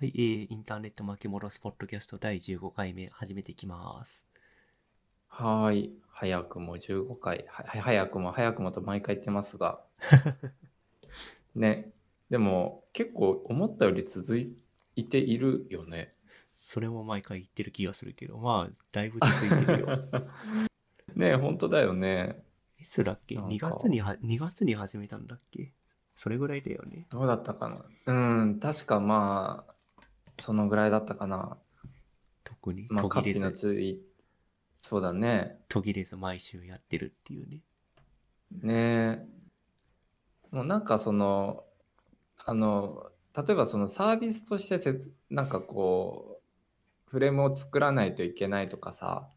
[0.00, 4.24] はい、えー、インターネット巻き戻すポッドキャスト第15回目始めていきます。
[5.28, 5.92] はーい。
[6.12, 7.44] 早くも15回。
[7.48, 9.80] は早くも早くもと毎回言ってますが。
[11.56, 11.90] ね。
[12.30, 16.14] でも結構思ったより続いているよね。
[16.54, 20.08] それも毎回言ってる気がするけど、まあ、だいぶ続いてるよ。
[21.16, 22.44] ね本当だよね。
[22.78, 23.34] いつだっけ？
[23.34, 25.72] なん ?2 か月には、2月に始めたんだっけ？
[26.14, 27.08] それぐらいだよね。
[27.10, 27.68] どうだったか
[28.06, 28.14] な？
[28.40, 29.74] うん、確かまあ、
[30.38, 31.58] そのぐらいだったかな。
[32.44, 34.00] 特にまあ、途切れず、つい、
[34.80, 35.58] そうだね。
[35.68, 37.62] 途切れず毎週やってるっていうね。
[38.62, 39.26] ね
[40.50, 41.64] もうなんかその
[42.38, 46.40] あの例えばそのサービスとしてせつなんかこ
[47.06, 49.28] うフレームを作らないといけないとかさ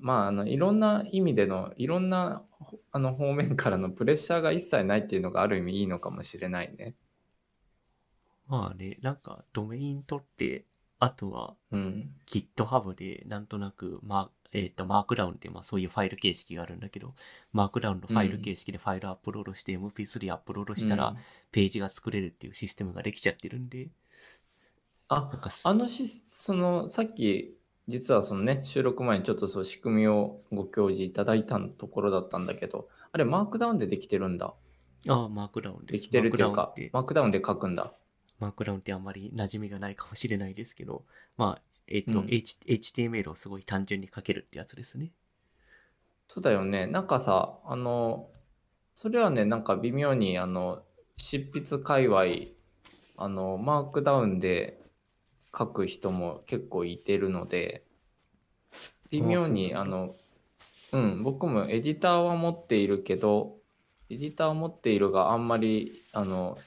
[0.00, 6.94] まああのいろんな意味でのいろんなほあの方面からのプレッシャーが一切ないっていうのがある意味いいのかもしれないね。
[8.52, 10.66] まあね、なんかドメイン取って、
[10.98, 12.10] あとはうん。
[12.26, 17.14] GitHub でなんとなく、まあ、えっ、と、マークダウンって、まあそういうファイル形式があるんだけど、
[17.54, 21.16] マークダウンのファイル形式でファイルアップロードして、MP3 アップロードしたら、うん
[21.50, 23.88] ページが作れるっていうシステムができちゃってるんで、
[25.08, 27.56] あなんかすあのしそのさっき
[27.88, 34.54] 実はそのね収録前にちょっとそう仕組みをご教示いただいたところだったんだけどあれマークダウンでできてるんだ。
[35.08, 36.00] ああ、マークダウンです。
[36.00, 37.92] できてるっていうかマークダウンで書くんだ。
[38.42, 41.04] マークダウンってあんまり馴染みがないかもしれないですけど、
[41.36, 45.12] まあ、えっ、と、うん H、HTML をすごい単純に書けるってやつですね。
[46.26, 46.88] そうだよね。
[46.88, 48.28] なんかさ、あの、
[48.96, 50.82] それはね、なんか微妙に、あの、
[51.16, 52.24] 執筆界隈、
[53.16, 54.80] あの、マークダウンで
[55.56, 57.84] 書く人も結構いてるので、
[59.10, 60.16] 微妙に、あの、
[60.90, 63.56] うん、僕もエディターは持っているけど、
[64.10, 66.58] エディターを持っているがあんまり、あの、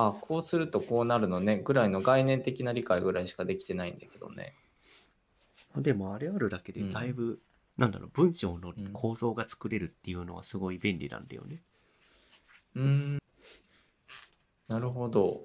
[0.00, 4.54] あ、こうするとこうなるのね、ぐらいの概念的な理解ぐらいしかできてないんだけどね。
[5.76, 7.40] でもあれあるだけでうんだいぶ、
[7.76, 11.62] なんだろう、文章のうん構造が作れるっていうのはすごい便利なんだよね。
[12.76, 13.18] うーん。
[14.68, 15.42] なるほど。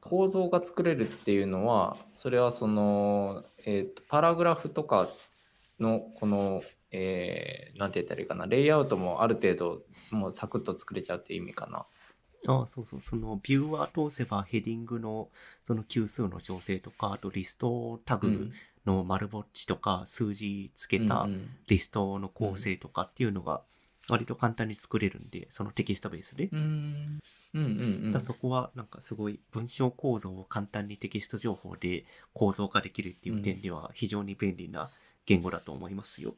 [0.00, 5.08] 構造が作れるっていうのはそれはその、えーとパラグラフとか
[5.78, 11.86] のこの、えーなんて言ったらいいかなレイアウトもある程度もうサクッと作れちゃうっていう意味かな。
[12.46, 15.28] ああ、そうそう、そのビューワー通せばヘディングの
[15.66, 18.50] その級数の調整とか、あとリストタグ
[18.86, 21.28] の丸ぼっちとか、数字つけた
[21.68, 23.62] リストの構成とかっていうのが
[24.08, 26.48] 割と簡単に作れるんで、そのテキストベースで。
[26.52, 27.20] うん
[27.54, 32.04] うんうんうんだそこはなんかすごい文章構造を簡単にテキスト情報で
[32.34, 34.90] 構造化できるっていう点では非常に便利な
[35.24, 36.34] 言語だと思いますよ。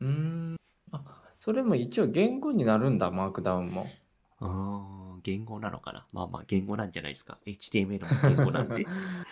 [0.00, 0.56] うーん
[0.92, 1.02] あ
[1.38, 3.86] それも一応言語になるんだマークダウンも。
[4.38, 6.02] ああ、言語なのかな？
[6.12, 7.38] まあまあ言語なんじゃないですか。
[7.46, 8.86] HTML も言語なんで。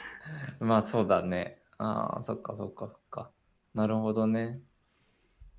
[0.61, 1.59] まあそうだね。
[1.79, 3.31] ああ、そっかそっかそっか。
[3.75, 4.61] なるほどね。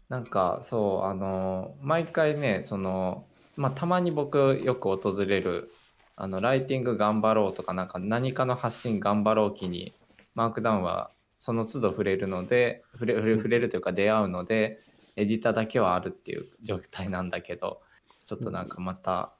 [0.09, 5.71] なんかそう、あの、毎回ね、その、まあたまに僕よく訪れる、
[6.15, 9.93] あの、ライティング頑張ろうとか、なんか何かの発信頑張ろう気に、
[10.33, 14.79] マークダウンはその都度触れるので、触れ触れるというか出会うので、
[15.15, 17.81] エディターだけはあるっていう状態なんだけど、
[18.25, 19.33] ちょっとなんかまた、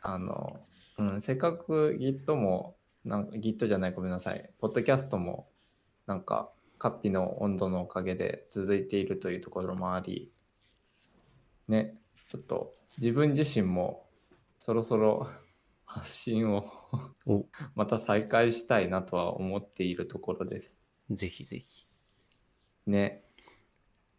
[0.00, 0.60] あの、
[0.98, 4.50] うん、せっかく Git も、なんか Git じゃない、ごめんなさい。
[4.58, 5.48] ポッドキャストも、
[6.06, 10.32] なんか、カッピの温度のおかげで続いているというところもあり、
[11.66, 11.98] ね、
[12.30, 14.08] ちょっと自分自身も
[14.58, 15.28] そろそろ
[15.84, 16.70] 発信を
[17.26, 20.74] お、 また再開したいなとは思っているところです。
[21.10, 21.86] ぜひぜひ。
[22.86, 23.24] ね。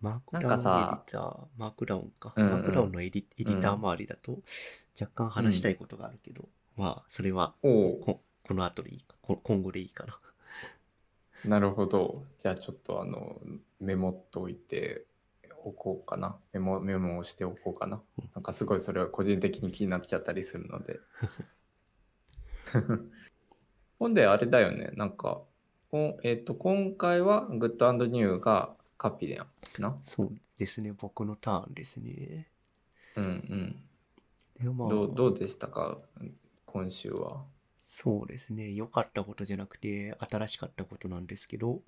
[0.01, 2.33] Markdown エディター、 Markdown か。
[2.35, 4.39] うんうん Markdown のエディエディター周りだと
[4.99, 10.19] 若干話したいことがあるけど、まあそれはここの後でいいか、こ今後でいいかな。
[11.45, 12.23] なるほど。
[12.39, 13.39] じゃあちょっとあの、
[13.79, 15.05] メモっといて
[15.63, 16.35] おこうかな。
[16.53, 18.01] メモ、メモをしておこうかな。
[18.35, 20.99] なんかすごいそれは個人的に気になっちゃったりするので。
[23.99, 24.91] ほんであれだよね。
[24.95, 25.41] なんか、
[26.23, 29.47] えっ、と、今回はグッドニューがカピでやん
[29.79, 29.97] な。
[30.03, 32.47] そうですね、僕のターンですね。
[33.15, 33.83] うんうん。
[34.59, 35.99] でまあどうどうでしたか？
[36.65, 37.45] 今週は。
[37.83, 38.71] そうですね。
[38.73, 41.81] 良かったことじゃなくて、新しかったことなんですけど、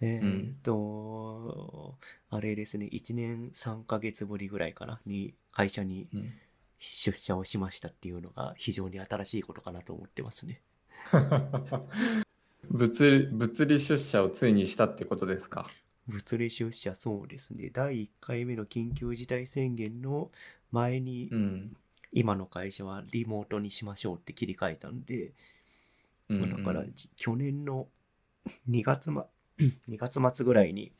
[0.00, 1.98] えーっと、
[2.30, 6.32] あれですね、1年3ヶ月ぶりぐらいかな、に会社にうん
[6.80, 10.62] 出社をしましたっていうのが非常に新しいことかなと思ってますね。
[12.70, 15.68] 物理物理出社をついにしたってことですか？
[16.08, 17.70] 物理出社、そうですね。
[17.72, 20.30] 第1回目の緊急事態宣言の
[20.72, 21.76] 前に、うん。
[22.10, 25.32] 今の会社はリモートにしましょうって切り替えたんで、
[26.30, 27.86] うんうんだから、じ去年の
[28.68, 29.26] 2月,、ま、
[29.58, 30.92] 2月末ぐらいに、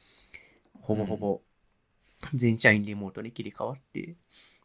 [0.81, 1.41] ほぼほぼ
[2.35, 4.17] 全社員リモートに切り替わって、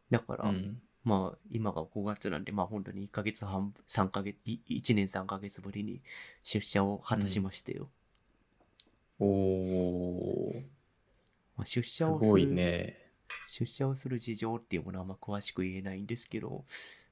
[0.10, 6.02] だから、うんまあ、今が5月なんで、まあ本当に1ヶ月半、3ヶ月、い1年3ヶ月ぶりに
[6.44, 7.90] 出社を果たしましたよ。
[9.24, 10.64] おお
[11.56, 13.00] まあ、出す社をするごいね。
[13.48, 16.66] 出社をする事情っていうものはあんま詳しく言えないんですけど、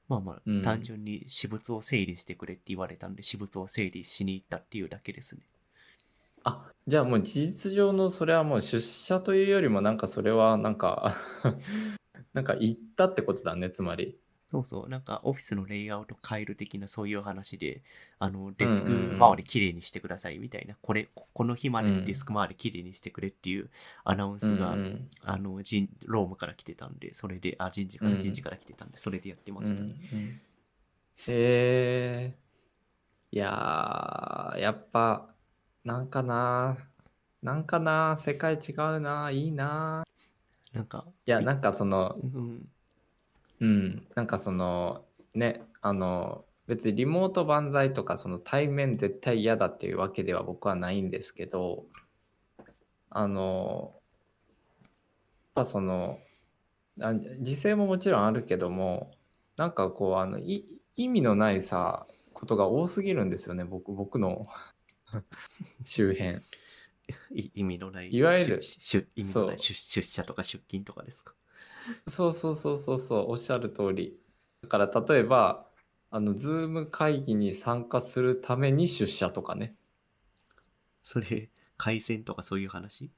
[0.08, 5.42] まあまあ、うん単純に私物を整理してくれって言われたんで、私物を整理しに行ったっていうだけですね。
[6.44, 11.14] あじゃあもう事実上のそれはもう出社というよりもなんかそれはなんか
[12.34, 14.18] なんか行ったってことだねつまり。
[14.52, 17.82] そうそう、なんかオフィスのレイアウト変える的なそういう話で、
[18.18, 19.16] あの、デスクうんうんうん。
[19.16, 22.04] 周りきれいにしてくださいみたいな、これ、ここの日までうん。
[22.04, 23.70] デスク周りきれいにしてくれっていう
[24.04, 28.12] アナウンスが、うんうんあの、人、ロームから来てたんで、それで、あ、人事かうん。
[28.12, 29.82] ら人事から来てたんで、それでやってまうんした。
[29.82, 30.40] うん
[31.26, 35.34] えー、いやーやっぱ
[35.84, 36.78] なんかな
[37.42, 40.04] なんかな世界違うないいな
[40.72, 42.71] なんか、いやなんかそのうん、
[43.62, 45.04] うん、なんかその
[45.36, 51.84] ねあの別にリモート万歳とかその対面絶対嫌だっていうわけでは僕はないんですけど
[53.08, 53.94] あの
[54.82, 54.90] やっ
[55.54, 56.18] ぱその
[57.00, 59.12] あ時勢ももちろんあるけども
[59.56, 60.66] なんかこうあのい
[60.96, 64.48] 意味のないさことが多すぎるんですよね僕僕の
[65.84, 66.40] 周辺。
[67.34, 71.34] い意味のない、いわゆる出社とか出勤とかですか？
[72.08, 74.16] そうそうそうそうそうおっしゃる通り
[74.62, 75.66] だから例えば
[76.10, 79.74] あのズーム会議に参加するために出社とかね
[81.02, 83.10] それ、回線とかそういう話？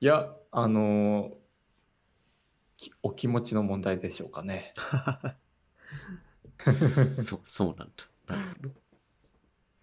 [0.00, 1.30] やあのー
[2.78, 4.72] きお気持ちの問題でしょうかね
[7.26, 7.92] そう、そうなん
[8.26, 8.34] だ。
[8.34, 8.74] なるほど。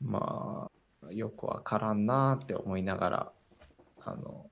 [0.01, 0.72] ま
[1.07, 3.31] あよくわからんなって思いながら
[4.01, 4.50] あの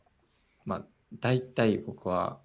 [0.64, 0.86] まあ
[1.20, 2.40] 大体僕は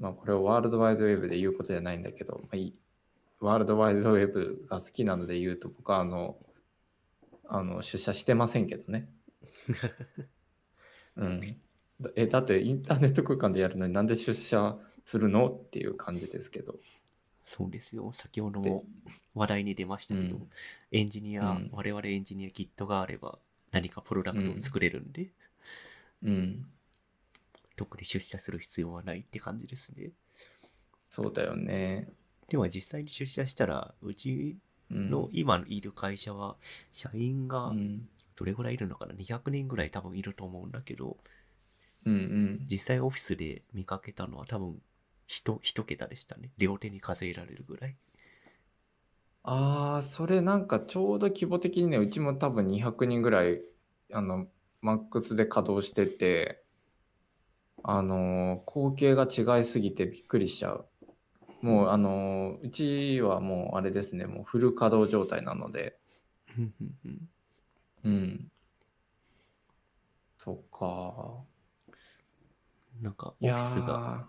[0.00, 2.74] まあこれをワールドワイドウェブで言うことじゃないんだけど、まあ、いい。
[3.38, 6.36] ワールドワイドウェブが好きなので言うと僕はあの
[7.48, 9.08] あの出社してませんけどね。
[11.16, 11.40] うん、
[12.00, 16.78] だえだってインターネット空間でやるのになんで出社するのっていう感じですけど。
[17.42, 18.12] そうですよ。
[18.12, 18.84] 先ほどでも
[19.34, 20.50] 話題に出ましたけど、うん。
[20.92, 21.70] エンジニア、うん。
[21.72, 23.38] 我々エンジニア Git があれば
[23.72, 25.32] 何かプロダクトを作れるんで、
[26.22, 26.66] うん、
[27.80, 30.10] 特に出社する必要はないって感じですね。
[31.08, 32.10] そうだよね。
[32.50, 34.58] では実際に出社したら、うち
[34.90, 36.56] うん、の今いる会社は、
[36.92, 38.06] 社員がうん
[38.36, 41.16] どれぐらいいるのかな ?200 人ぐらい多分いると思うんだけど、
[42.04, 44.82] うんうん、実際オフィスで見かけたのは多分
[45.26, 46.50] 一一桁でしたね。
[46.58, 47.96] 両手に数えられるぐらい。
[49.42, 53.62] ああ、それなんかちょうど規模的にね、うちも多分200人ぐらい、
[54.12, 54.48] あの、
[54.82, 56.62] マックスで稼働してて、
[57.82, 60.86] あのー、光景が違いすぎてびっくりしちゃう。
[61.62, 65.98] もう、あのー、うちはもうあれですね、もうフル稼働状態なので、
[66.58, 67.28] うんうんうん
[68.04, 68.50] うん。
[70.36, 71.44] そっか。
[73.00, 74.26] なんかオフィスが、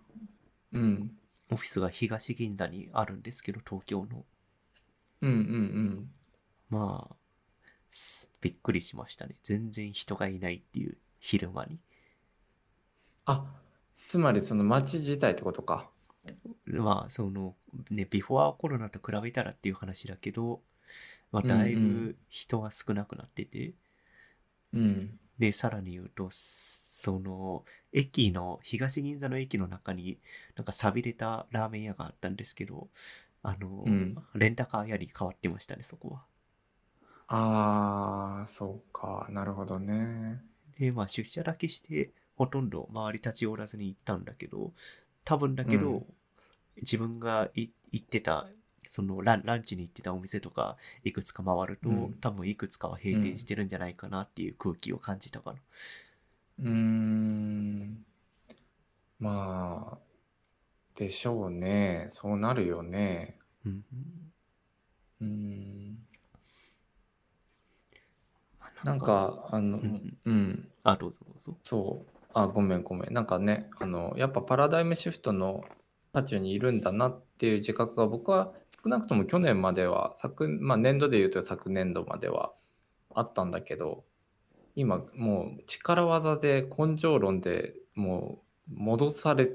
[0.74, 1.12] ー、うん。
[1.51, 4.25] オフィスが東銀座にあるんですけど、東京の。
[5.21, 6.09] うんうんうん。
[6.69, 7.15] まあ、
[7.91, 9.36] すびっくりしましたね。
[9.43, 11.79] 全然人がいないっていう昼間に。
[13.25, 13.45] あ、
[14.07, 15.89] つまりその街自体ってことか。
[16.65, 17.55] まあ、その、
[17.89, 20.61] ね、ビフォーコロナと比べたらっていう話だけど、
[21.31, 23.73] まあ、うんうんだいぶ人は少なくなってて、
[24.73, 25.19] うん。
[25.39, 30.19] で、さらに言うと、その、駅の、東銀座の駅の中に、
[30.55, 32.89] なんか寂れたラーメン屋があったんですけど、
[33.43, 36.25] あの、うんレンタカー屋に変わってましたね、そこは。
[37.27, 39.27] ああ、そうか。
[39.31, 40.43] なるほどね。
[40.77, 42.11] で、まあ、出社だけして、
[42.41, 44.74] ほとんど周り立ち寄らずに行ったんだけど、
[45.24, 46.05] 多分だけど、うん
[46.77, 48.48] 自分がい行ってた、
[48.88, 55.60] そのランランチに行ってたお店とか、いくつか回ると、うん多分いくつかは閉店してるんじゃないかなっていう空気を感じたかな。
[56.60, 58.05] うーん。
[59.19, 62.05] まあ、でしょうね。
[62.10, 63.38] そうなるよね。
[63.65, 63.83] うん
[65.21, 65.98] うん
[68.83, 70.71] なん、か、あの、うんうん。
[70.83, 71.57] あ、どうぞどうぞ。
[71.62, 72.11] そう。
[72.33, 73.13] あ、ごめんごめん。
[73.13, 75.63] なんかね、あの、やっぱパラダイムシフトの
[76.13, 82.53] 渦中にいるんだなっていう自覚が僕は少なくとも去年までは、昨、まあ年度で言うと昨年度までは
[83.13, 84.03] あったんだけど、
[84.75, 89.50] 今もう力技で根性論でもう戻され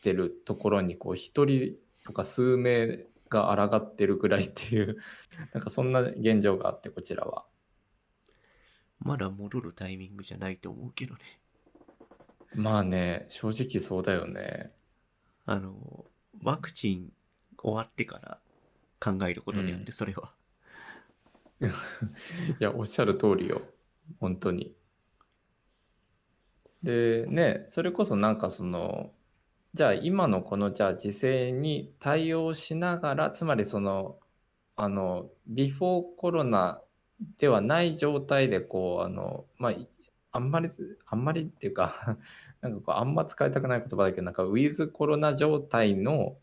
[0.00, 4.96] てるところにこう一人とか数名が抗ってるぐらいっていう
[5.52, 7.44] なんかそんな現状があってこちらは
[8.98, 11.20] まだ戻るタイミングじゃないと思うけどね。
[12.54, 14.72] まあね正直そうだよね。
[15.44, 16.04] あの、
[16.42, 17.12] ワクチン
[17.58, 18.38] 終わってから
[19.00, 20.32] 考えることによって、それは。
[21.60, 21.66] い
[22.58, 23.62] やおっしゃる通りよ。
[24.20, 24.74] 本当に。
[26.82, 29.10] でねそれこそなんかその
[29.74, 34.18] じゃあ今のこのじゃあ時勢に対応しながらつまりその
[34.76, 36.80] あのビフォーコロナ
[37.38, 39.88] ではない状態でこうあのまあい
[40.36, 40.68] あんまり
[41.06, 42.18] あんまりっていうか
[42.60, 46.38] なんかこうあんま使いたくない言葉だけどなんかウィズコロナ状態の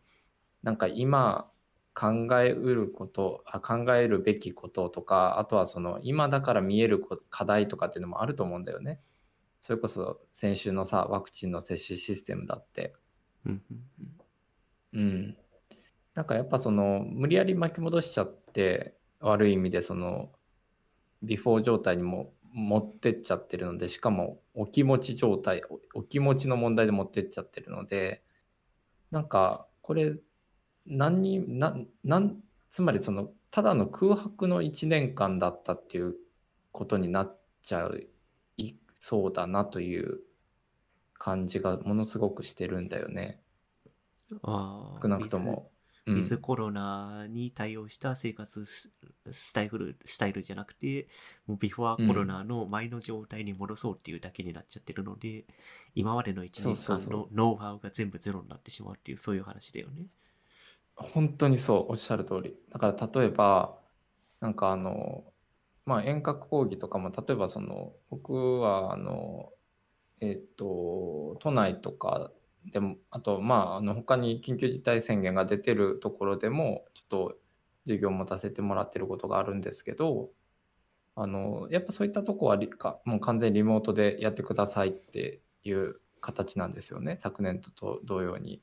[0.64, 1.50] なんか今
[1.94, 9.00] 考えうることあ考えるべきこととかあとはその今だから見えるこ課題とかっていうのもあると思うんだよね。
[9.62, 12.94] それこそ先週のさワクチンの接種システムだって
[14.94, 15.38] うん。
[16.16, 20.32] なんかやっぱその無理やり巻き戻しちゃって悪い意味でその
[21.24, 28.24] ビフォー状態にも持ってっちゃってるのでしかもお気持ち状態おお気持ちの問題で持ってっちゃってるので
[29.12, 30.16] なんかこれ
[30.86, 32.38] 何にななん
[32.70, 36.16] つまりそのただの空白の1年間だったっていう
[36.72, 38.08] ことになっちゃう
[38.58, 40.22] いそうだなという
[41.14, 43.40] 感じがものすごくしてるんだよね
[44.44, 45.72] ああ少なくとも。
[46.06, 48.66] ウィズコロナに対応した生活
[49.32, 51.08] ススタイル、スタイルじゃなくて、
[51.48, 55.46] もうビフォーコロナの前の状態に戻そうっていうだけになっちゃってるので、
[55.96, 60.08] 今までの1そう年間のノウハウが全部ゼロになってしまうっていう、そういう話だよね。
[60.96, 62.56] 本当にそうおっしゃる通り。
[62.70, 63.78] だから例えば
[64.40, 65.24] なんかあの
[65.86, 69.52] まあ遠隔講義とかも例えばその僕はあの
[70.22, 72.32] えっと都内とか
[72.72, 77.38] でもあとまああの他に緊急事態宣言が出てるところでもちょっと
[77.84, 80.30] 授業を持たせてもらってることがあるんですけど
[81.16, 82.58] あのやっぱそういったとこは
[83.06, 88.62] もう完全にリモートでやってくださいっていう形なんですよね昨年とと同様に。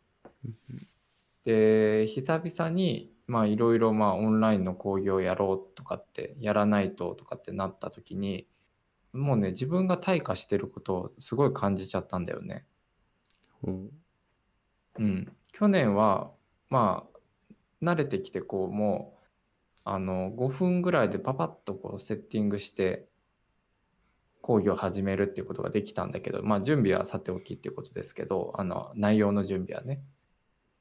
[1.45, 8.47] で久々にまあいろいろまあオンラインの講義をやろうとかってやらないととかってなった時に
[9.13, 12.65] もうね自分が退化してることをすごい感じちゃったんだよね。
[14.99, 16.33] うん、去年は
[16.69, 17.20] まあ
[17.83, 19.21] 慣れてきてこうもう
[19.85, 23.07] あの5分ぐらいでパパッとこうセッティングして
[24.43, 30.03] 講義を始めるっていうことができたんだけどまあ準備はさておきっていうことですけどあの内容の準備はね。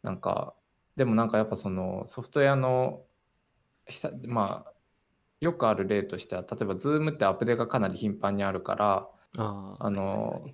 [0.02, 0.54] なんか
[0.96, 3.02] でもなんかやっぱそのソフトウェアの
[3.86, 4.74] 久まあ
[5.42, 10.46] よくある例としては例えば Zoom ってアップデートがかなり頻繁にあるからあああの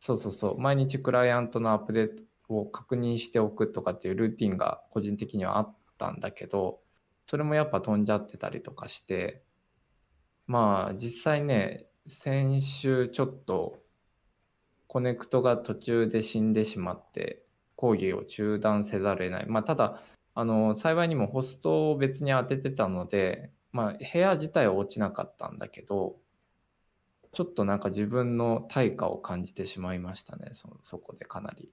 [0.00, 6.80] そうそうそう毎日クライアントのアップデートを確認しておくとかっていうルーティンが個人的にはあったんだけど
[7.24, 9.42] それもやっぱ飛んじゃってたりとかして
[10.46, 13.78] まあ実際ね先週ちょっと
[14.86, 17.42] コネクトが途中で死んでしまって
[17.76, 20.02] 講義を中断せざるを得ないまあただ
[20.34, 26.16] あの幸いにもホストを別に当ててたのでまあ部屋自体は落ちなかったんだけど
[27.32, 31.72] ちょっとなんか自分の対価を感じてしまいましたねそそこでかなり。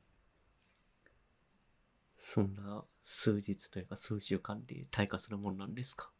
[2.17, 6.11] そんな数日というか数週間で退化するもんなんですか？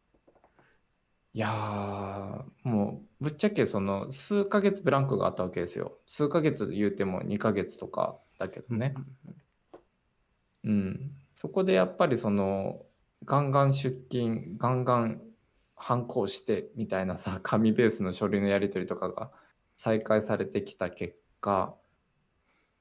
[1.34, 5.98] いやーもうぶっちゃけその数ヶ月ブランクがあったわけですよ。
[6.06, 8.94] 数ヶ月言うても2ヶ月とかだけどね。
[10.64, 11.12] うん。
[11.34, 12.86] そこでやっぱりその
[13.26, 15.22] ガンガン出勤ガンガン
[15.76, 19.32] 反抗してみたいなさ 紙ベースの書類のやり取りとかが
[19.78, 21.76] 再開されてきた結果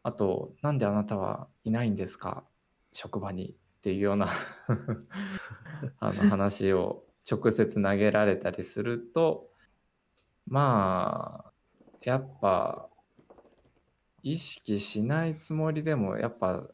[0.02, 2.44] あと「なんであなたはいないんですか？
[2.92, 4.28] 職場に」っていうような
[6.00, 9.50] あの話を直接投げられたりすると
[10.46, 11.52] まあ
[12.02, 12.90] やっぱ
[14.22, 16.68] 意識しないつもりでもやっぱ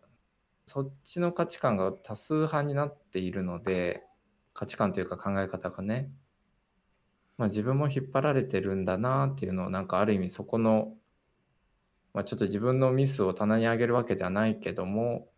[0.66, 4.02] そっちの価値観が多数派になっているので
[4.52, 6.10] 価値観というか考え方がね、
[7.38, 10.94] まあ、自分も引っ張られてるんだなっていうのをなんかある意味そこの、
[12.14, 15.28] まあ、ちょっと自分のミスを棚に上げるわけではないけども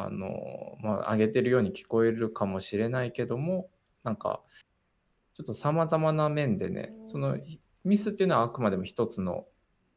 [0.00, 3.68] あの、まあ、上げてるように聞こえるかもしれないけども
[4.04, 4.42] なんか
[5.34, 7.36] ちょっとさまざまな面でねその
[7.84, 9.46] ミスっていうのはあくまでも一つの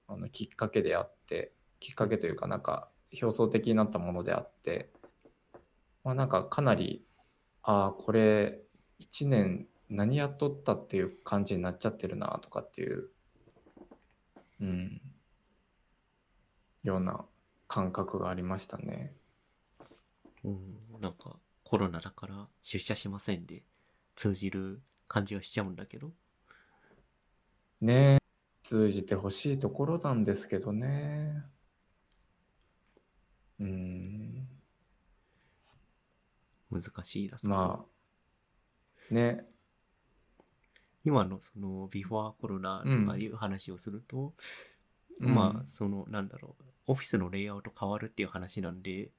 [0.08, 2.90] あのきっかけであってきっかけというかなんか
[3.22, 4.90] 表層的になったものであって、
[6.04, 7.06] まあ、なんかかなり
[7.62, 8.60] ああこれ
[9.00, 13.10] 1年何やっとったっていう感じになっちゃってるなとかっていう、
[14.62, 15.02] うん、
[16.84, 17.26] ような
[17.68, 19.14] 感覚がありましたね。
[20.44, 23.64] うん、なんかコロナだから出社しませんで
[24.16, 26.12] 通じる感じはしちゃうんだけど。
[27.82, 28.20] ねえ、
[28.62, 31.44] 通じてほしいところなんですけどね。
[33.60, 34.48] うん。
[36.72, 37.84] 難しいだま
[39.12, 39.46] あ、ね。
[41.04, 44.34] 今のそのビフォーコロナとかいう話をすると、
[45.20, 49.10] うん、まあそのなんだろうオフィスのレイアウト変わるっていう話なんで、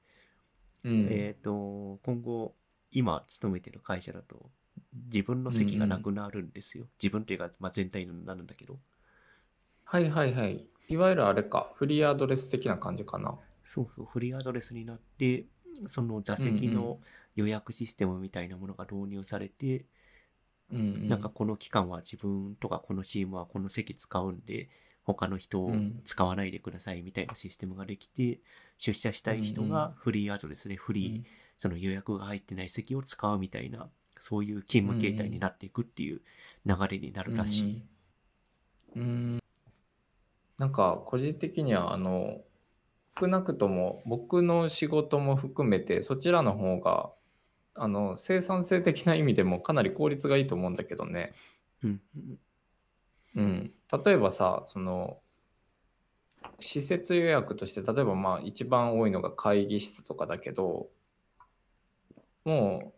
[0.83, 2.55] うん、えっ、ー、と今後
[2.91, 4.49] 今勤めてる会社だと
[4.93, 8.77] 自分の席がなくなるんですよ、うんうん、自分っていうか、まあ、全体になるんだけど。
[9.83, 10.65] はいはいはい。
[10.89, 13.37] いわゆるあれかフリーアドレス的な感じかな。
[13.65, 15.45] そうそうフリーアドレスになって
[15.87, 16.99] その座席の
[17.35, 19.85] 予約システムみたいなものが導入されて、
[20.71, 24.69] うんうん、なんかこの期間は自分とかこのチームはこの席使うんで
[25.03, 25.73] 他の人を
[26.05, 28.39] 使わないでくださいみたいなシステムができて、
[28.77, 36.21] 出社したい人がフリーアドレスでフリー、その予約が入ってない席を使うみたいな、そういう勤務形態になっていくっていう
[36.65, 37.83] 流れになるらしい。
[38.95, 39.39] うん、うん、
[40.57, 42.41] なんか個人的にはあの
[43.19, 47.11] 少なくとも僕の仕事も含めてそちらの方が
[47.75, 51.33] あの生産性的な意味でもかなり効率がいいと思うんだけどね。
[51.83, 52.01] うん、
[53.35, 53.71] うん、
[54.05, 55.17] 例えばさその
[56.59, 60.87] 施設予約として例えばまあ一番多いのが会議室とかだけど
[62.45, 62.93] も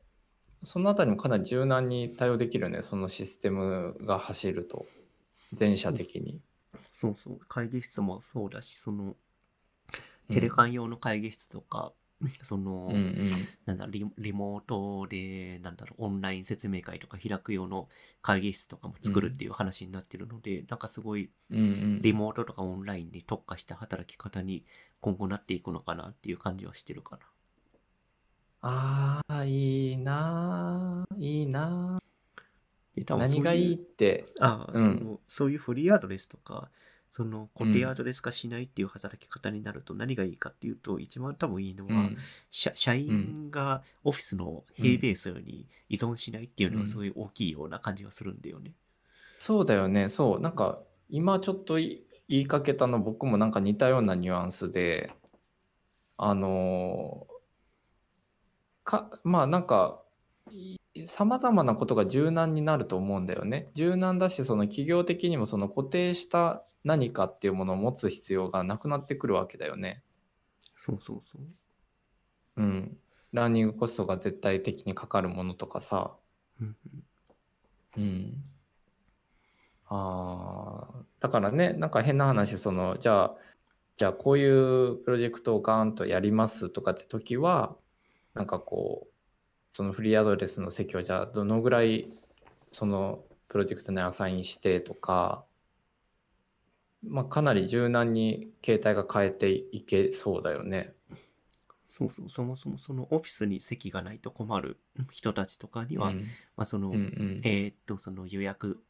[0.62, 4.86] うそのあたりもかなり柔軟に対応できるねそのシステムが走ると。
[5.54, 6.42] 全社的に。
[6.94, 7.40] そうそう。
[7.48, 9.16] 会議室もそうだしその
[10.30, 11.94] テレカン用の会議室とか、
[12.44, 13.32] その、うんうん、
[13.66, 17.90] なんだリリモートでなんだろうオンライン説明会とか開く用の
[18.22, 24.66] 会議室とかも作るっていう話になってるので、うん、なんかすごいリモートとかオンラインに特化した働き方に
[25.02, 27.26] 今後なっていくのかなっていう感じはしてるかな。
[28.68, 32.02] ああいいないいな
[32.96, 34.26] 何がいいって。
[34.40, 36.70] あ、うん、そのそういうフリーアドレスとか
[37.16, 42.18] その固定アドレス化しないっていう働き方になると何がいいかっていうと、一番多分いいのは、うん
[42.52, 48.74] 社、社員がオフィスの平ベースに依存しないっていうのがすごい大きいような感じがするんだよね。
[49.38, 50.10] そうだよね。
[50.10, 50.40] そう。
[50.42, 55.14] なんか、今ちょっと言いかけたの僕もなんか似たようなニュアンスで、
[56.18, 57.28] あの
[58.84, 60.02] か、まあなんか、
[61.06, 63.70] さまざまなことが柔軟になると思うんだよね。
[63.74, 70.04] 柔軟だしその企業的にもその固定した何かっていうものを持つ必要がなくなってくるわけだよね。
[70.78, 71.42] そうそうそう。
[72.58, 72.98] うん。
[73.34, 76.16] ラーニングコストが絶対的にかかるものとかさ。
[77.98, 78.44] うん。
[79.88, 83.36] ああ、だからね、なんか変な話、その、じゃあ、
[83.98, 87.76] じゃあこういうプロジェクトをガーンとやりますとかって時は、
[88.34, 89.15] なんかこう、
[89.76, 92.08] そのフリーアドレスの席をじゃあどのぐらい
[92.72, 95.44] そのプロジェクトにアサインしてとか、
[97.06, 100.94] まあ、かなり柔軟に携帯が変えていけそうだよね。
[101.90, 104.78] そうそう、そもそもそのオフィスに席がないと困る
[105.12, 106.20] 人たちとかには、うん、
[106.56, 108.82] まあその、うんうん、えー、っと、その予約、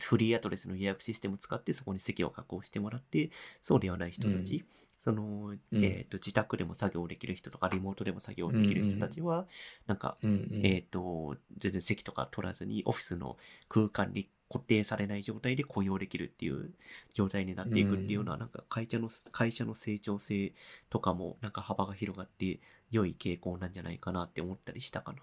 [0.00, 3.30] フリーアドレスの予約システムを使ってそこに席を確保してもらって、
[3.62, 4.64] そうではない人たち、
[4.98, 9.46] その、うん、えっ、ー、と、自宅でも作業できる人とか、リモートでも作業できる人たちは、うんうん、
[9.86, 13.36] なんか、うんうん、えっ、ー、と、全然席とか取らずに、オフィスの
[13.68, 16.72] 空間に固定されない状態で雇用できるっていう
[17.12, 20.52] 状態になっていくっていうのは、なんか会社の、会社の成長性
[20.90, 25.18] とかも、なんか幅が広がって、良い傾向なんじゃないかなって思ったりしたかな。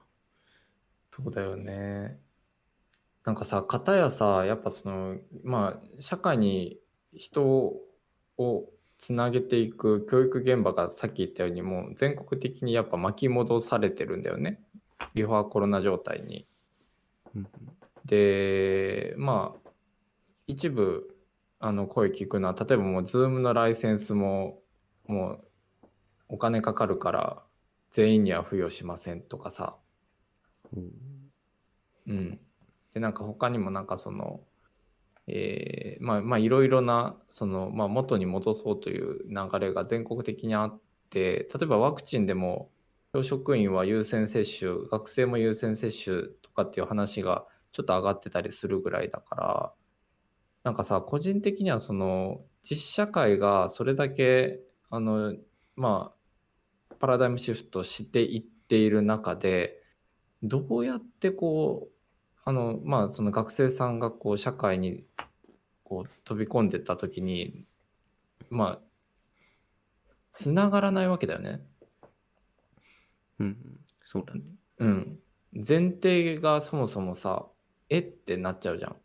[1.11, 2.19] そうだよね。
[3.23, 6.79] なんかさ、方やさ、やっぱその、まあ、社会に
[7.13, 7.43] 人
[8.37, 8.69] を
[9.01, 14.61] つなげていく教育現場がさっき言ったようにもう全国的にやっぱ巻き戻されてるんだよね
[15.15, 16.47] ビフォーコロナ状態に。
[18.05, 19.69] でまあ
[20.45, 21.17] 一部
[21.59, 24.59] あの声聞くのは例えばもう Zoom のライセンスも
[25.07, 25.87] もう
[26.29, 27.43] お金かかるから
[27.89, 29.77] 全員には付与しませんとかさ。
[30.75, 30.91] うん、
[32.07, 32.39] うん、
[32.93, 34.41] でなんか他にもなんかその
[35.33, 42.69] えー、まあまあいろいろなその、まあ、元に戻そうという流れが全国的にあって例えばワクチンでも
[43.13, 49.73] 教職員は優先接種学生も優先接種とかっていう話がちょっと上がってたりするぐらいだから
[50.63, 55.35] なんかさ個人的にはその実社会がそれだけあの
[55.77, 56.11] ま
[56.91, 59.81] あパラダイムシフトしていっている中で
[60.43, 61.90] どうやってこう
[62.43, 65.03] あのまあその学生さんがこう社会に
[65.83, 67.65] こう飛び込んでった時に
[68.49, 68.91] まあ
[70.31, 71.61] つながらないわけだよね。
[73.39, 73.57] うん、
[74.03, 74.41] そうだね。
[74.79, 75.19] うん。
[75.53, 77.47] 前提がそもそもさ、
[77.89, 78.95] えってなっちゃうじゃん。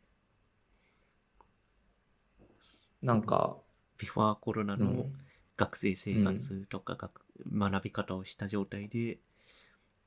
[3.02, 3.56] なんか、
[3.98, 5.12] ビフォーコロナのうん。
[5.56, 9.18] 学生生活とか学,、学び方をした状態で、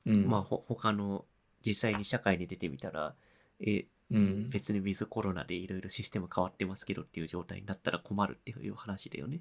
[0.06, 0.28] うん。
[0.28, 1.24] まあほ他の
[1.64, 3.14] 実際に社会に出てみたら
[3.60, 4.50] えうん。
[4.50, 9.40] 別にウィズコロナでいろいろシステム変わってますけどっていう状態になったら困るっていう話だよね。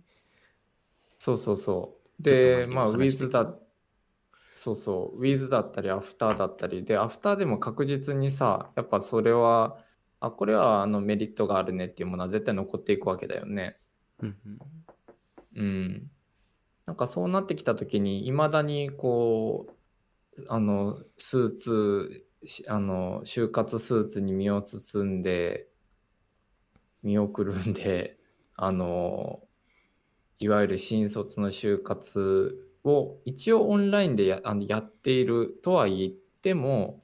[1.18, 2.24] そうそうそう。
[2.24, 3.56] で、まあ、ウィズだ、
[4.54, 9.78] そうそう、ウィズだったり、アフターだったり、で、アフターでも確実にさ、やっぱそれは、
[10.20, 13.78] あ、これはあのメリットがあるねっていうものは絶対残っていくわけだよね。
[14.22, 14.60] うんうん
[15.56, 16.12] うん。
[16.86, 19.74] なんかそうなってきたときに、いまだにこう、
[20.48, 22.26] あの、スーツ、
[22.68, 25.68] あの、就活スーツに身を包んで、
[27.04, 28.18] 身をくるんで、
[28.56, 29.42] あの、
[30.40, 37.04] いわゆる新卒の就活を一応オンラインでやあのやっているとは言っても、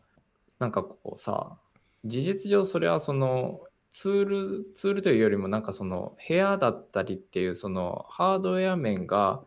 [0.60, 1.58] なんかこうさ、
[2.06, 9.42] 事実上それはそのツール、ツールというよりもなんかその部屋だったりっていうそのハードウェア面が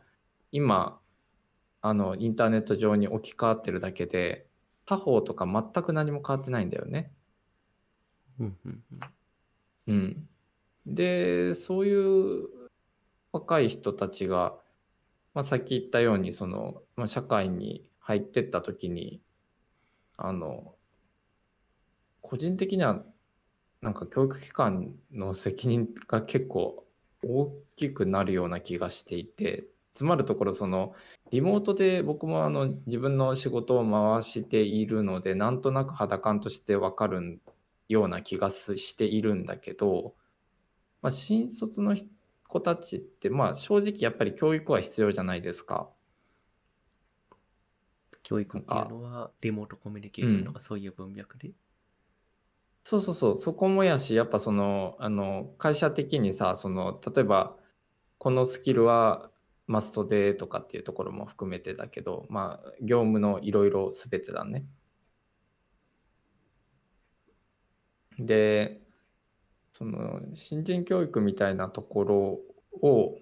[0.53, 0.98] 今、
[1.81, 4.47] あのインターネット上に置き換わってるだけで、
[4.85, 7.13] 他方とか全く何も変わってないんだよね。
[9.87, 10.29] うん。
[10.87, 12.49] で、そういう
[13.33, 14.57] 若い人たちが、
[15.35, 19.21] まあ、さっき言ったように、その、まあ、社会に入ってった時に、
[20.17, 20.75] あの、
[22.23, 23.05] 個人的には、
[23.81, 26.85] なんか教育機関の責任が結構
[27.23, 30.95] 大きくなるような気がしていて、つまるところ、その、
[31.31, 37.41] リモートで僕もあの自分の仕事を回しているので、なんとなく肌感としてわかる
[37.89, 40.15] ような気がすしているんだけど、
[41.03, 42.09] まあ、新卒の人
[42.47, 45.91] 子たちって、まあ、正直やっぱり教育は必要じゃないですか。
[48.23, 51.53] 教育っていうのはリモートコミュニケーションとかそういう文脈で？
[52.83, 57.55] そうそうそう、そこもやし、やっぱその、あの、会社的にさ、その、例えば、
[58.17, 59.31] このスキルは
[59.69, 64.65] マストでとかっていうところも含めてだけど、まあ、業務のいろいろすべてだね。
[68.19, 68.81] で、
[69.73, 72.41] その、新人教育みたいなところ
[72.83, 73.19] を、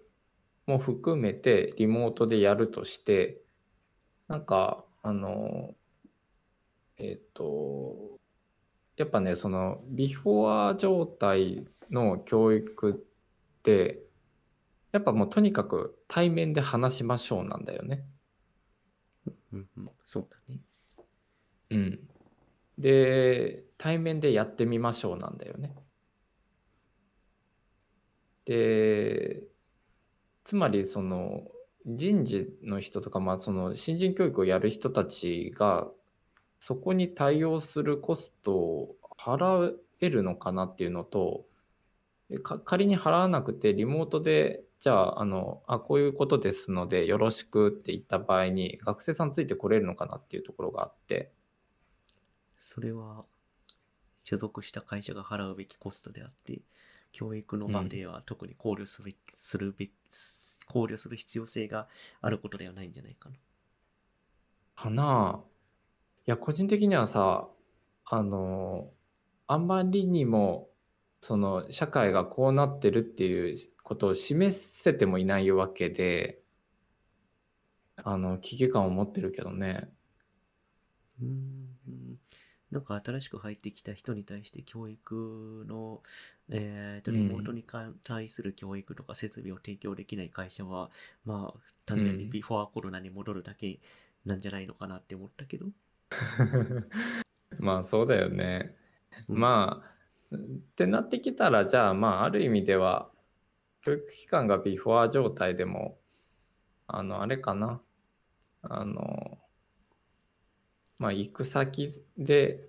[0.67, 3.43] も含めてリモートでやるとして、
[4.29, 5.75] なんか、あの、
[6.97, 8.19] えっと、
[8.97, 14.06] やっぱね、その、ビフォア状態の教育って、
[14.97, 18.07] やっぱもうとにかく対面で話しましょうなんだよね。
[19.53, 20.61] うんうん、そうだね。
[21.71, 22.09] うん。
[22.79, 25.77] で、対面でやってみましょうなんだよね。
[28.47, 29.43] で、
[30.45, 31.43] つまりその
[31.85, 35.89] 人事の人とか、まあその新人教育をやる人たちが
[36.59, 41.45] そこに対応するコストを払えるのかなっていうのと、
[42.65, 51.33] 仮に払わなくてリモートでじゃああのあこういうことですのでよろしくって言った場合に学生さんついてこれるのかなっていうところがあって。
[52.59, 53.25] それは
[54.23, 56.61] 所属した会社が払うべきコストであって、
[57.13, 59.93] 教育の場では特に考慮すべき、するべき、
[60.67, 61.87] 考慮する必要性が
[62.21, 63.37] あることではないんじゃないかな。
[64.75, 65.43] かな。
[65.45, 65.57] あ
[66.27, 67.47] いや個人的にはさ
[68.05, 68.91] あの
[69.47, 70.69] あんまりにも
[71.21, 76.41] その社会がこうなってるっていうことを示せてもいないわけで
[77.97, 79.89] あの危機感を持ってるけどね。
[81.21, 82.19] うーん。
[82.71, 86.03] なんか新しく入ってきた人に対して教育の、
[86.51, 90.91] えーと、うんリモートにか対する教育とか設備を提供できない会社は、
[91.25, 92.31] まあ、単純にうん。
[92.31, 93.81] ビフォーコロナに戻るだけ
[94.25, 95.67] なんじゃないのかなって思ったけど。
[97.59, 98.77] まあそうだよね。
[99.29, 99.39] うん。
[99.39, 99.96] まあ
[100.35, 100.39] っ
[100.75, 103.11] てなってきたらじゃあまあある意味では
[103.83, 105.99] 教育機関がビフォア状態でも
[106.89, 107.81] あのあれかな。
[108.63, 109.39] あの
[110.99, 112.69] まあ行く先で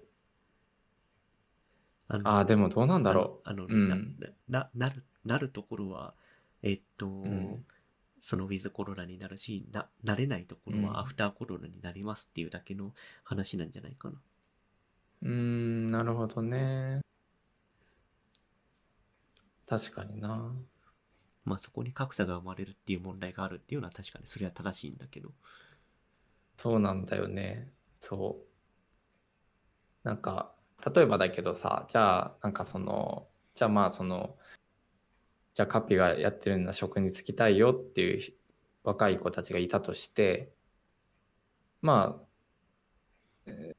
[2.08, 4.16] あのああでもどうなんだろあの、あのうん。
[4.48, 6.14] なななる、なるところは、
[6.62, 7.66] えっと、ん。
[8.22, 10.86] そのウィズコロナになるし、な、なれないところうん。
[10.86, 12.94] はアフターコロナになりますっていうだけの
[13.24, 14.16] 話なんじゃないかな。
[15.24, 17.02] ううーんなるほどね
[19.68, 20.52] 確かにな
[21.46, 25.32] まあそこに格差が生まれるっていう問題があるっていうのは確かにそれは正しいんだけど。
[26.58, 27.72] そうなんだよね。
[28.00, 28.44] そ
[30.04, 30.08] う。
[30.08, 30.54] なんか、
[30.96, 34.38] 例えばだけどさ、じゃあ、なんかその、じゃあまあその、
[35.54, 38.34] じゃあカピがやってるような職に就きたいよっていう
[38.84, 40.54] 若い子たちがいたとして、
[41.82, 42.26] まあ、
[43.46, 43.78] えー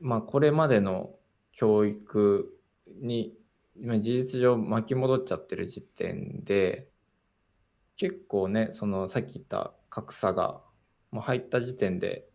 [0.00, 1.14] まあこれまでの
[1.52, 2.58] 教育
[3.02, 3.36] に
[3.80, 6.88] 今事実上巻き戻っちゃってる時点で
[7.96, 10.60] 結構ねそのさっき言った格差が
[11.10, 12.26] もう入った時点で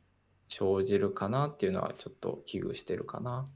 [0.50, 3.48] 生じるかなっていうのはちょっと危惧してるかな。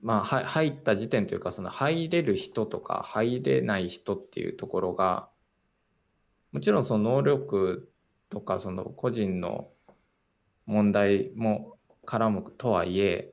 [0.00, 5.28] まあは入った時点というかその入れる人とか入れない人っていうところが
[6.50, 7.92] もちろんその能力
[8.28, 9.68] とかその個人の
[10.66, 13.32] 問題も絡むとはいえ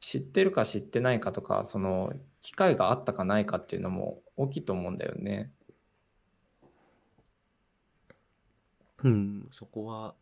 [0.00, 5.50] 知ってるか知ってないかとかその機会があったかないかっていうのも大きいと思うんだよね。
[9.02, 10.14] うん、そこは、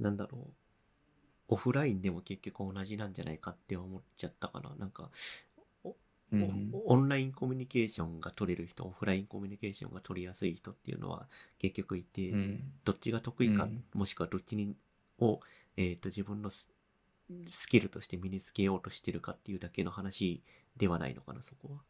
[0.00, 0.52] なんだろう。
[1.48, 4.74] オフラインでも結局同じなんじゃないかって思っちゃったかな。
[4.78, 5.10] なんか、
[5.84, 5.94] お
[6.32, 14.74] うんおオンラインコミュニケーションが取れる人、オフラインコミュニケーションが取りやすい人っていうのは結局いて、うんどっちが得意か、うんもしくはどっちに
[15.20, 15.40] を、
[15.76, 16.68] えー、と自分のス
[17.48, 20.42] スキルとして身につけようとしてるかっていうだけの話
[20.76, 21.82] ではないのかな、そこは。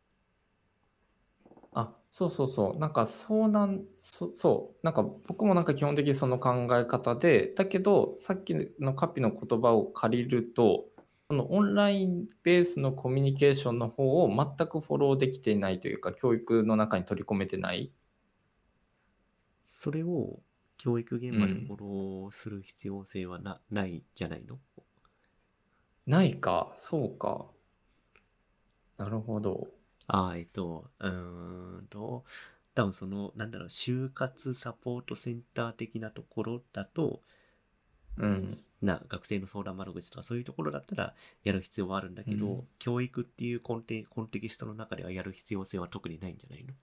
[1.77, 2.79] あそうそうそう。
[2.79, 4.87] なんかそうなんそそう。
[4.87, 10.87] なんか僕もなんか基本的にその考え方でだけどさっきのカピの言葉を借りると
[11.29, 17.93] そのオンラインベースのコミュニケーションの方を全くフォローできていないというか教育の中に取り込めてない。
[19.65, 20.39] それを
[20.77, 24.61] 教育現場でフォローする必要性はな,、ないじゃないの？
[26.07, 26.73] ないか。
[26.77, 27.47] そうか
[28.99, 29.69] なるほど。
[30.07, 32.25] ああ、えっと、うーんと、
[32.75, 37.23] 多分その、なんだろう、就活サポートセンター的なところだと、
[38.17, 38.59] うん。
[38.81, 42.69] な、学生の相談窓口とかそういうところだったらやる必要はあるんだけど、うん。
[42.79, 46.75] 教育っていうコンテコンテキストの中ではやる必要性は特にないんじゃないの？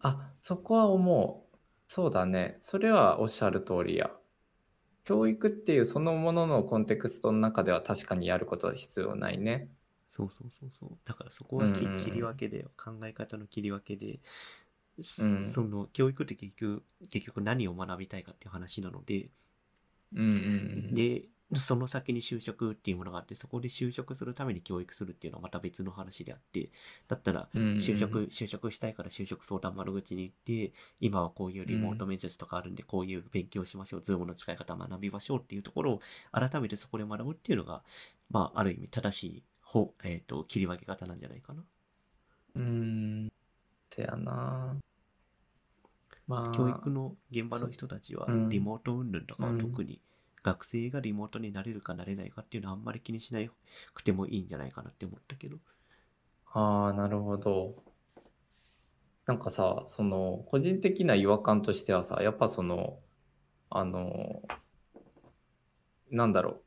[0.00, 1.56] あそこは思う。
[1.86, 2.56] そうだね。
[2.60, 4.10] それはおっしゃる通りや。
[5.04, 9.68] 教育っていうそのもののコンテクストの中では確かにやることは必要ないね
[10.14, 10.90] そうそうそうそう。
[11.04, 11.98] だからそこはきうんうんうん。
[11.98, 14.20] 切り分けで、考え方の切り分けで、
[15.18, 15.50] うん。
[15.52, 19.28] その教育って結局、結局何を学びたいかっていう話なので、
[20.14, 20.38] うんうんう
[20.92, 21.24] んで、
[21.56, 26.70] その先に就職っていうものがあって、そこで就職するために教育するっていうのはまた別の話であって、
[27.08, 27.76] だったら、うんうん。
[27.78, 36.00] 就職、就職したいから就職相談窓口に行って、今はこういうリモート面接とかあるんで、こういう勉強しましょう、ズームの使い方学びましょうっていうところを、
[36.30, 37.82] 改めてそこで学ぶっていうのが、
[38.30, 39.42] まあ、ある意味正しい
[39.74, 41.64] 方、えっ、と、切り分け方なんじゃないかな？
[42.54, 43.32] うーん。
[43.90, 44.76] せやな。
[46.28, 46.52] まあ。
[46.56, 48.48] 教育の現場の人たちはうん。
[48.48, 50.00] リモート云々とかは特に
[50.44, 53.40] 学生がリモートになれるかなれないかっていうのはあんまり気にしな
[53.92, 55.58] くてもいいんじゃないかなって思ったけど。
[56.52, 57.82] ああなるほど。
[59.26, 63.00] なんかさその個人的な違和感としてはさやっぱその
[63.70, 64.42] あの
[66.10, 66.63] なんだろう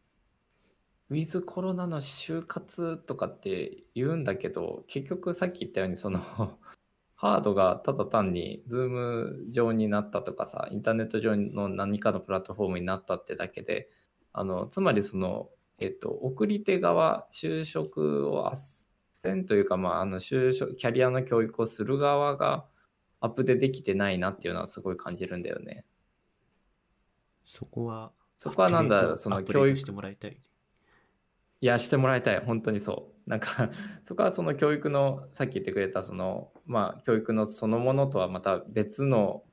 [1.09, 6.19] ウィズコロナの就活とかって言うんだけど結局さっき言ったようにその
[7.15, 13.89] ハードがただ単に Zoom 上になったとかさインターネット上の何かのプラットフォームになったってだけで
[14.33, 22.67] あのつまりその、えっと、送り手側就職を斡旋というか、まあ、あの就職キャリアの教育をする側が
[23.19, 25.85] アップデできてないなっていうのはすごい感じるんだよね。
[27.45, 30.39] そこは、そこはなんだその教育してもらいたい。
[31.61, 32.39] いや、してもらいたい。
[32.39, 33.29] 本当にそう。
[33.29, 33.71] なんか、
[34.03, 39.43] そこはその教育の、さっき言ってくれた、その、まあ、教育のそのものとはまた別の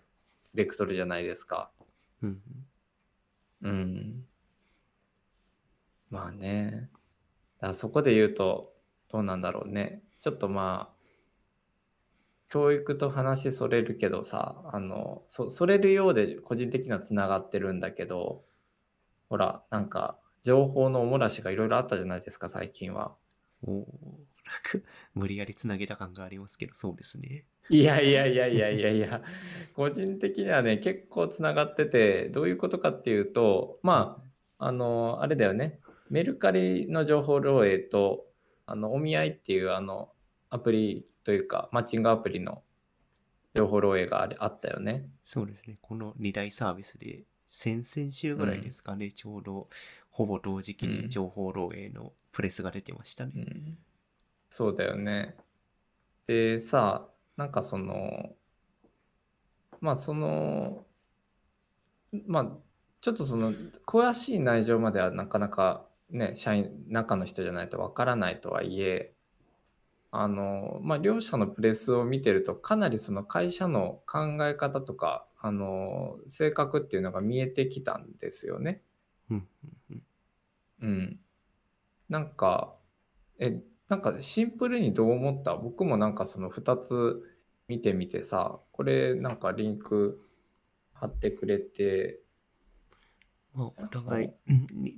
[0.55, 1.73] ベクトルじゃないですか。
[2.23, 2.43] うん
[3.63, 3.71] うん。
[3.71, 4.27] うん。
[6.11, 6.91] まあね。
[7.61, 8.75] だそこで言うと、
[9.09, 10.03] どうなんだろうね。
[10.21, 10.95] ちょっとまあ、
[12.49, 18.45] 教育と話それるけどさ、あの、そそれるようで個人的にはつながってるんだけど、
[19.29, 23.17] ほら、なんか、情報のおもらしがいろいろあったじゃないですか、最近は。
[23.63, 23.85] おー
[24.45, 27.47] なんか、無理やりつなげた感がありますけど、そうですね。
[27.71, 29.23] いやいやいやいやいやいや、
[29.75, 34.23] 個人的にはね、結構つながってて、どういうことかっていうと、ま
[34.59, 35.81] あ、あの、あれだよね、
[36.11, 38.27] メルカリの情報漏洩と、
[38.67, 40.13] あの、お見合いっていう、あの、
[40.51, 42.63] アプリというか、マッチングアプリの
[43.55, 45.09] 情報漏洩があれあったよね。
[45.25, 45.79] そうですね。
[45.81, 49.69] この2大サービスで、先々週ぐらいですかね、ちょうど、
[50.15, 53.33] ほぼ同時期に情報漏洩のプレスが出てましたね。
[53.37, 53.79] うん、
[54.49, 55.35] そうだよね。
[56.29, 58.33] でさ、なんかその、
[59.81, 60.87] まあその、
[62.29, 62.47] まあ
[63.01, 63.53] ちょっとその
[63.85, 69.15] 詳しい内情まではなかなかね、社員、中の人じゃないとわからないとはいえ、
[70.13, 78.81] あの、まあ両者のプレスを見てるとかなりその会社の考え方とか、あの、性格っていうのが見えてきたんですよね。
[79.31, 79.49] うん。
[79.91, 80.03] うん。
[80.83, 81.21] うんうん。
[82.09, 82.77] なんか、
[83.39, 85.57] え、なんかシンプルにどう思った？
[85.57, 87.23] 僕もなんかその2つ
[87.69, 90.21] 見てみてさ、これなんかリンク
[90.93, 92.21] 貼ってくれて、
[93.55, 94.31] まあ、お互い、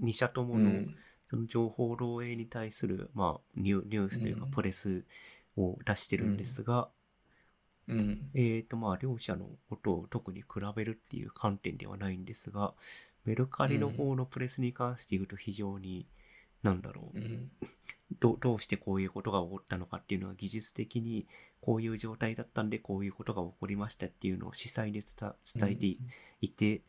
[0.02, 0.84] 2社ともの、
[1.26, 5.04] その情報漏洩に対する、まあ、ニュニュースというか、プレス
[5.56, 6.88] を出してるんですが、
[7.88, 12.74] うん、えっ、ー、と、まあ、両者のことを特に比べるっていう観点ではないんですが、
[13.26, 16.06] メルカリの方のプレスに関して言うと非常に、
[16.64, 17.50] うん、なんだろう、うん、
[18.20, 21.26] ど、どうしてこういうことが起こったのかっていうのは技術的に
[21.60, 25.34] こういう状態だったんでこういうことが起こりましたっていうのを司祭で伝
[25.70, 25.96] えて
[26.40, 26.82] いて、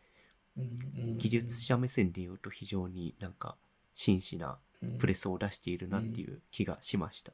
[1.18, 3.56] 技術者目線で言うと非常になんか
[3.94, 4.58] 真摯な
[5.00, 7.34] プレスを出しているなっていう気がしました。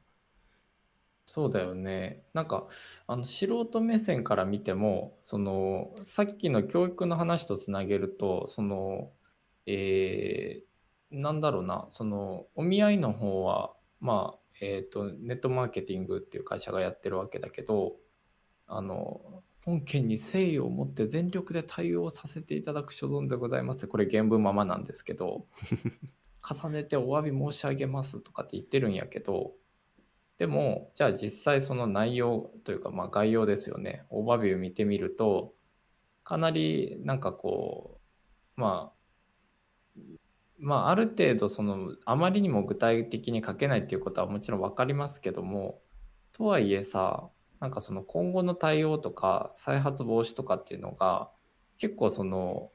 [1.26, 2.24] そうだよね。
[2.34, 2.68] なんか、
[3.06, 9.10] あの、素人目線から見ても、その、さっきの教育の話とつなげると、その、
[9.66, 17.96] えー、なんだろうな、その、お見合いの方は、まあ、えっと、ネットマーケティングっていう会社がやってるわけだけど、
[18.66, 23.88] あの、本件に誠意を持って全力で対応させていただく所存でございます。
[23.88, 25.46] これ原文ままなんですけど、
[26.46, 29.54] 重ねてお詫び申し上げますとかって言ってるんやけど、
[30.38, 34.04] でも、じゃあ実際その内容というか、まあ概要ですよね。
[34.10, 35.54] オーバービュー見てみると、
[36.24, 38.00] かなりなんかこ
[38.56, 38.92] う、ま
[39.96, 40.00] あ、
[40.58, 45.80] まあある程度その、あまりにも具体的に書けないっていうことはもちろん分かりますけども、
[46.32, 51.30] とはいえさ、なんかその今後の対応とか再発防止とかっていうのが
[51.78, 52.72] 結構その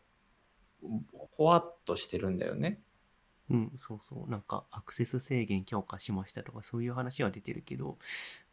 [1.32, 2.82] ほわっとしてるんだよね。
[3.50, 4.30] うん、そうそう。
[4.30, 7.98] なんか、アクセス制限強化しましたとか、そういう話は出てるけど、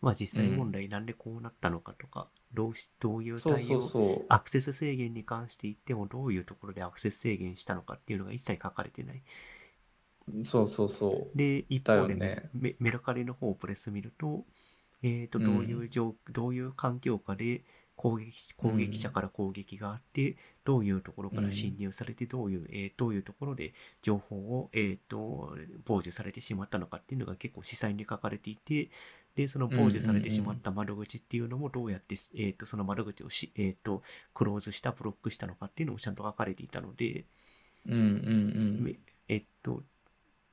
[0.00, 9.22] まあ実際問題なんでこうなったのかとか、うん、どうし、どういう対応、そうそうアクセス制限に関して言っても、どういうところでアクセス制限したのかっていうのが一切書かれてない。
[10.42, 11.36] そうそうそう。
[11.36, 14.44] で、一方で、ね、メメルカリの方をプレス見ると、
[15.02, 17.62] えっ、ー、と、どういう状、うん、どういう環境下で、
[17.96, 25.56] 攻撃攻撃者から攻撃があって、どういうところから侵入されて、どういう、えー、どういうところで情報を、えー、と、
[25.86, 28.90] 傍受されてしまったのかっていうのが結構詳細に書かれていて、
[29.34, 34.02] で、その傍受されてしまった窓口っていうのもどうやって、えー、と、その窓口をし、えー、と、
[34.34, 37.24] クローズした、ブロックしたのかっていうのもちゃんと書かれていたので、
[37.86, 38.08] うんうんう
[38.88, 38.98] ん。
[39.28, 39.82] えっと、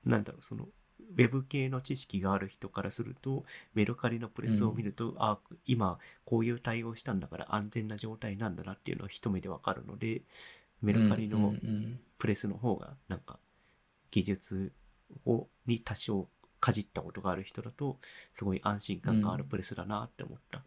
[0.06, 0.68] なんだろう、その、
[1.14, 10.22] ウェブ系の知識がある人からすると、メルカリのプレスを見ると、うん、あ、今こういう対応したんだから安全な状態なんだなっていうのは一目でわかるので、
[10.82, 11.54] メルカリの
[12.18, 13.40] プレスの方がなんか
[14.12, 14.72] 技術
[15.26, 16.28] をに多少
[16.60, 18.00] かじったことがある人だと、
[18.34, 20.64] すごい安心感があるプレスだなって思った。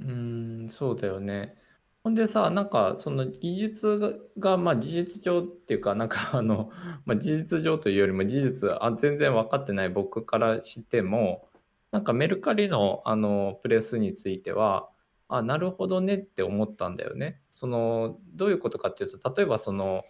[0.00, 1.56] うん、うんそうだよね。
[2.04, 6.70] ほんでさ、なんかその技術が、まあ事実上っていうか、なんか あの、
[7.04, 11.48] まあ事実上というよりも事実、あ、全然分かってない僕からしても、
[11.92, 14.88] なんかメルカリのあのプレスについては、
[15.28, 17.40] あ、なるほどねって思ったんだよね。
[17.50, 20.04] その、どういうことかっていうと、例えばその、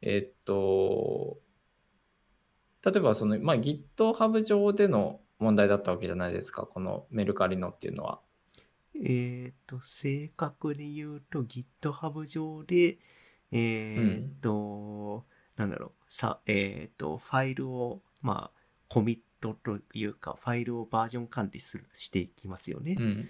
[0.00, 1.38] えっと、
[2.84, 8.20] 例えばその、まあ GitHub 上での問題だったわけじゃないですか、このメルカリのっていうのは。
[9.02, 12.98] えっ、と、正確に言うと GitHub 上で、
[13.52, 15.24] えっ、と、
[15.56, 22.96] なんだろう、さ、えっ、と、ファイルを、まあ、コミットというか、ファイルをバージョン管理する、していきますよね。
[22.98, 23.28] うん。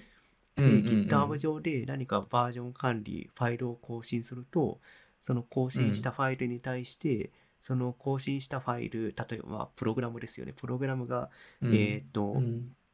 [0.56, 4.80] で、GitHub 上で何かバージョン管理、ファイルを更新すると、
[5.22, 10.52] その更新したファイルに対して、その更新したファイル、例えば、まあ、プログラムですよね。
[10.52, 11.30] プログラムが、
[11.62, 12.36] えっ、と、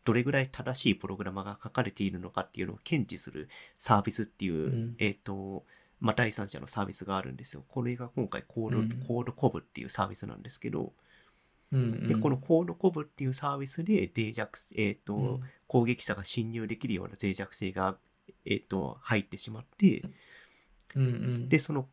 [0.04, 5.64] どれぐらい正しいプログラマが書かれているのかっていうのを検知するサービスっていう、うん、えっ、ー、と、
[6.00, 7.64] まあ、第三者のサービスがあるんですよ。
[7.68, 10.92] これが今回コード、うん、コードコブっていうサービスなんですけど、
[11.72, 17.96] うんうん、で、このコードコブっていうサービスで脆弱、えっ、ー、と、うん、攻撃者が侵入できるような脆弱性が、
[18.44, 20.02] えっ、ー、と、入ってしまって、
[20.96, 21.88] うんうん、で、その、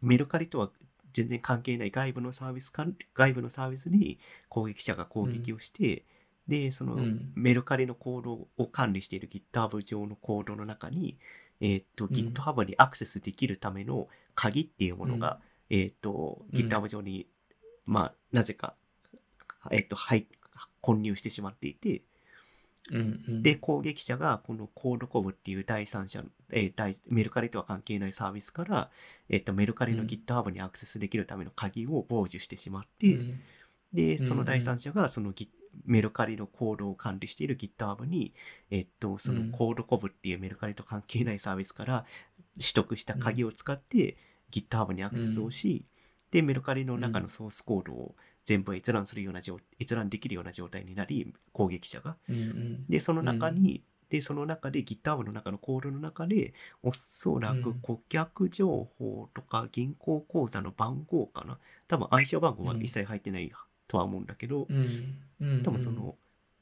[0.00, 0.70] メルカリとは
[1.12, 4.18] 全然関係ない外部のサービスか、外部のサービスに
[4.48, 6.04] 攻撃者が攻撃をして、
[6.48, 6.98] で、その
[7.34, 11.18] メルカリのコードを管理している GitHub 上のコードの中に、
[11.60, 15.40] えっ、と、GitHub にアクセスできるための鍵っていうものが、
[15.70, 17.26] えっ、と、GitHub 上に、
[17.84, 18.74] まあ、なぜか、
[19.70, 20.26] えっ、と、はい、
[20.80, 22.02] 混入してしまっていて、
[22.92, 28.90] うんうん、で、攻撃者がこのコードコブっていう第三者、えー、メルカリとは関係ないサービスから、
[29.28, 33.40] えっ、と、メルカリの GitHub にアクセスできるための鍵を傍受してしまって、うん、
[33.92, 35.48] で、その第三者がその Git
[35.84, 38.32] メルカリのコードを管理している GitHub に、
[38.70, 42.04] えっと、そのコードコブっていうメルカリと関係ないサービスから
[42.58, 44.16] 取得した鍵を使って
[44.50, 45.84] GitHub にアクセスをし、
[46.30, 48.14] で、メルカリの中のソースコードを
[48.44, 52.16] 全部閲覧するような状閲覧できるような状態になり攻撃者が。
[52.88, 57.80] でその中に、でその中で GitHub の中のコードの中でおそらくうん。
[57.80, 61.58] 顧客情報とか銀行口座の番号かな。
[61.88, 63.52] 多分暗証番号は一切入ってない
[63.88, 64.66] とは思うんだけど、
[65.64, 66.16] 多分その、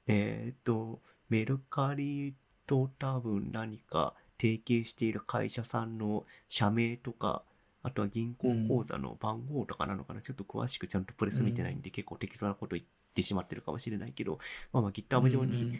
[0.07, 2.35] えーっと、メルカリ
[2.67, 7.43] と多分何か提携している会社さんの社名とか、
[7.83, 14.39] あとは銀行口座の番号とかなのかな、ちょっと詳しくちゃんとプレス見てないんで、結構適当なこと言ってしまってるかもしれないけど、
[14.73, 15.79] まあまあ GitHub 上に、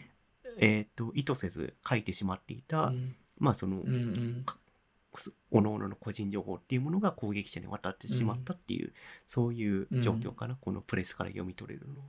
[0.57, 3.15] えーっと、意図せず書いてしまっていた、うん。
[3.37, 3.81] まあその、
[5.25, 8.93] うんうんおののの個人情報っていうものが攻撃者に渡ってしまったっていう、
[9.27, 12.05] そういう状況かな、このプレスから読み取れるのは。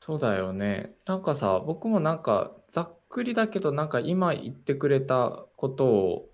[0.00, 0.94] そうだよね。
[1.06, 6.30] なんかさ、僕もなんかざっくりだけど、なんか今言ってくれたことを、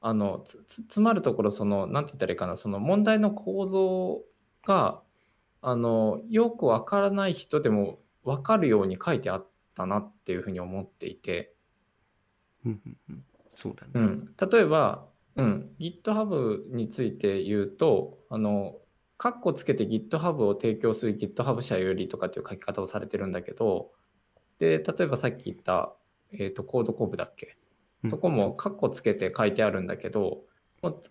[0.00, 4.22] あの、つ、つ、つまるところ、その、なんて言ったらいいかな、その問題の構造
[4.66, 5.02] が、
[5.60, 11.54] あの、よくわからない人でもわかるように書いてあったなっていうふうに思っていて、
[12.64, 13.24] うんうんうん
[13.54, 13.90] そうだね。
[13.94, 15.06] うん、例えば、
[15.36, 18.76] うん、GitHub について言うと、あの、
[19.16, 23.92] カッコつけて GitHub を提供する GitHub 社よりとかっていう書き方をされてるんだけど、
[24.58, 25.94] で、例えばさっき言った、
[26.32, 27.56] えっと、コードコブだっけ？
[28.04, 28.10] うん。
[28.10, 30.42] そこもカッコつけて書いてあるんだけど、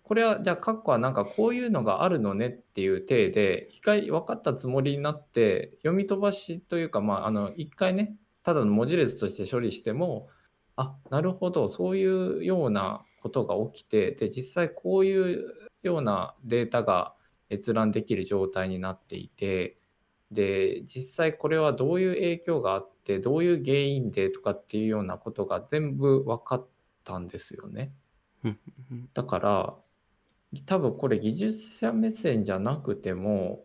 [0.02, 10.28] これはじゃあカッコはなんかこういうのがあるのねっていう体で一回分かったつもりになって読み飛ばしというかまああの一回ねただの文字列として処理しても
[10.76, 15.44] あなるほどそういうようなことが起きてで実際こういう
[15.82, 17.14] ようなデータが
[17.50, 19.78] 閲覧できる状態になっていて
[20.32, 26.66] で実際これはどういう影響があってどういう原因でとかっていうようなことが全部分かっ
[27.04, 27.92] たんですよね。
[29.14, 29.76] だから
[30.66, 33.64] 多分これ技術者目線じゃなくても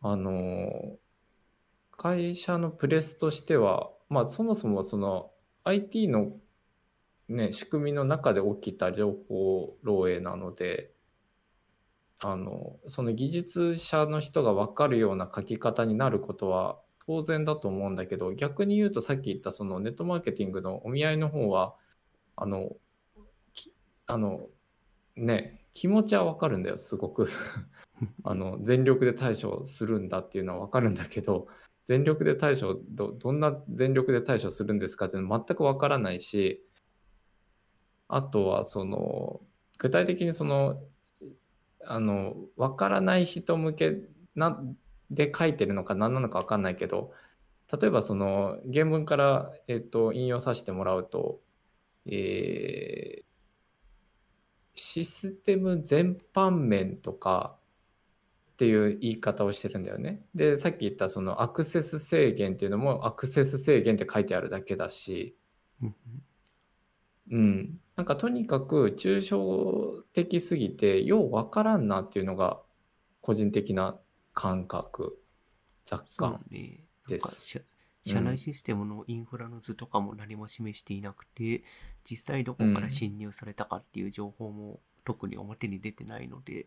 [0.00, 0.98] あの
[1.90, 5.30] 会社のプレスとしてはまあそもそもその
[5.64, 6.32] IT の
[7.28, 10.92] ね仕組みの中で起きた情報漏洩なので
[12.18, 21.74] あのその技術者の人が分かるような書き方になることは当然だと思うんだけど逆に言うとさっき言ったそのネットマーケティングのお見合いの方は
[22.36, 22.70] あの
[24.06, 24.46] あの
[25.16, 27.28] ね気持ちは分かるんだよすごく。
[28.24, 31.46] あの全力で対処するんだっていうのは分かるんだけど
[31.84, 36.66] 全力で対処どどんな全力で対処するんですかっていうの全く分からないし
[38.08, 39.40] あとはその
[39.78, 40.80] 具体的にその
[41.86, 43.96] あの分からない人向け
[44.34, 44.58] な
[45.10, 47.12] で書いてるのか何なのか分かんないけど
[47.80, 51.40] 例えばその原文から、えっと引用させてもらうと、
[52.06, 53.24] えー
[54.74, 57.56] システム全般面とか
[58.52, 60.24] っていう言い方をしてるんだよね。
[60.34, 65.36] でさっき言ったそのアクセス制限っていうのもアクセス制限って書いてあるだけだし、
[65.82, 65.94] うん。
[67.30, 72.60] うん、なんかとにかく抽象的すぎてようわからんなっていうのが
[73.20, 73.96] 個人的な
[74.32, 75.18] 感覚
[75.84, 76.80] 雑感ね。
[77.06, 77.46] です。
[77.46, 77.60] 社
[78.06, 81.62] 社内システムのインフラの図とかも何も示していなくて、
[82.08, 86.66] 実際どこから侵入されたかっていう情報も特に表に出てないので、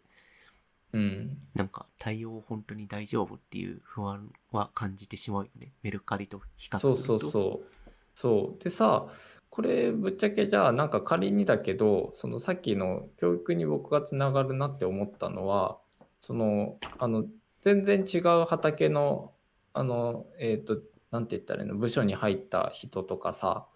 [0.93, 5.73] うん、なんか対応本当に大丈夫っていう不安は感じてしまうよね。
[5.83, 6.97] メルカリと比較すると。
[6.97, 7.77] そうそうそう
[8.15, 9.07] そうでさ
[9.49, 15.79] これぶっちゃけじゃあなんか仮にだけどそのさっきの教育に僕がつながるなって思ったのは
[16.19, 17.25] そのあの
[17.61, 19.31] 全然違う畑の
[19.73, 20.79] あのえっ、と
[21.11, 21.75] なんて言ったらいいの？
[21.75, 23.67] 部署に入った人とかさ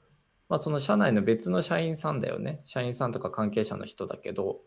[0.49, 2.61] まあその社内の別の社員さんだよね。
[2.63, 4.59] 社員さんとか関係者の人だけど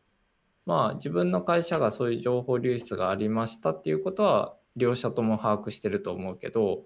[0.66, 6.84] まあ自分の会社がそういう情報流出がありましたっていうことは両者とも把握してると思うけど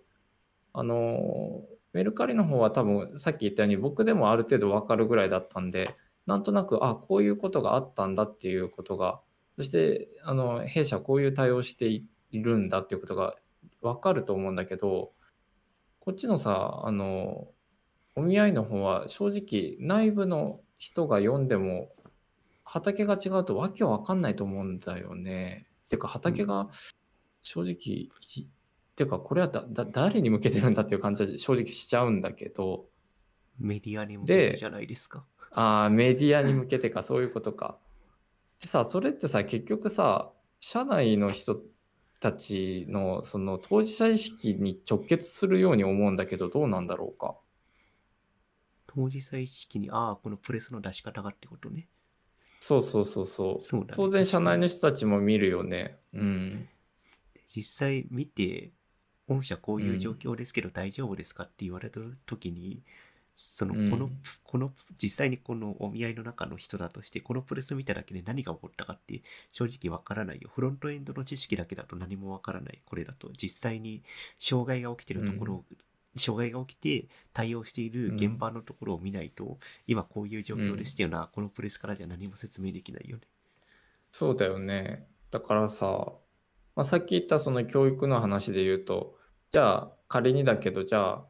[0.72, 1.62] あの
[1.98, 5.96] メルカリの方は多分さっき言ったように僕でもある程度分かるぐらいだったんで
[6.26, 9.20] なんとなくあこういうことがあったんだっていうことが
[9.56, 13.34] そしてあの弊社こういう対応しているんだっていうことが
[13.82, 15.10] 分かると思うんだけど
[15.98, 17.48] こっちのさあの
[18.14, 21.90] お見合いの方は正直内部の人が読んでも
[22.62, 25.66] 畑が違うとわけわかんないと思うんだよね。
[25.88, 26.68] てか畑が
[27.42, 28.08] 正直、
[29.04, 32.86] いてかこれはだだ誰に向けてるんだっていう感じは正直しちゃうんだけど
[33.58, 35.24] メディアに向けてじゃないですか。
[35.52, 37.78] ああメディアに向けてかそういうことか。
[38.60, 40.30] でさそれってさ結局さ
[40.60, 41.60] 社内の人
[42.20, 47.36] たちのその当事者意識に直結するように思うんだけどどうなんだろうか。
[48.88, 51.86] 当事者意識に、ああ、このプレスの出し方がってことね。
[52.58, 53.64] そうそうそうそう。
[53.64, 55.98] そうだね当然社内の人たちも見るよね。
[56.14, 56.68] うん。
[57.54, 58.72] 実際見て、
[59.28, 62.82] 御社こういう状況ですけど大丈夫ですかって言われた時に、
[63.38, 64.10] その、うんこの、
[64.42, 69.22] この、実際にこのお見合いの中の人だとして、このプレス見ただけで何が起こったかって
[69.52, 70.50] 正直わからないよ。
[70.52, 72.82] フロントエンドの知識だけだと何もわからない。
[72.84, 74.02] これだと、実際に
[74.38, 75.64] 障害が起きてるところを、
[76.16, 83.22] 障害が起きて対応している現場のところを見ないと、今こういう状況ですっていうのは、このプレスからじゃ何も説明できないよね。
[84.10, 85.06] そうだよね。
[85.30, 86.12] だからさ、
[86.74, 89.17] まあ、さっき言ったその教育の話で言うと、
[89.50, 91.24] じゃあ仮にだけど、じゃあ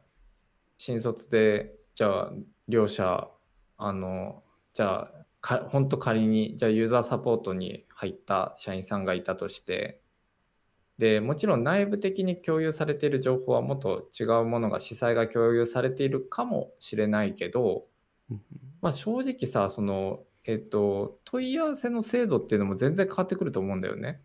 [0.77, 2.33] 新卒で、じゃあ
[2.67, 3.29] 両者、
[3.77, 4.43] あの、
[4.73, 5.11] じゃあ
[5.41, 10.01] か、本当仮に、じゃあユーザーサポートに入った社員さんがいたとして、
[10.97, 17.85] で、もちろん内部的に共有されている情報はもっと違うものが、司祭が共有されているかもしれないけど、
[18.29, 18.41] うん
[18.81, 24.21] まあ、正直さその、えっと、問い合わせの精度っていうのも全然変わってくると思うんだよね。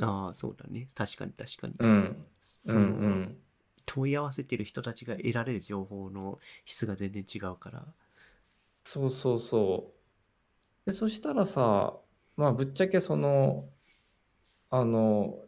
[0.00, 0.88] ああ、そうだね。
[0.94, 1.74] 確かに確かに。
[1.78, 2.26] うん。
[2.46, 3.36] そのうんうん。
[3.86, 7.86] 問い合わせてる人たちが得られる情報の質が全然違うから。
[8.82, 9.92] そうそうそ
[10.84, 10.86] う。
[10.86, 11.96] で、そしたらさ、
[12.36, 13.68] まあぶっちゃけその、
[14.70, 15.38] あの、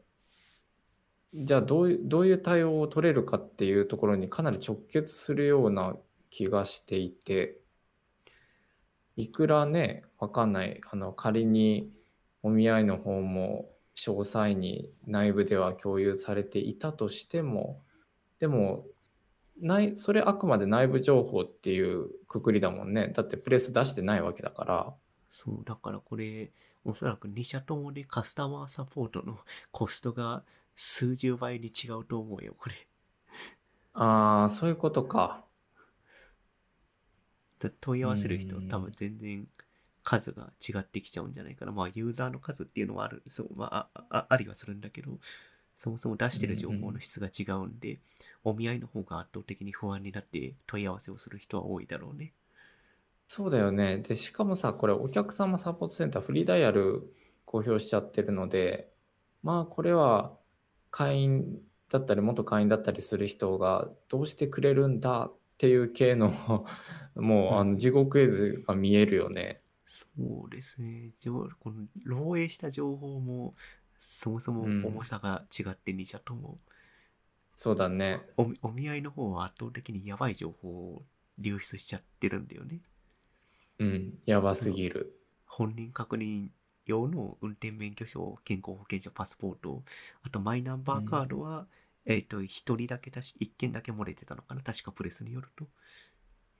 [1.34, 5.96] じゃあどういう、どういう対応を取れるかっていうところにかなり直結するような
[6.30, 7.60] 気がしていて、
[9.16, 11.92] いくらね、わかんない、あの、仮に
[12.42, 13.70] お見合いの方も
[14.04, 17.82] 詳細に内部では共有されていたとしても、
[18.38, 18.86] でも、
[19.60, 23.08] ない、それあくまで内部情報っていうくくりだもんね。
[23.08, 24.94] だってプレス出してないわけだから。
[25.30, 26.52] そう、だからこれ、
[26.84, 29.38] おそらく2社ともでカスタマーサポートの
[29.72, 30.44] コストが
[30.76, 32.74] 数十倍に違うと思うよ、これ。
[33.94, 35.44] ああ、そういうことか。
[37.58, 39.48] だ問い合わせる人うん多分全然
[40.08, 41.72] 数が違ってきちゃうんじゃないかな。
[41.72, 45.18] まあユーザーの数っていうのはある、そう、まあ、ああありはするんだけど、
[45.78, 47.98] そもそも出してる情報の質が違うんで、
[48.42, 52.32] お見合いの方が圧倒的に不安になって問い合わせをする人は多いだろうね。
[53.26, 53.98] そうだよね。
[53.98, 57.12] で、しかもさ、これお客様サポートセンターフリーダイヤル
[57.44, 58.90] 公表しちゃってるので、
[59.42, 60.32] まあこれは
[60.90, 66.64] 会員だったり元会員だったりする人がどうしてくれるんだっていう系の
[67.14, 69.60] もうあの地獄絵図が見えるよね。
[69.88, 70.04] そ
[70.46, 71.10] うですね。
[71.18, 73.54] じょこの漏洩した情報も、
[73.98, 76.58] そもそもうん重さが違って2社とも、
[77.56, 78.20] そうだね。
[78.36, 81.02] お見お見合いの方は圧倒的にやばい情報を
[81.38, 82.80] 流出しちゃってるんだよね。
[83.80, 85.18] うん、やばすぎる。
[85.46, 86.48] 本人確認
[86.86, 89.82] 用の運転免許証、健康保険証、パスポート、
[90.22, 91.66] あとマイナンバーカードは、
[92.06, 95.66] えっ、と、一人だけ確か、一件だけ漏れてたのかな確かプレスによると。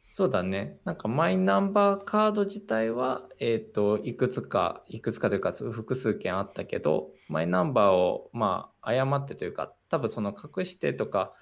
[0.08, 0.78] そうだね。
[0.84, 11.34] なんかマイナンバーカード自体は、えっ、と、いくつか、いくつかというか複数件あったけど、マイナンバーを、まあ、誤ってというか、多分その隠してとか、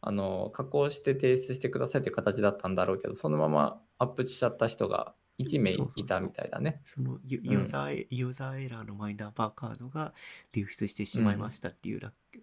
[0.00, 6.80] あの、加工して提出してくださいという形だったんだろうけど、そのままアップしちゃった人が1名いたみたいだね。
[6.84, 10.12] そのユユーザーエ、ユーザーエラーのマイナンバーカードが
[10.52, 12.42] 流出してしまいましたっていうだけ、っ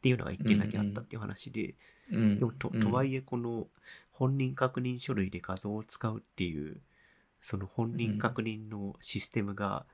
[0.00, 1.74] ていうのが一件だけあったっていう話で、
[2.10, 2.38] うん。
[2.38, 3.66] でもとうんとはいえこの
[4.20, 6.80] 本人確認書類で画像を使うっていう
[7.40, 9.86] その本人確認のシステムが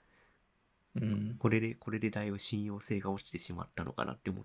[1.01, 4.45] うん、これでこれでだいぶ信用性が落ちてしまったのかなって思っ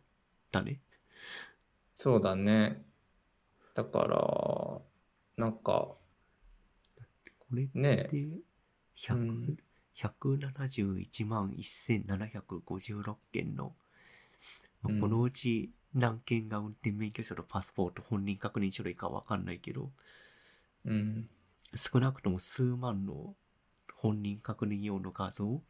[0.52, 0.82] たね。
[1.94, 2.84] そうだね。
[3.74, 5.98] だから、なんか、こ
[7.54, 8.28] れね、で
[8.98, 9.58] 100うん
[9.96, 13.74] 171万1756件の、
[14.82, 19.92] まこのうち何件が運転免許証とパスポート本人確認書類かわかんないけど
[20.86, 21.30] うん、
[21.76, 23.36] 少なくとも数万の
[23.96, 25.62] 本人確認用の画像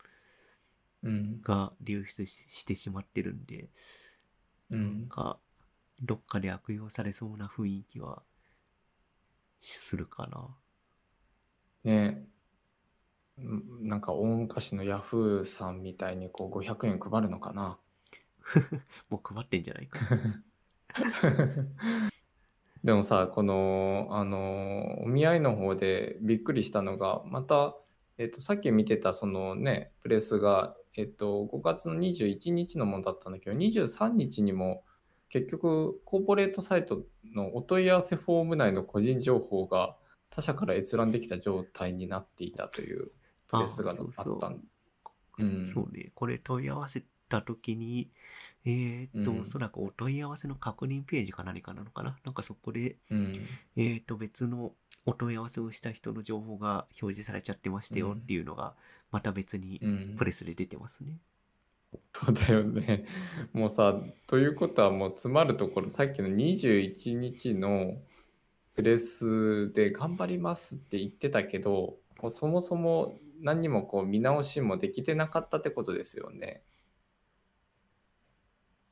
[1.03, 3.69] うん、が流出ししてしまってるんで、
[4.72, 5.07] うん。
[5.09, 5.39] か
[6.01, 8.24] どっかで悪用されそうな雰囲気は
[9.61, 10.57] するかな。
[11.84, 12.26] ね
[13.38, 13.41] う
[13.86, 17.78] んなんか大昔のヤフーさんみたいにこう500円配るのかな
[19.09, 19.99] もう配ってんじゃないか。
[22.83, 27.77] でもさこのあのお見合いの方でびっくりしたのがまた、
[28.17, 34.83] えっと、さっき見てたそのねプレスが、えっと、5月の21日のものだったんだけど23日にも
[35.29, 39.95] 結局コーポレートサイトのお問い合わせフォーム内の個人情報が
[40.29, 43.11] 他社から閲覧できた状態になっていたという
[43.47, 43.97] プレスがあっ
[44.39, 44.61] たん
[45.65, 46.11] そうね。
[46.15, 48.09] これ問い合わせた時に、
[48.65, 52.15] えーっと、うんおそらくお問い合わせの確認ページか何かなのかな？
[52.25, 53.27] なんかそこで、うん
[53.75, 54.73] えーっと、別の
[55.05, 58.73] お問い合わせをした人の情報が表示されちゃってましたよっていうのが、
[59.11, 61.17] また別にうんプレスで出てますね。
[62.13, 63.05] そうだよね。
[63.51, 67.95] もうさ、ということはもう詰まるところ、さっきの21日の
[68.75, 76.61] プレスで頑張りますって言ってたけど、もうそもそも何にもこう見直しもできてなかったってことですよね。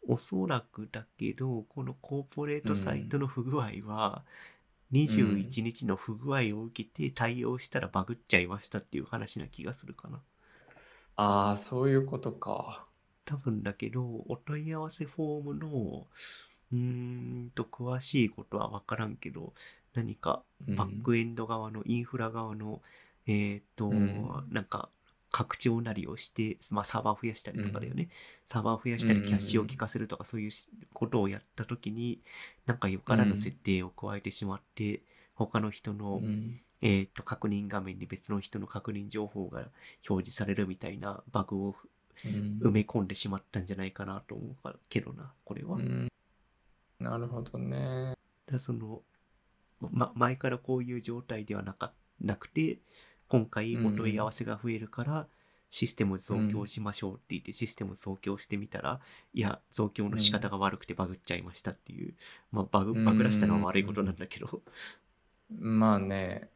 [0.10, 4.26] おそらくだけど、このコーポレートサイトの不具合は、
[4.92, 10.22] 21日の不具合を受けて対応したらバグっちゃいましたっていう話な気がするかな。
[11.16, 12.88] ああ、そういうことか。
[13.26, 16.08] 多分だけど、お問い合わせフォームの、
[16.72, 16.78] うー
[17.48, 19.54] んと、詳しいことはわからんけど、
[19.94, 20.44] 何か
[20.76, 22.82] バックエンド側のインフラ側の、
[23.28, 24.90] えーっと、うんなんか、
[25.32, 28.10] 拡張なりをして、まあ、サーバー増やしたりとかだよね。
[28.46, 32.22] サーバー増やしたり、キャッシュを効かせるとか、そういうしことをやったときに、
[32.66, 35.02] なんかよからぬ設定を加えてしまって、
[35.36, 39.70] 他の人の、うんえーっと、確認画面に別の人の確認情報が
[40.08, 41.76] 表示されるみたいなバグを
[42.26, 45.80] うん埋め込んでしまったんじゃないかなと思うけどな、これは。
[47.00, 48.14] なるほどね。
[48.52, 49.02] らその、
[49.80, 52.80] ま、前からこういう状態ではなかなくて、
[53.30, 55.28] 今回お問い合わせが増えるから、
[55.72, 59.00] システム増強しましょうって言って、システム増強してみたら、
[59.34, 62.16] いや、増強の仕方が悪くてバグっちゃいましたっていう、
[62.52, 64.62] まあ、バグ、バグらしたのは悪いことなんだけど、
[65.50, 66.50] まあね。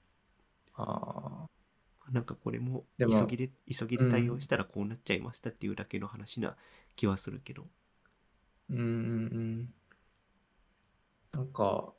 [0.76, 1.48] あ
[2.12, 6.58] なんかこれも急ぎで、急ぎで対応したらこうなっちゃいましたっていうだけの話な
[6.96, 7.68] 気はするけど。
[8.72, 8.90] ーうんうんう
[9.40, 9.74] ん。
[11.34, 11.94] なんか、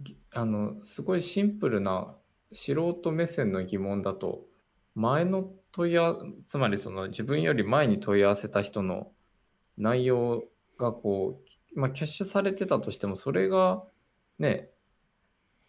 [0.00, 2.16] ぎあの、すごいシンプルな
[2.52, 4.46] 素人目線の疑問だと、
[4.94, 9.12] 前の問い合わつまりその自分より前に問い合わせた人の
[9.78, 10.44] 内容
[10.78, 11.40] がこ
[11.74, 13.84] う、まあ、キャッシュされてたとしても、それが
[14.38, 14.70] ね、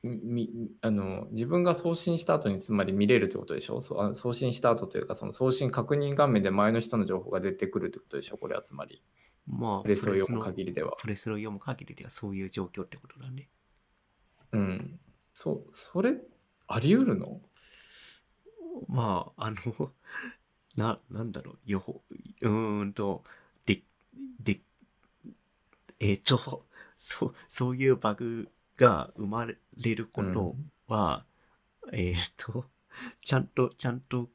[0.04, 3.82] みみあの自分が送信した後につまり見れるってことでしょ？
[3.82, 8.38] そ送信した後というかその送信確認画面で前の人の情報が出てくるってことでしょ？
[8.38, 9.04] これはつまり
[9.48, 10.96] まあ、プレスを読むの限りでは。
[11.00, 13.50] プレスを読む限りではそういう状況ってことだね。
[14.54, 15.00] うん。
[15.34, 16.16] そ、それ、
[16.74, 17.42] あり得るの？
[18.88, 19.92] まあ、あの、
[20.76, 22.02] な、なんだろう、予報、
[22.42, 23.24] うーんと、
[23.66, 23.82] で、
[24.40, 24.62] で、
[26.00, 26.66] えっ、と、
[26.98, 29.58] そう、そういうバグが生まれ
[29.96, 30.56] ること
[30.88, 31.26] は、
[31.92, 32.66] えっ、と、
[33.24, 34.30] ちゃんと、ちゃんと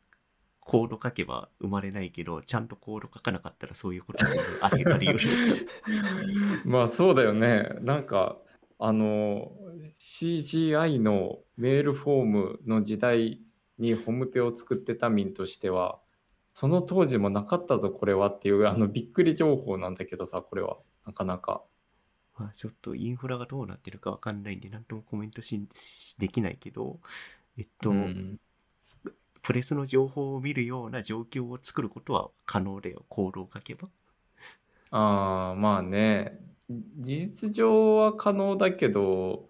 [0.61, 4.33] コード書けば生まれないけど、ちゃんとコード書かなかったらそういうことが
[4.63, 5.69] ありあり得る。
[6.67, 7.69] まあそうだよね。
[7.83, 8.37] なんか、
[8.79, 9.53] あの、
[9.99, 13.41] CGI のメールフォームの時代
[13.79, 15.99] にホームペを作ってた民としては、
[16.53, 20.79] その当時もなかったぞ、これはっていう、あの、びっくり情報なんだけどさ、これは。
[21.07, 21.63] なかなか。
[22.39, 27.01] まあ、ちょっとインフラがどうなってるかわかんないんで、なんともコメントししできないけど、
[27.57, 28.41] えっと、うん
[29.47, 33.89] プレスの情報を見るような状況を作ることは可能だよ、コードを書けば。
[34.91, 36.41] ああ、まあね。
[36.69, 39.49] 事実上は可能だけど、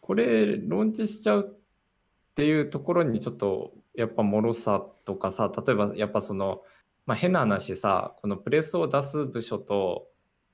[0.00, 6.62] これ、ローンチしちゃうっていうところにちょっと、やっぱ脆さとかさ、例えばやっぱその、
[7.06, 10.08] まあ変な話さ、このプレスを出す部署と、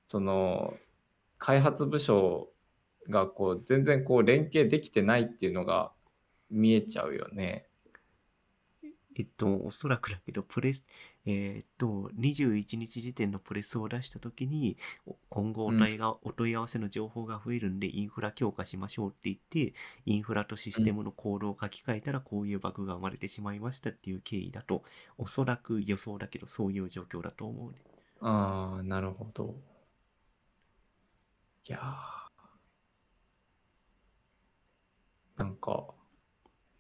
[0.06, 0.74] その、
[1.38, 2.50] 開発部署
[3.10, 5.92] がこう、全然こう、連携できてないっていうのが
[6.50, 7.66] 見えちゃうよね。
[9.16, 10.84] えっと、おそらくだけど、プレス、
[11.26, 19.74] えーっと、21日時点のプレスを出したときに、お今後お問いが、お問い合わせの情報が増えるんで、インフラ強化しましょうって言って、
[20.06, 24.82] インフラとシステムのコードを書き換えたら、こういうバグが生まれてしまいましたっていう経緯だと、
[25.18, 27.78] おそらく予想だけど、そういう状況だと思うね。
[28.20, 29.54] ああ、なるほど。
[31.68, 32.24] いやー
[35.36, 35.94] なんか、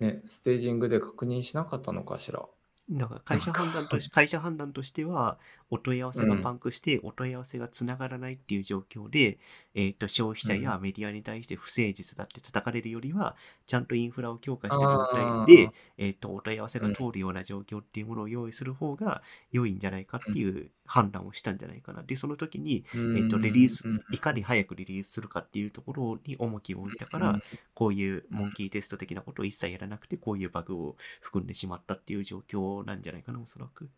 [0.00, 2.48] ね、ステージングで確認しなかったのかしら。
[2.90, 5.38] だから会社判断とし、会社判断としては、
[5.70, 9.38] お問い合わせがパンクして、お問い合わせがつながらないっていう状況で、
[9.74, 15.06] えっと、消費者やメディアに対して不誠実だって叩かれるよりは、ちゃんとインフラを強化した状
[15.46, 22.02] 態で、えっと、お問い合わせが通るような状況っていうものを用意する方が良いんじゃないかっていう判断をしたんじゃないかな。
[22.02, 27.42] で、その時に、えっと、リリースうん、いかに早くリリースするかっていうところに重きを置いたからうん、
[27.74, 33.88] こういうモンキーテスト的なことを一切やらなくて、こういうバグを含んでしまったっていう状況なんじゃないかな、おそらく。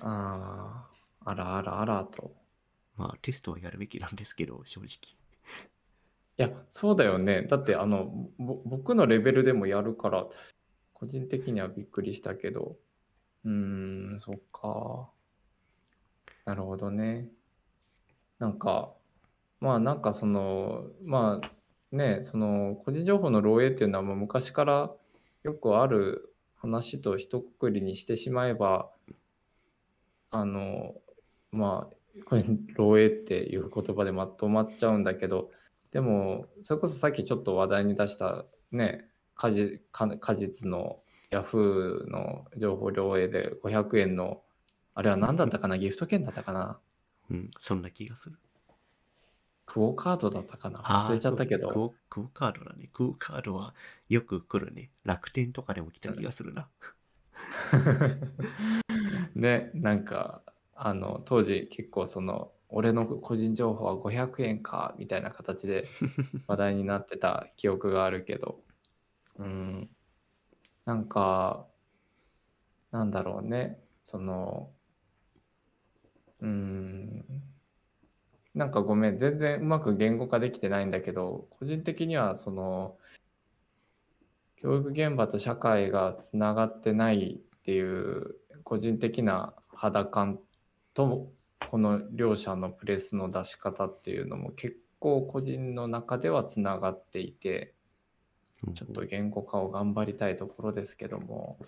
[0.00, 0.88] あ
[1.24, 2.32] あ、あらあらあらと。
[2.96, 5.16] まあ、テストはやるべきなんですけど、正直。
[6.36, 7.42] いや、そうだよね。
[7.42, 10.26] だって、あの、ぼ僕のレベルでもやるから、
[10.92, 12.76] 個人的にはびっくりしたけど。
[13.44, 15.13] うーん、そっか。
[16.44, 17.28] なるほどね。
[18.38, 18.92] なんか、
[19.60, 24.90] まあなんかその、まあね、その個人情報の漏洩っていうのはもう昔から
[25.42, 28.90] よくある話と一括りにしてしまえば、
[30.30, 30.94] あの、
[31.52, 35.50] まあ、これ、漏洩っていう言葉でまとまっちゃうんだけど、
[35.92, 44.42] でも、それこそさっきちょっと話題に出したね、果実果実のヤフーの情報漏洩で500円の、
[44.94, 46.78] あれは何だったかな、ギフト券だったかな？
[47.30, 48.38] うん、そんな気がする。
[49.66, 50.80] クオカードだったかな？
[50.80, 51.68] 忘れちゃったけど。
[51.68, 52.90] クオクオカードだね。
[52.92, 53.74] クオカードは
[54.08, 54.90] よく来るね。
[55.04, 56.68] 楽天とかでも来た気がするな。
[59.34, 60.42] ね、なんか、
[60.74, 65.86] あの、当時結構その、俺の個人情報は500円か、みたいな形で
[66.46, 68.62] 話題になってた記憶があるけど、
[69.36, 69.90] うん、
[70.84, 71.66] なんか、
[72.90, 74.70] なんだろうね、その、
[76.44, 77.24] うん、
[78.54, 82.98] なんかごめん、全然うまく言語化できてないんだけど、個人的にはその、
[84.56, 90.38] 教育現場と社会がつながってないっていう個人的な肌感
[90.92, 91.32] と
[91.70, 97.74] この両者のプレスの出し方っていうのも結構個人の中ではつながっていて
[98.74, 101.58] ちょっと言語化を頑張りたいところですけども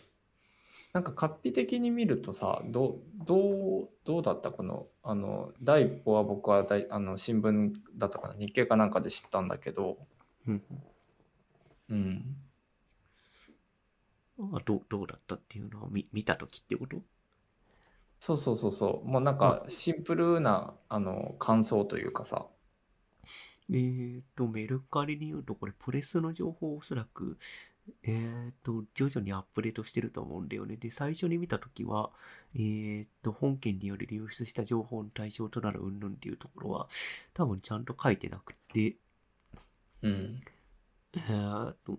[0.97, 4.51] なんか画期的に見るとさどどうどうだった？
[4.51, 8.35] このあの第一報は僕はだいあの新聞だったかな？
[8.39, 9.99] 日経かなんかで知ったんだけど。
[10.47, 10.63] うん。
[14.39, 15.85] あどどうだったっていうの？
[15.85, 17.03] を見見た時ってこと？
[18.19, 19.07] そうそうそうそう。
[19.07, 22.47] もうなんかシンプルなあの感想というかさ。
[23.69, 27.37] えっ、ー、とメルカリに言うとこれプレスの情報をおそらく
[28.03, 30.77] えっ、ー、と徐々にアップデートしてると思うんだよね。
[30.77, 32.11] で最初に見た時は
[32.55, 36.89] えっ、ー、と本件により流出した情報の対象となる云々っていうところは
[37.35, 38.97] 多分ちゃんと書いてなくて
[40.03, 40.41] うん。
[41.15, 41.21] え
[41.71, 41.99] っと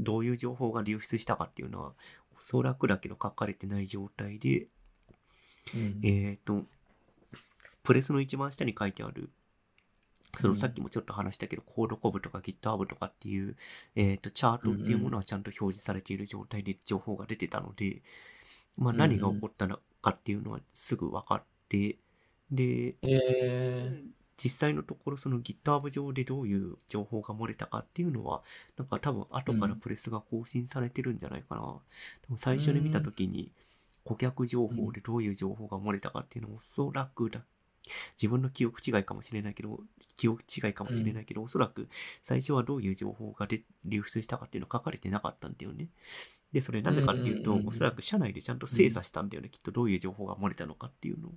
[0.00, 1.92] どういう情報が流出したかっていうのは、
[2.36, 4.68] おそらくだけど書かれてない状態で、
[5.74, 6.64] うん、えっ、と、
[7.82, 9.30] プレスの一番下に書いてある、
[10.38, 13.56] そのさっきもちょっと話したけど、コードコブとか GitHub とかっていう、
[13.96, 18.02] えっ、と、チャートっていうものはちゃんと表示されている状態で情報が出てたので、
[18.76, 21.96] まあ何が起こったのかっていうのはすぐ分かって、
[22.50, 24.20] で、えー。
[24.42, 28.42] 実際のところその GitHub 上でどういう情報が漏れたかっていうのは、
[28.78, 31.60] なんか多分後からプレスが更新されてるんじゃないかな。
[31.60, 31.80] うん、多
[32.30, 33.52] 分最初に見た時に
[34.02, 37.42] 顧客情報でどういう情報が漏れたかっていうのもおそらくだ、
[38.16, 39.80] 自分の記憶違いかもしれないけど、
[40.16, 41.88] 記憶違いかもしれないけど、うん、おそらく
[42.22, 45.88] 最初はどういう情報がで流出したかっていうのは書かれてなかったんだよね。
[46.52, 49.50] で、それなぜかっていうと、おそらく社内でちゃんと精査したんだよね。
[49.50, 51.32] きっとどういう情報が漏れたのかっていうのを。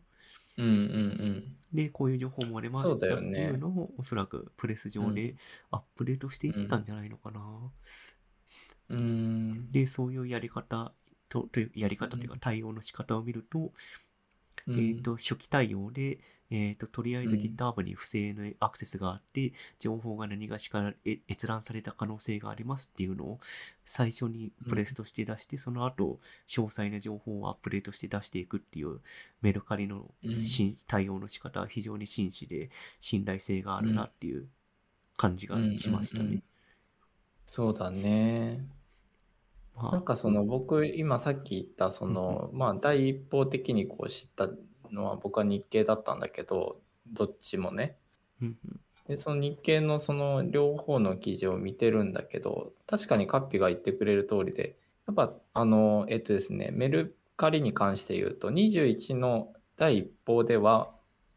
[0.58, 1.56] うんうんうん。
[1.72, 5.36] で、こういう情報もありましたっていうのを、おそらくプレス上で
[5.72, 7.41] アップデートしていったんじゃないのかな。
[8.89, 9.72] うん。
[9.72, 10.94] で、そういうやり方
[11.30, 13.72] と、というやり方というか対応の仕方を見ると、
[14.68, 20.93] えっ、ー、と、初期対応で、えっ、ー、と、とりあえず GitHub に不正のアクセスがあって、情報が何がしから
[21.28, 23.39] 閲覧された可能性がありますっていうのを
[23.86, 28.99] 最初にプレスとして出して、その後、詳細な情報をアップデートして出していくっていう
[29.41, 30.11] メルカリの、
[30.88, 34.47] 対応の仕方は非常に真摯で信頼性があるなっていう
[35.18, 36.43] 感じがしましたね。
[37.45, 38.66] そうだね。
[39.76, 44.49] なんかその僕今さっき言ったそのまあ第一方的にこう知った
[44.91, 47.97] のは僕は日経だったんだけどどっちもね。
[49.07, 60.93] でその日経のその両方の記事を見てるんだけど確かにカッピが言ってくれる通りでやっぱあのえっとですねメルカリに関して言うと21の第一報では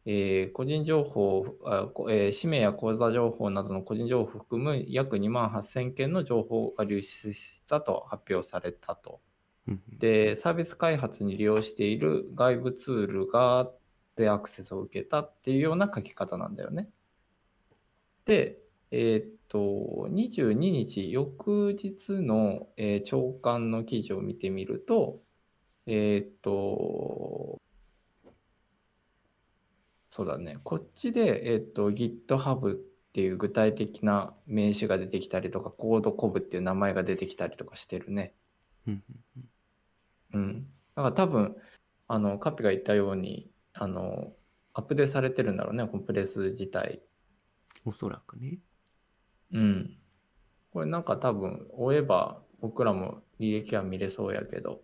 [0.09, 9.21] えー、個人情報あ、えー、氏名や口座情報などの個人情報を含む約2万8000件の情報が流出したと発表されたと。
[9.99, 13.69] で、サービス開発に利用している外部ツールが
[14.15, 16.89] でアクセスを受けたっていうような書き方なんだよね。
[18.25, 18.59] で、
[18.91, 25.21] えー、っと、22日、翌日の、えー、長官の記事を見てみると、
[25.87, 27.61] えー、っと、
[30.17, 30.57] そうだね。
[30.65, 32.77] こっちで、えっ、と、GitHub っ
[33.13, 38.33] ていう具体的な名詞が出てきたりとか、コードコブっていう名前が出てきたりとかしてるね。
[40.33, 40.67] うん。
[40.95, 41.55] だから多分、
[42.09, 44.33] あの、カピが言ったように、あの、
[44.73, 47.03] アップデートされてるんだろうね、コンプレス自体。
[47.85, 48.61] おそらくね。
[49.53, 49.99] うん。
[50.73, 54.81] これなんか多分、追えば僕らも履歴は見れそうやけど。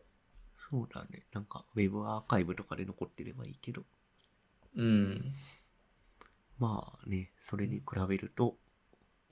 [0.70, 1.24] そうだね。
[1.32, 3.84] なんか、ウェブアーカイブとかで残ってればいいけど。
[4.76, 5.34] うん。
[6.58, 8.56] まあね、それに比べると、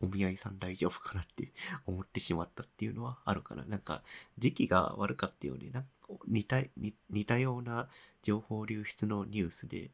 [0.03, 1.53] お見合いさん大丈夫かなって
[1.87, 3.65] 思ってしまったっていうのはあるかな。
[3.65, 4.03] なんか、
[4.39, 5.71] 時期が悪かったよね。
[5.71, 5.89] なんか
[6.27, 7.89] 似た似似たような
[8.23, 9.91] 情報流出のニュースで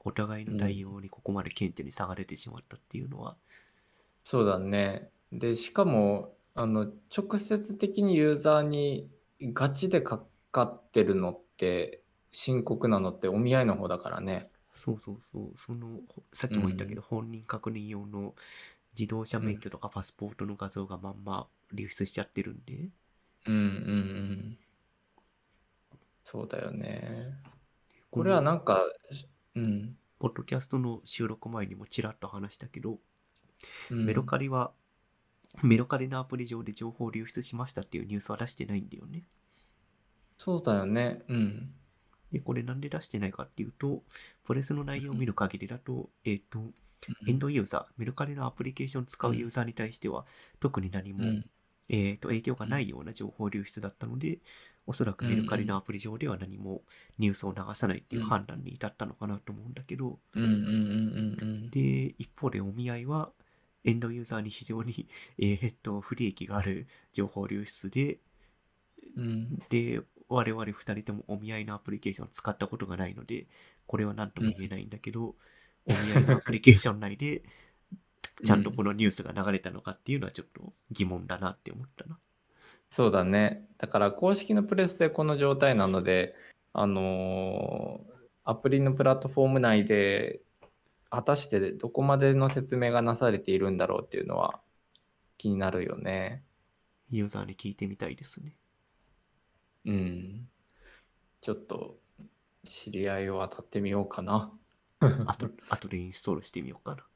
[0.00, 3.36] お互いの対応にここまで顕著に差が出てしまったっていうのは、
[4.22, 5.10] そうだね。
[5.32, 14.50] で、しかも、あの、直接的にユーザーにガチでかかってるのって、深刻なのってお見合いの方だからね。
[14.74, 18.34] そうそうそうそのほさっきも言ったけど、本人確認用の
[18.98, 22.88] 自動車免許とかパスポートの画像がまんま流出しちゃってるんで、
[23.46, 24.58] うんうんうん。
[26.22, 27.34] そうだよね。
[28.10, 28.82] これはなんか、
[29.54, 29.96] うん。
[30.18, 32.98] ポッドキャストの収録前にもちらっと話したけど、
[33.90, 34.72] うんメロカリは
[35.62, 39.22] メロカリのアプリ上で情報流出しましたっていうニュースは出してないんだよね。
[40.36, 41.22] そうだよね。
[41.28, 41.74] うん。
[42.32, 44.02] で、これなんで出してないかっていうと、
[44.44, 46.60] プレスの内容を見る限りだと、えっ、と、
[47.26, 50.24] エンドユーザー、メルカリのアプリケーションを使うユーザーに対しては、
[50.60, 51.44] 特に何も、うん。
[51.88, 54.38] えっ、と、影響がないような情報流出だったので、
[54.86, 56.82] おそらくメルカリのアプリ上では何も
[57.18, 60.18] ニュースを流さないっていう判断に至ったのかなと思うんだけど。
[61.70, 63.30] で、一方でお見合いは、
[63.84, 65.08] エンドユーザーに非常に、
[65.38, 68.18] えーっと、不利益がある情報流出で、
[69.16, 69.58] うん。
[69.68, 70.00] で、
[70.32, 73.46] 我々二人ともお見合いのアプリケーションを使ったことがないので、
[73.86, 75.34] これは何とも言えないんだけど、
[75.86, 77.42] お見合いのアプリケーション内で、
[78.44, 82.18] ちゃんとこのニュースが流れたのかっていうのはちょっと疑問だなって思ったな。
[82.88, 83.68] そうだね。
[83.78, 86.34] だから公式のプレスでこの状態なので、
[86.72, 88.12] あのー
[88.44, 90.40] アプリのプラットフォーム内で
[91.10, 94.60] 果たしてどこまでの説明がなされているんだろうっていうのは
[95.38, 96.42] 気になるよね。
[97.10, 98.56] ユーザーに聞いてみたいですね。
[99.84, 100.48] うん。
[101.40, 101.98] ちょっと
[102.64, 104.52] 知り合いを当たってみようかな。
[105.26, 107.06] あと、あとでインストールしてみようかな。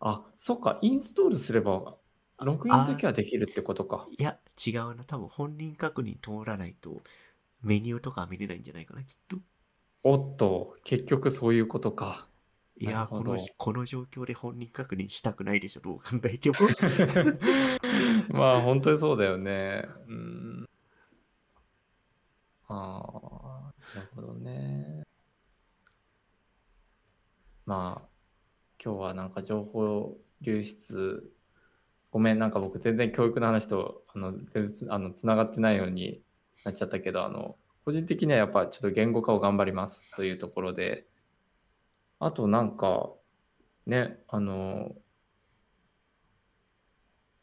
[0.00, 1.96] あ、そっか、インストールすれば
[2.38, 4.06] ログインだけはできるってことか。
[4.10, 5.04] いや、違うな。
[5.04, 7.02] 多分本人確認通らないと、
[7.62, 9.36] メニューとかは見れないんじゃないかな、きっと。
[10.02, 12.28] おっと、結局そういうことか。
[12.78, 16.56] いや、この、この状況で本人確認したくないでしょ、どう考えても。
[18.28, 19.88] まあ本当にそうだよね。
[20.06, 20.66] うん。
[22.68, 25.04] ああ、なるほどね。
[27.64, 28.08] まあ、
[28.82, 31.32] 今日はなんか情報流出、
[32.10, 36.22] ごめん、なんか僕全然教育の話とあの全然あのつながってないように
[36.64, 41.06] なっちゃったけど、あの、個人的にはやっぱちょっと言語化を頑張りますというところで、
[42.18, 43.12] あとなんか、
[43.86, 44.94] ね、あの、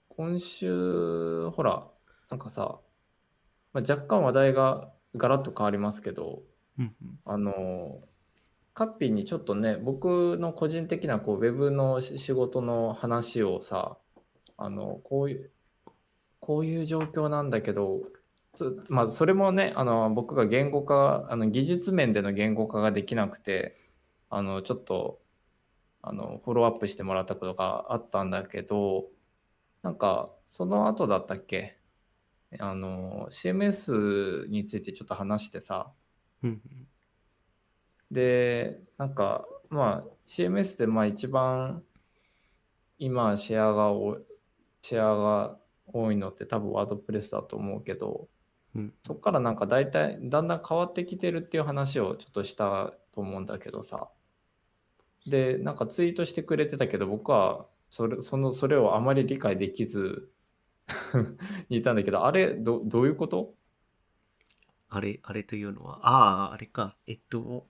[0.09, 1.87] 今週、ほら、
[2.29, 2.79] なんかさ、
[3.73, 6.41] まあ、若干話題がガラッと変わりますけど、
[6.79, 7.19] うんうん。
[7.25, 8.01] あの、
[8.73, 13.97] カッピーにちょっとね、僕の個人的なこうウェブのし仕事の話をさ、
[14.57, 15.51] あの、こういう、
[16.39, 18.01] こういう状況なんだけど、
[18.53, 23.77] つまあ、それもね、あの、僕が言語化、あの、技術面での言語化ができなくて、
[24.29, 25.21] あの、ちょっと、
[26.01, 29.05] あの、フォローアップしてもらったことがあったんだけど、
[29.83, 31.77] なんか、その後だったっけ？
[32.59, 35.91] あの、CMS についてちょっと話してさ、
[36.43, 36.87] うんうん。
[38.11, 41.83] で、なんか、まあ、CMS でまあ一番
[42.99, 44.17] 今シェアがお
[44.81, 48.27] シェアが多いのって多分ワードプレスだと思うけど、
[48.75, 48.93] うん。
[49.01, 54.09] そこからなんか大体だんだん変わってきてるっていう話をちょっとしたと思うんだけどさ。
[55.27, 60.31] で、なんかツイートしてくれてたけど僕はそれそのそれをあまり理解できず
[61.69, 63.53] にいたんだけど、あれどどういうこと？
[64.89, 66.95] あれ、あれというのは、ああ、あれか。
[67.07, 67.67] えっと、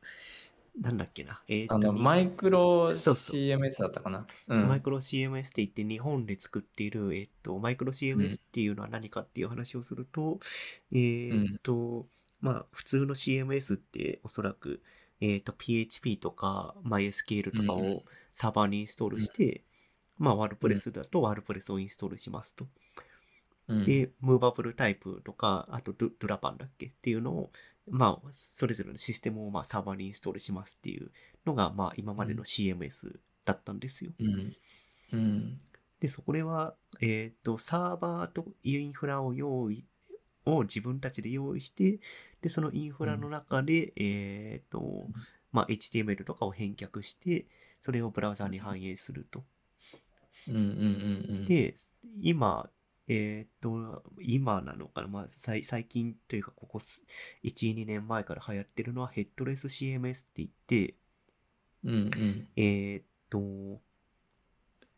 [0.80, 1.41] なんだっけな。
[1.47, 4.28] えっと、あのにマイクロ CMS だったかな？
[4.47, 10.39] うんマイクロ CMS って言って日本で作っている、えっと、マイクロ CMS っていうのは何かっていう話をすると、
[10.91, 12.07] えっと、
[12.41, 14.82] まあ、普通の CMS っておそらく、
[15.22, 18.03] えっと、PHP とか MySQL とかうんうんを
[18.34, 19.64] サーバーにインストールして、
[20.18, 22.68] まあ、ワードプレスだとワードプレスをインストールしますと。
[23.68, 26.88] うんで、ムーバブルタイプとか、あとドラパンだっけ？
[26.88, 27.51] っていうのを、
[27.89, 31.11] まあ、それぞれのシステムをまあサーバーにインストールしますっていう
[31.45, 34.11] のが、まあ、今までの CMS だったんですよ。
[34.20, 34.55] うん。
[35.14, 35.57] うん。
[35.99, 39.86] で、そこでは、えっ、と、サーバーとインフラを用意、
[40.45, 41.99] を自分たちで用意して、
[42.41, 45.07] で、そのインフラの中で、えっ、と、
[45.53, 47.45] まあ、HTML とかを返却して、
[47.82, 49.43] それをブラウザに反映すると。
[50.47, 51.45] うんうんうんうん。
[51.45, 51.76] で、
[52.22, 52.70] 今、
[53.08, 57.01] えっ、と、今なのかな、まあ、最最近というか、ここす
[57.43, 60.95] 1、2年前から流行ってるのは、ヘッドレス CMS って言って、
[61.84, 62.47] うんうん。
[62.56, 63.82] えっ、と、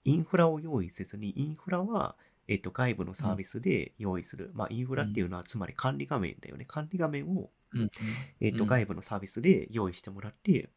[0.03, 2.15] インフラを用意せずに、インフラは、
[2.47, 4.51] えっ、と、外部のサービスで用意する。
[4.53, 6.65] まあ、インフラっていうのは、つまり管理画面だよね。
[6.65, 7.89] 管理画面を、うん
[8.39, 10.69] えっ、と、うん外部のサービスで用意してもらって、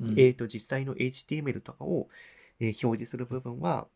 [0.00, 2.08] うんえっ、と、実際の HTML とかを、
[2.60, 3.88] えー表示する部分は、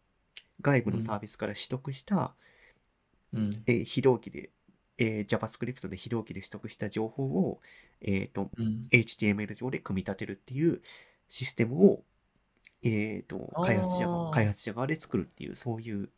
[0.61, 2.35] 外部のサービスから取得した、
[3.33, 3.63] うん。
[3.67, 4.51] えー非同期で、
[4.99, 7.61] えー JavaScript で非同期で取得した情報を、
[8.01, 8.81] えっ、と、うん。
[8.91, 10.81] HTML 上で組み立てるっていう
[11.29, 12.03] システムを、
[12.83, 14.35] えっ、と、開発者が、あー。
[14.35, 16.11] 開発者側で作るっていう、そういう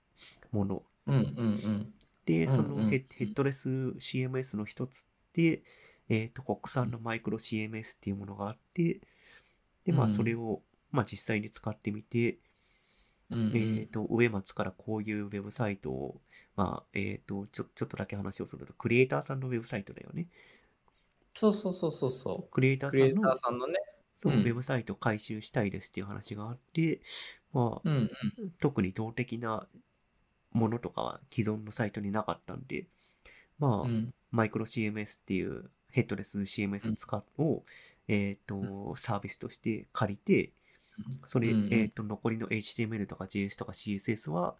[0.53, 0.83] もの。
[1.07, 1.93] うんうん
[2.25, 2.91] で、うんそのうん。
[2.91, 5.63] ヘッドレス CMS の一つで、
[6.09, 9.01] えっ、と、国産のマイクロ CMS っていうものがあって、
[9.85, 10.15] で、まあ、うん。
[10.15, 12.39] それを、まあ、実際に使ってみて、
[13.31, 13.57] うんうん。
[13.57, 16.21] えっ、と、上松からこういうウェブサイトを、
[16.57, 20.29] まあ、えっ、と、ちょ、ちょっとだけ話をすると、クリエイターさんのウェブサイトだよね。
[21.35, 23.75] そうそうそうそうそクリエイタうクリエイターさんのね。
[24.17, 24.41] そう、うん。
[24.41, 27.01] ウェブサイトを回収したいですっていう話があって、
[27.53, 28.51] まあ、うんうん。
[28.59, 29.67] 特に動的な
[30.53, 32.87] ものとかは既存のサイトになかったんで、
[33.59, 34.15] まあ、うん。
[34.31, 37.65] マイクロ CMS っていうヘッドレス CMS 使うを、
[38.09, 40.53] えっ、と、サービスとして借りて、
[41.25, 41.75] それ、うんうん。
[41.75, 44.55] えっ、と、残りの HTML とか JS とか CSS は、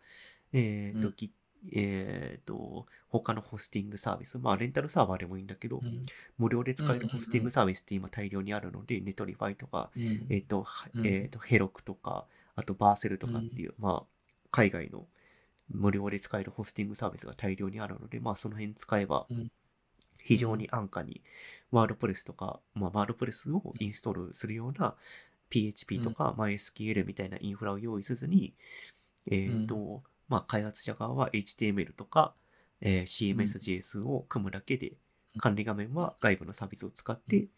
[0.53, 1.15] えっ、と、うん。
[1.17, 1.33] ぎ
[1.73, 6.03] えっ、と、他のホスティングサービス、まあ、レンタルサーバーでもいいんだけど、うん。
[6.39, 7.09] 無料で使えうんうんうん。
[7.09, 10.67] るホスティングサービスって今大量にあるので、 Netlify とか、うんえっ、と、
[11.05, 15.07] えっ、と、 Heroku とか、あと Vercel とかっていう、まあ、海外の
[15.69, 19.51] 無料で使えるホスティングサービスが大量にあるので、まあ、その辺使えばうん、
[20.27, 21.23] 非常に安価に、
[21.71, 24.95] ワードプレスとか、まあ、ワードプレスをインストールするような
[25.51, 28.55] PHP とか MySQL みたいなインフラを用意せずに、
[29.31, 32.35] えっ、と、まあ、開発者側は HTML とか、
[32.81, 34.93] えー CMSJS を組むだけで、
[35.39, 37.49] 管理画面は外部のサービスを使って、うん。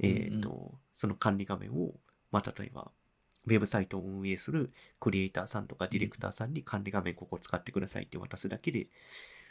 [0.00, 1.94] えっ、と、その管理画面を、
[2.30, 2.90] まあ、例えば、
[3.46, 8.88] ウェブサイトを運営するクリエイターさんとかディレクターさんに管理画面ここ使ってくださいって渡すだけで、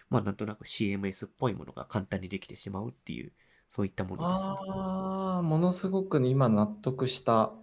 [0.09, 3.31] まあなんとなく CMS っぽいものが簡単にできてしまうっていう、
[3.73, 4.41] そういったものです。
[4.43, 7.53] ああ、ものすごく今納得した。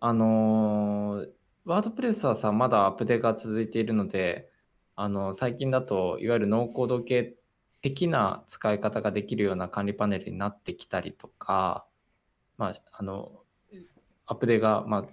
[0.00, 1.28] あのー
[1.66, 4.50] ワードプレスはさ、まだアップデートが続いているので、
[4.96, 7.36] あの、最近だと、いわゆるノーコード系
[7.80, 11.86] 的な使い方ができるような管理パネルになってきたりとか、
[12.56, 13.44] まあ、あの、
[14.26, 15.04] アップデートが、まあ、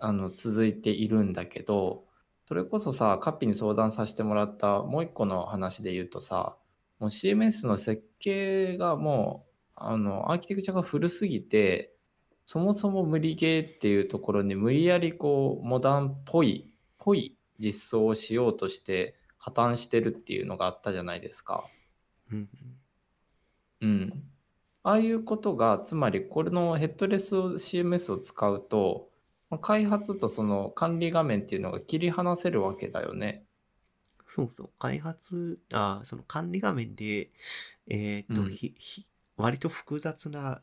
[0.00, 2.04] あの続いているんだけど、
[2.46, 6.56] それこそさ、カッピに相談させてもらったもう一個の話で言うとさ、
[6.98, 11.94] もう CMS の設計がもう、あの、アーキテクチャが古すぎて、
[12.44, 21.70] そもそも無理ゲーっていうところに無理やりこう、モダンっぽい、ぽい実装をしようとして破綻してるっていうのがあったじゃないですか。
[22.30, 22.48] うん
[23.80, 24.30] うん。
[24.82, 29.10] ああいうことが、つまりこれのヘッドレス CMS を使うと、
[29.50, 33.45] まあ開発とその管理画面っていうのが切り離せるわけだよね。
[34.26, 34.70] そうそう。
[34.78, 37.30] 開発、あその管理画面で、
[37.88, 39.06] えっ、と、うんひひ
[39.36, 40.62] 割と複雑な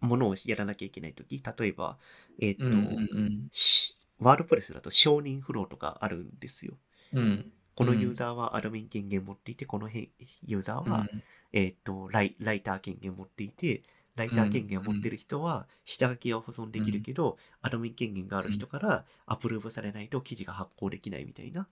[0.00, 1.98] ものをやらなきゃいけないとき、例えば、
[2.40, 6.74] えっ、と、うんうんしワードプレスだと承認フローとかあるんですよ。
[7.12, 7.18] うん。
[7.18, 7.52] うん。
[7.74, 10.08] このユーザーはアドミン権限持っていて、このへ
[10.46, 11.06] ユーザーは、
[11.52, 13.82] えっ、とライ、ライター権限持っていて、
[14.16, 21.68] ライター権限を持ってる人は下書きは保存できるけど、アドミン権限がある人からアプローブされないと記事が発行できないみたいな、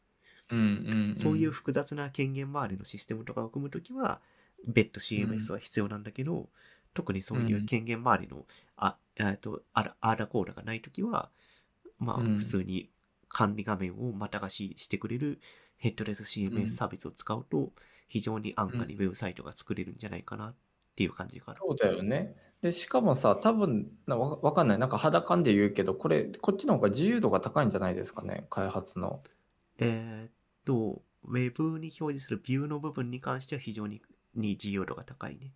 [0.50, 4.20] うんうんんそういう複雑な権限周りのシステムとかを組むときは、
[4.66, 6.48] 別途 CMS は必要なんだけど、
[6.94, 11.30] 特にそういう権限周りの、あ、えっと、あら、あらこうらがないときは、
[11.98, 12.90] まあ、うん普通に
[13.28, 15.40] 管理画面をまた貸ししてくれる
[15.76, 17.72] ヘッドレスうん CMS サービスを使うと、
[18.08, 20.54] 非常に安価にウェブサイトが作れるんじゃないかなっ
[20.96, 21.56] ていう感じかな。
[21.56, 22.36] そうだよね。
[22.60, 24.78] で、しかもさ、多分なわわかんない。
[24.78, 29.22] なんか肌感で言うけど、これ、こっちの方が自由度が高いんじゃないですかね、開発の。
[29.86, 30.32] えーっ
[30.64, 34.02] と、ウェブに表示するビューの部分に関しては非常に
[34.34, 35.52] に自由度が高いね。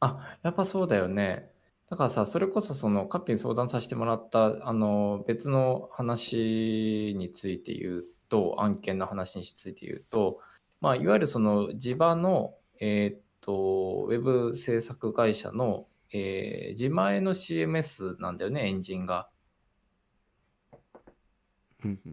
[0.00, 1.50] あ、やっぱそうだよね。
[1.90, 10.40] だからさ、それこそそのカッピに相談させてもらったあの別の話について言うと、案件の話について言うと、
[10.80, 19.28] まあ、いわゆるその地場の、えーっと、ウェブ制作会社の、えー自前の CMS なんだよね、エンジンが。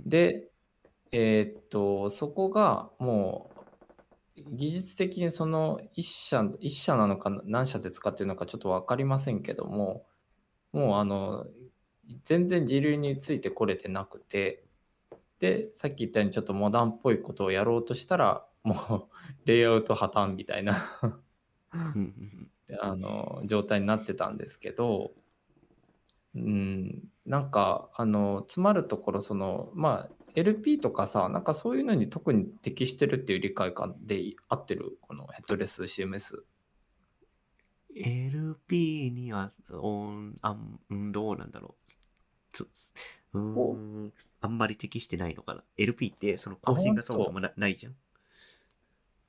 [0.06, 0.51] で、
[1.12, 3.62] えーっと、そこがもう
[4.54, 10.06] 技術的にその一社、一社なのか何社で使ってるのかちょっと分かりませんけども、
[10.72, 11.46] もうあの、
[12.26, 14.64] 全然時流についてこれてなくて、
[15.40, 20.78] で、さっき言ったようにちょっとモダンっぽいことをやろうとしたら、もう レイアウト破綻みたいな
[22.80, 25.14] あの状態になってたんですけど、
[26.36, 34.98] うん、なんかあの詰まるところそのまあ LP とかさ、なんかそういうのに特に適してるっていう理解感で合ってる？
[35.02, 36.44] このヘッドレス CMS。
[37.96, 41.92] LP には、おんあんうんどうなんだろう。
[42.54, 42.66] ちょ
[43.34, 45.64] うーん、あんまり適してないのかな。
[45.78, 47.96] LP ってその更新がそもそもなないじゃん。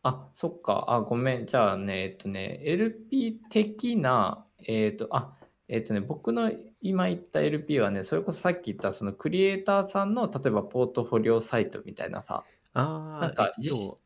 [0.05, 0.86] あ、そっか。
[0.88, 1.46] あ、ごめん。
[1.46, 5.36] じゃあね、えっとね、LP 的な、えっと、あ、
[5.68, 6.50] えっとね、僕の
[6.83, 13.99] 今言った LP はね、それこそさっき言ったそのクリエイターさんの例えばポートフォリオサイトみたいなさ、ああ、なんかえっと、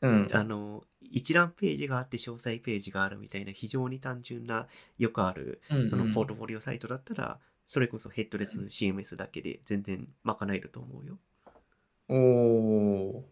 [0.00, 4.66] うん、あの、一覧ページがあって詳細ページがあるみたいな非常に単純な
[4.98, 11.18] よくあるそのポートフォリオサイトだったら、それこそヘッドレス CMS だけで全然賄えると思うよ。
[12.08, 13.22] おー。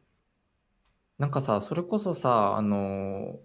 [1.18, 3.40] なんかさ、それこそさ、あの、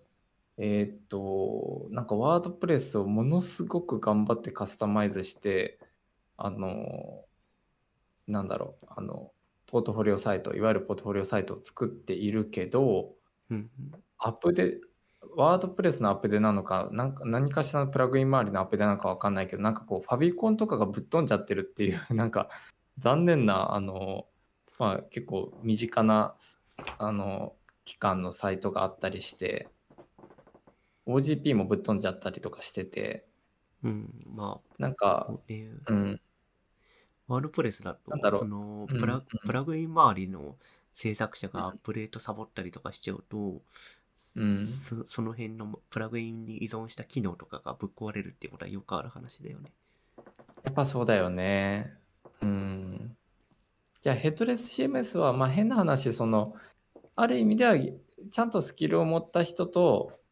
[0.57, 5.79] えーっと、なんかワードプレスをものすごく頑張ってカスタマイズして、
[6.37, 7.25] あの、
[8.27, 9.31] なんだろう、あの、
[9.67, 13.15] ポートフォリオサイト、いわゆるポートフォリオサイトを作っているけど、
[14.17, 14.77] アップデ、
[15.35, 22.49] ワードプレスのアップデなのか、なんか何かしらのプラグイン周りのアップデなのかわかんないけど、なんかこう、ファビコンとかがぶっ飛んじゃってるっていう、 なんか
[22.99, 24.27] 残念な、あの、
[24.79, 26.35] まあ結構身近な、
[26.97, 29.69] あの、機関のサイトがあったりして、
[31.07, 33.25] OGP もぶっ飛んじゃったりとかしてて、
[33.83, 36.21] うん、まなんかあ、、ね、うん、
[37.27, 38.99] ワードプレスだと、そのうん。
[38.99, 40.55] プラうんプラグイン周りの
[40.93, 43.61] 制作者がアップデートサボったりとかしちゃうと、
[44.35, 49.71] うん、そその辺のプラグインに依存した機能とかがぶっ壊れるってことはよくある話だよね。
[50.63, 51.93] やっぱそうだよね。
[52.41, 53.17] うん。
[54.01, 56.55] じゃあヘッドレス CMS はまあ変な話その
[57.15, 60.22] ある意味ではちゃんとスキルを持った人とあ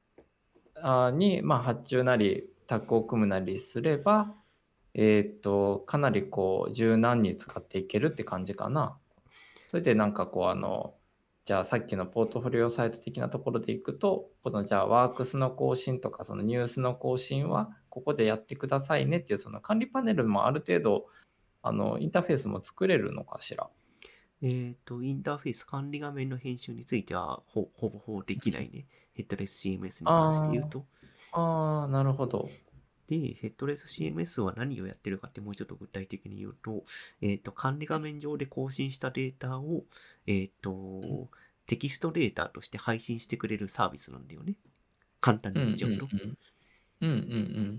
[1.14, 4.34] にまあ発注なりタッグを組むなりすれば
[4.94, 8.98] えっとかなりこう柔軟に使っていけるって感じかな。
[9.68, 10.96] それでなんかこうあの
[11.46, 21.06] じゃあさっきのポートフォリオサイト的なところでいくとこのじゃあワークスの更新とかそのニュースの更新はここでやってくださいねっていうその管理パネルもある程度
[21.62, 23.70] あのインターフェースも作れるのかしら。
[24.44, 28.88] えっ、と、インターフェース管理画面の編集についてはほほぼほぼできないね。
[29.14, 30.86] ヘッドレス CMS に関して言うと。
[31.34, 32.50] ああ、なるほど。
[33.08, 36.84] で、ヘッドレス CMS は何をやってるかってもうちょっと具体的に言うと、
[37.22, 39.84] えっ、と、管理画面上で更新したデータを、
[40.28, 41.30] えっ、と、
[41.68, 44.56] テキストデータとして配信してくれるサービスなんだよね。
[45.20, 46.16] 簡単にうんうん言っちゃうと。
[46.16, 46.38] うん。
[47.02, 47.78] うんうん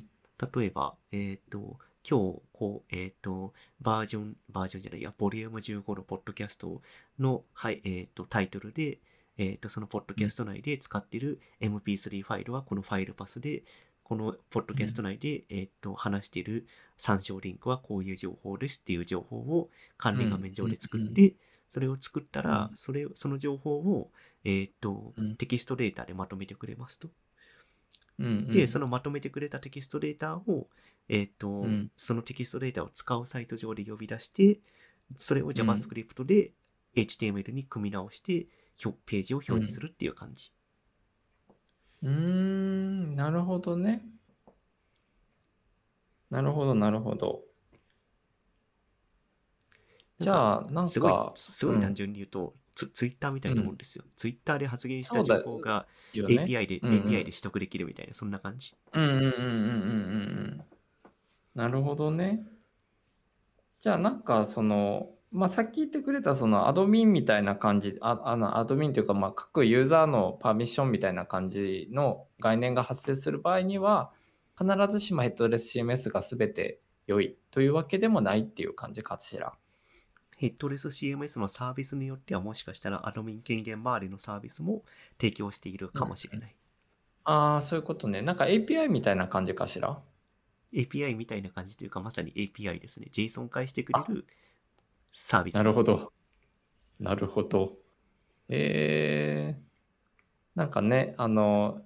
[0.55, 1.78] 例えば、えっ、と、
[2.09, 6.83] 今日、こう、えっ、と、バージョン、バージョンじゃないや、ボリューム15のポッドキャスト
[7.18, 8.99] の、はい、えっ、と、タイトルで、
[9.39, 13.62] えっ、と、そのポッドキャスト内で使ってる MP3 ファイルはこのファイルパスで、
[14.03, 16.66] このポッドキャスト内で、えっ、と、話している
[16.99, 21.14] 参照リンクはこういう情報ですっていう情報を管理画面上で作っうん。
[21.14, 21.35] て、
[21.70, 24.11] それを作ったらう、それを、その情報を、
[24.45, 27.09] えっ、とうん、テキストデータでまとめてくれますと。
[28.18, 30.68] で、そのまとめてくれたテキストデータを、
[31.09, 31.91] えっ、と、ん。
[31.97, 34.61] そのテキストデータを使うサイト上で呼び出して、
[35.16, 36.53] それを JavaScript で
[36.97, 38.47] HTML に組み直して、
[39.07, 40.53] ページを表示するっていう感じ。
[42.03, 44.05] うーん、なるほどね。
[46.31, 47.43] なるほど、なるほど。
[50.18, 54.05] じゃあ、なんすごいか、、すごい単純に言うと、ツツイッターみたいなもんですよ。
[54.16, 55.87] ツイッターで発言した情報が。
[56.14, 58.75] API で、うんうん API で取得できるみたいな、そんな感じ。
[58.92, 59.51] うんうんうんうんうんうんう
[60.59, 60.64] ん。
[61.55, 62.46] なるほどね。
[63.80, 74.13] じゃあなんかその、まあ、さっき言ってくれたそのアドミンみたいな感じ、ああのアドミンというかまあ各ユーザーのパーミッションみたいな感じの概念が発生する場合には、
[74.59, 79.54] 必ずしもヘッドレス CMS が全て良いというわけでもないっていう感じかしら。
[80.37, 84.83] ヘッドレス CMS のサービスによっては、もしかしたらアドミン権限周りのサービスも
[85.18, 86.54] 提供しているかもしれない。
[87.25, 88.21] ああ、そういうことね。
[88.21, 89.99] なんか API みたいな感じかしら
[90.75, 93.09] ？API みたいな感じというか、まさに API ですね。
[93.13, 94.26] JSON 化してくれる
[95.13, 95.55] サービス。
[95.55, 96.13] なるほど。
[96.99, 97.79] なるほど。
[98.49, 101.83] えー、なんかね、あの、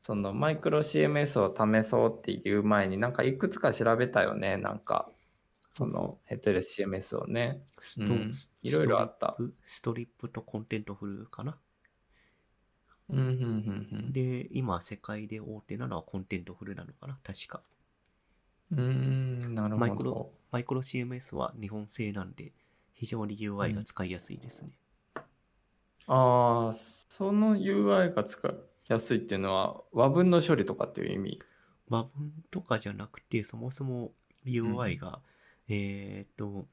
[0.00, 5.10] そのマイクロ CMS を試そうっていう前になんかいくつか調べたよね、なんか。
[5.72, 7.64] そのヘッドレス CMS をね。
[8.62, 11.58] いろいろあった Strapi、Strapi と Contentful かな。
[13.10, 17.60] うん、うん、うん、で、今、世界で大手なのは Contentful なのかな確か。
[18.72, 19.54] うん。
[19.54, 20.32] なるマイクロほど。
[20.50, 22.52] マイクロ CMS は日本製なんで、
[22.94, 24.70] 非常に UI が使いやすいですね。
[26.06, 28.52] ああ、その UI が使い
[28.88, 31.40] やすいっていうのは和文の処理とかっていう意味？
[31.88, 34.12] 和文とかじゃなくて、そもそも
[34.44, 35.20] UI が、
[35.68, 36.66] えーっと、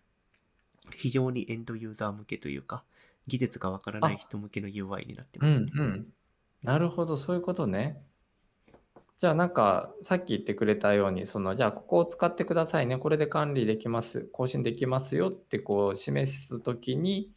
[0.91, 2.84] 非常にエンドユーザー向けというか、
[3.27, 5.72] 技術がわからない人向けの UI になってうますね。
[5.73, 6.13] んうん。
[6.63, 8.03] なるほど、そういうことね。
[9.22, 17.31] じゃあなんかさっき言ってくれたようにそのじゃあここを使ってくださいねこれで管理できます更新できますよってこう示すときに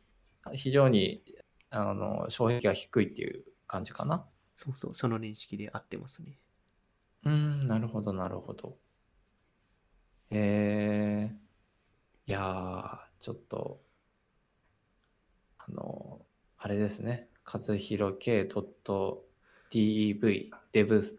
[0.53, 1.23] 非常に
[1.71, 4.25] あの障壁が低いっていう感じかな。
[4.57, 6.39] そうそう、その認識で合ってますね。
[7.25, 8.77] うーん、なるほど、なるほど。
[10.31, 13.81] えー、いやー、ちょっと、
[15.59, 16.21] あの、
[16.59, 17.29] あれですね。
[17.45, 18.49] 和弘 K.dev
[20.73, 21.19] デブ、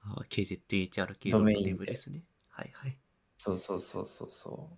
[0.00, 2.22] あ KZHRK ドメインですね。
[2.48, 2.98] はいはい。
[3.36, 4.76] そうそうそうそうそう。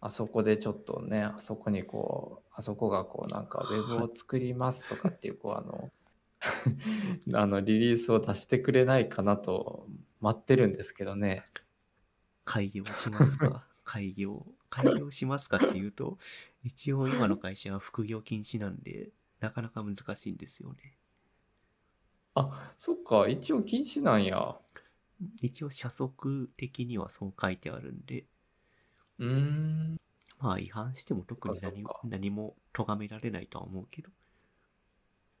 [0.00, 5.90] あそこでちょっとね、あそこにこう、あそこがこうなんかウェブを作りますとかっていう、こうあの、
[7.40, 9.86] あのリリースを出してくれないかなと
[10.20, 11.42] 待ってるんですけどね。
[12.44, 13.66] 開業しますか？
[13.84, 14.46] 開業。
[14.68, 16.18] 開業しますかっていうと、
[16.62, 19.10] 一応今の会社は副業禁止なんで、
[19.40, 20.98] なかなか難しいんですよね。
[22.34, 24.56] あ、そっか、一応禁止なんや。
[25.42, 28.24] 一応社則的にはそう書いてあるんで、
[29.18, 29.96] うーん。
[30.38, 34.10] まあ違反しても特に何そっか何も咎められないとは思うけど、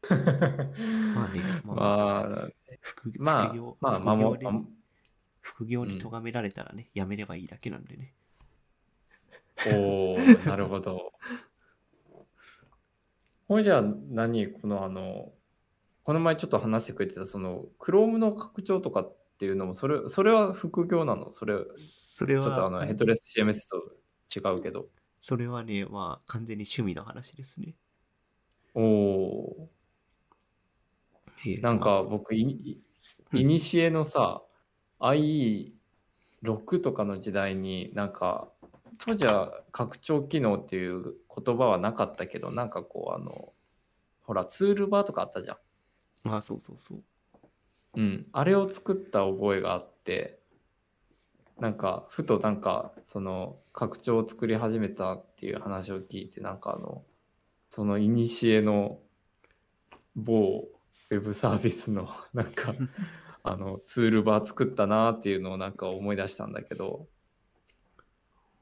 [1.12, 2.48] まあね、まあ、まあ、
[2.80, 4.46] 副まあ副業、まあ、副業守で
[5.40, 8.14] 副業に咎められたらね、やめればいいだけなんでね。
[9.66, 11.12] おー、なるほど。
[13.48, 15.32] ほいじゃあ何このあの、
[16.04, 21.32] この前ちょっと話してくれてた、その、Chrome の拡張とかっていうのも、それ、それは副業なの？
[21.32, 24.86] それ、それは、ちょっとあの、ヘッドレス CMS と違うけど。
[25.22, 27.74] それはね、まあ完全に趣味の話ですね。
[28.74, 29.70] おお
[31.62, 32.82] なんか僕、いい
[33.32, 34.42] いにしえのさ、
[35.00, 38.50] IE6 とかの時代になんか、
[38.98, 41.02] 当時は拡張機能っていう
[41.44, 43.52] 言葉はなかったけど、なんかこう、あの、
[44.22, 45.58] ほら、ツールバーとかあったじゃん。
[46.24, 47.02] あ、そうそうそう。
[47.96, 50.40] うん、あれを作った覚えがあって
[51.58, 57.02] なんかふとなんかその拡張を作り始めたっていう話を聞いてなんかあの
[57.70, 58.98] その古の
[60.16, 60.64] 某
[61.10, 62.74] ウェブサービスの なんか
[63.44, 67.06] あのツールバー作ったなっていうのをなんか思い出したんだけど、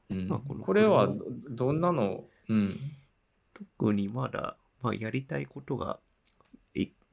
[0.09, 0.27] うん。
[0.27, 1.15] まあこのこれはど
[1.49, 2.75] どんなの、うん。
[3.53, 5.99] 特にまだ、まあ、やりたいことが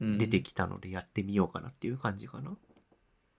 [0.01, 2.51] 出てきたのでやってみようかなっていう感じかな。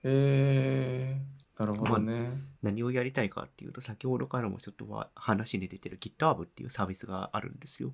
[0.05, 1.21] へえ
[1.59, 2.31] なるほどね。
[2.63, 7.93] 何をやりたいかっていうと、先ほどからもちょっとは話に出てる GitHub っていうサービスがあるんですよ。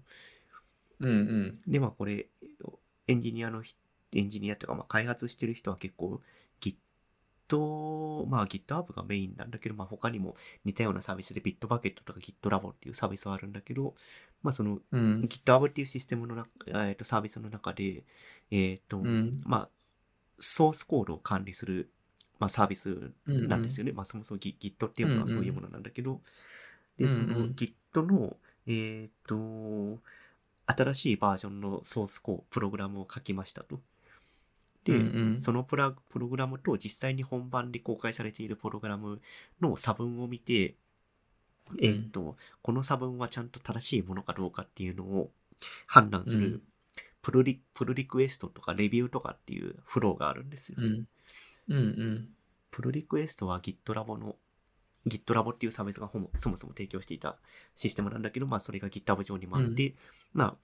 [1.01, 2.27] うんうんで、まあこれ、
[3.09, 3.74] エンジニアのひ、
[4.15, 6.20] エンジニアというか、まあ開発してる人は結構
[6.61, 6.77] Git、
[8.27, 13.95] まあ GitHub がメインなんだけど、まあ他にも似たようなサービスで Bitbucket とか GitLab っていうサービスはあるんだけど、
[14.43, 15.20] まあそのうん。
[15.23, 18.05] GitHub っていうシステムのな、えー、とサービスの中で、
[18.51, 19.40] えっ、と、うん。
[19.44, 19.69] まあ、
[20.39, 21.90] ソースコードを管理する、
[22.39, 23.93] まあ、サービスなんですよね。
[23.93, 26.20] まあ、そもそも Git っていうものはそういうものなんだけど、
[26.98, 27.32] で、そのうん。
[27.32, 28.36] うん Git の、
[28.66, 29.98] えっ、と、
[30.66, 33.81] 新しいバージョンのソースコード、プログラムを書きましたと。
[34.85, 35.40] で、うんうん。
[35.40, 39.20] そのプラプログラムと実際に本番で公開されているプログラム
[39.60, 40.74] の差分を見て、
[41.81, 45.31] えっ、と、この差分はちゃんと正しいものかどうかっていうのを
[45.86, 46.62] 判断する、うん。
[47.23, 50.77] プルリプルリクエストとかレビューとかっていうフローがあるんですよ。
[50.78, 51.07] うん。
[51.69, 52.28] うんうん。
[52.70, 54.36] プルリクエストは GitLab の
[55.07, 57.36] GitLab っていうサービスがほぼそもそも提供していた
[57.74, 59.95] システムなんだけど、まあそれが GitHub 上にもあって、
[60.32, 60.55] まあ、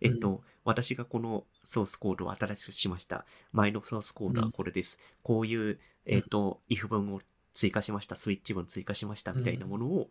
[0.00, 3.24] えっと、私がこのソースコードを新しくしました。
[3.52, 4.98] 前のソースコードはこれです。
[5.22, 7.20] こういう、えっと、if 文を
[7.54, 8.16] 追加しました。
[8.16, 10.08] スイッチ文追加しましたみたいなものを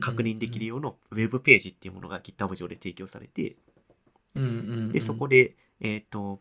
[0.00, 3.56] 確認できるようなウェブページっていうものが GitHub 上で提供されて、
[4.92, 6.40] で、そこで、えっ、と、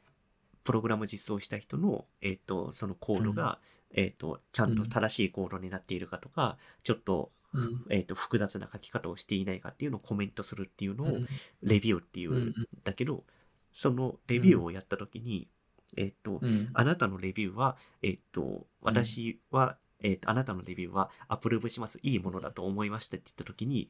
[0.64, 3.60] プログラム実装した人の、えっ、と、そのコードが、
[3.94, 7.86] えっ、と、ちゃんと正しいコードになっているかとか、ちょっと、うん。
[7.90, 11.28] えっ、と、複雑な書き方をしていないかっていうのをコメントするっていうのを、うん。
[11.64, 13.24] レビューっていうんだけど、
[13.72, 15.48] そのレビューをやったときに、
[15.96, 16.70] えっ、と、うん。
[16.74, 22.00] あなたのレビューは、えっ、と、私は、えっ、と、あなたのレビューはアプローブします。
[22.04, 23.90] いいものだと思いましたって言ったときに、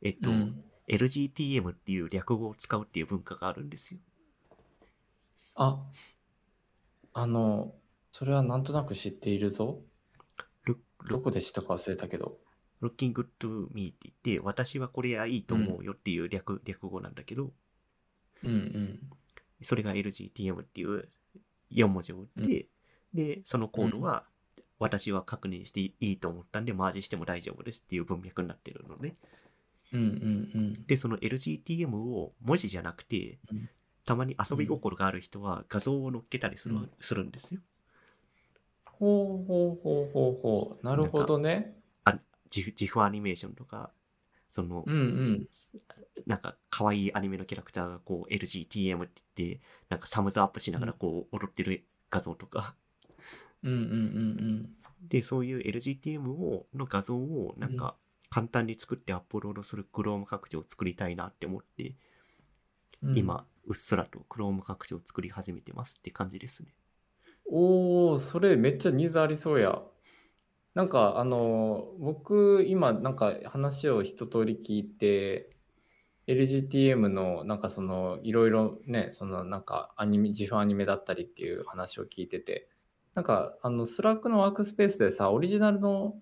[0.00, 0.64] えっ、と、うん。
[0.88, 4.00] LGTM っていう略語を使うっていう文化があるんですよ。
[5.54, 5.78] あ
[7.12, 7.74] あの
[8.10, 9.82] それはなんとなく知っているぞ。
[11.08, 12.38] どこで知ったか忘れたけど。
[12.82, 17.52] Looking good to me って言って、私はこれはいいと思うよっていう略,、略語なんだけど、
[18.42, 19.00] うんうん。
[19.62, 21.08] それが LGTM っていう
[21.72, 22.68] 4文字を打って、
[23.14, 24.24] で、そのコードは、
[24.80, 29.14] 私は確認していいと思ったんで、マージしても大丈夫ですっていう文脈になってるのね。
[29.92, 30.04] うんう
[30.58, 33.68] んで、その LGTM を文字じゃなくて、うん
[34.06, 37.60] たまに遊び心がある人は画像を載っけたりする,、うんするんですよ。
[38.84, 40.84] ほうほうほうほうほう。
[40.84, 41.76] なるほどね。
[42.54, 43.92] 自自負アニメーションとか、
[44.50, 45.48] その、うんうん。
[46.26, 52.74] なんか可愛いアニメのキャラクターがこう LGTM って言って、なんかサムズアップしながらこう踊ってる画像とか、
[53.62, 54.70] うんうんうん
[55.08, 57.96] で、そういう LGTM をの画像をなんか
[58.28, 61.94] 簡単に作ってアップロードする Chrome 拡張を作りたいなって思って、
[63.02, 63.18] うん。
[63.18, 66.74] 今、うっすらと Chrome 拡張を作り始めてますって感じですね。
[67.46, 69.82] おお、それめっちゃニーズありそうや。
[70.74, 75.50] なんかあの僕今なんか話を一通り聞いて
[76.28, 82.68] LGTM のなんかそのいろいろねそのなんかアニメ GIF アニメだったりっていう話を聞いてて
[83.14, 86.14] なんかあの Slack のワークスペースでさオリジナルの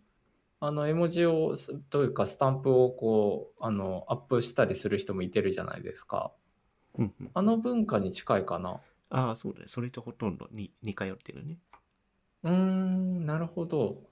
[0.60, 6.32] あの絵文字をすというかスタンプをこうあのアップしたりする人もいてるじゃないですか。
[6.98, 7.30] うんうん。
[7.32, 8.80] あの文化に近いかな。
[9.10, 9.66] ああ、そうだね。
[9.68, 11.58] それとほとんどに似通ってるね。
[12.42, 14.02] うーん、なるほど。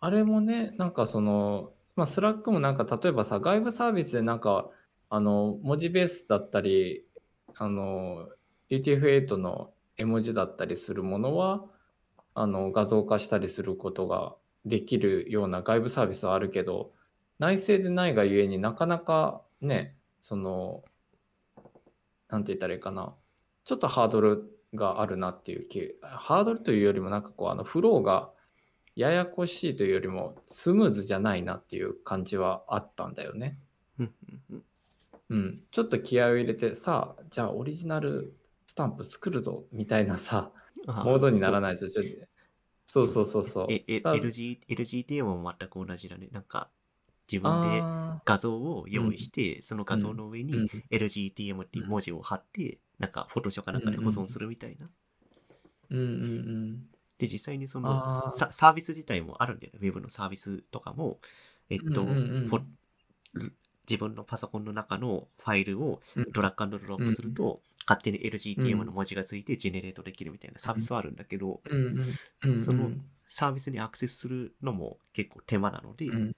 [0.00, 4.68] あれもね、なんかその、まあ、 Slack もなんか例えばさ、外部サービスでなんか、
[5.10, 7.04] あの、文字ベースだったり、
[7.54, 8.28] あの、
[8.70, 11.64] UTF-8 の絵文字だったりするものは、
[12.34, 14.34] あの、画像化したりすることが
[14.64, 16.92] できるような外部サービスはあるけど、
[17.38, 20.84] 内製でないがゆえになかなかね、その、
[22.28, 23.14] なんて言ったらいいかな、
[23.64, 28.30] ちょっとハードルがあるなっていう気、ハードルというよりもなんかこう、あの、フローが
[28.94, 33.58] ややこしいというよりもスムーズじゃないなっていう感じはあったんだよね。
[35.30, 35.60] うん。
[35.70, 38.36] ちょっと気合を入れて、さあ、じゃあオリジナル
[38.66, 40.52] スタンプ作るぞみたいなさ、
[40.86, 41.18] モー。
[41.18, 41.60] ドにならい。
[41.60, 42.10] ないとちょっと、
[42.86, 43.66] そうそうそうそう。
[43.70, 44.14] え、え、だ。
[44.14, 46.28] LG、LGTM も全く同じだね。
[46.32, 46.68] なんか、
[47.30, 54.86] 自分であ画像を用意して、その画像の上に LGTM っていう文字を貼って、なんか、フォトショーかなんかで保存するみたいな。
[55.90, 56.86] うんうん
[57.18, 58.38] で、実際にそあのー。
[58.38, 59.78] ササービス自体もあるんだよね。
[59.80, 61.20] ウェブのサービスとかも、
[61.70, 62.16] えっと、うんうん
[63.36, 63.52] うん。
[63.88, 66.32] 自分のパソコンの中のファイルをうん。
[66.32, 71.74] ドラッグアンドドロップすると、勝手に LGTM の文字がついてジェネレートできるみたいなサービスはあるんだけど、うん。
[71.74, 72.64] うんうんうんうん。
[72.64, 72.90] その
[73.28, 76.32] サービスにアクセスするのも結構手間なので、うん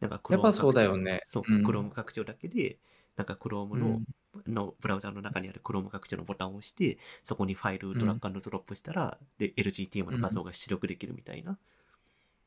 [0.00, 1.22] なんか Chrome やっぱそうだよね。
[1.26, 2.78] そう、うん Chrome 拡張だけで、
[3.16, 4.00] なんか Chrome の,、
[4.46, 11.58] のブラウザの中にある Chrome 拡張のボタンを押して、そこにファイルをドラッグドドロップしたら、で、LGTM の画像が出力できるみたいな。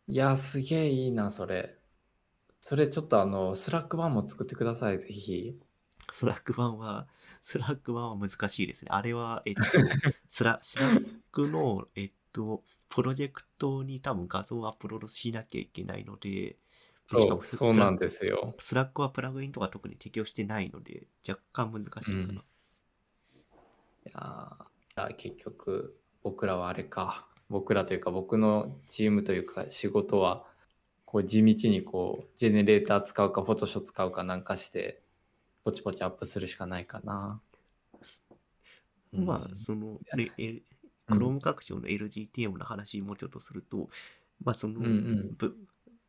[0.08, 1.76] いや、すげえいいな、それ。
[2.62, 5.60] それちょっとあの、 Slack 版も作ってください、ぜひ。
[6.12, 7.08] Slack 版は、
[7.42, 8.90] Slack 版は難しいですね。
[8.92, 9.62] あれは、えっと、
[10.30, 16.58] スラ Slack の、えっと、プロジェクトに多分画像をアップロードしなきゃいけないので、
[17.08, 18.56] しかそう、もスそうなんですよ。
[18.60, 22.16] Slack はプラグインとか特に適用してないので、若干難しいかな。
[22.16, 22.44] うん
[24.04, 24.58] いや
[25.18, 27.28] 結局、僕らはあれか。
[27.50, 30.46] 僕らというか、僕のチームというか、仕事は、
[31.06, 35.02] こう、地道にこう、ジェネレーター使うか、フォトショ使うかなんかして、
[35.64, 37.40] ポチポチアップするしかないかな。
[39.14, 40.62] うんまあ、その、ね、ん
[41.14, 43.90] Chrome 拡張の LGTM の話もうちょっとすると、
[44.44, 45.56] まあ、その、うんうんぶ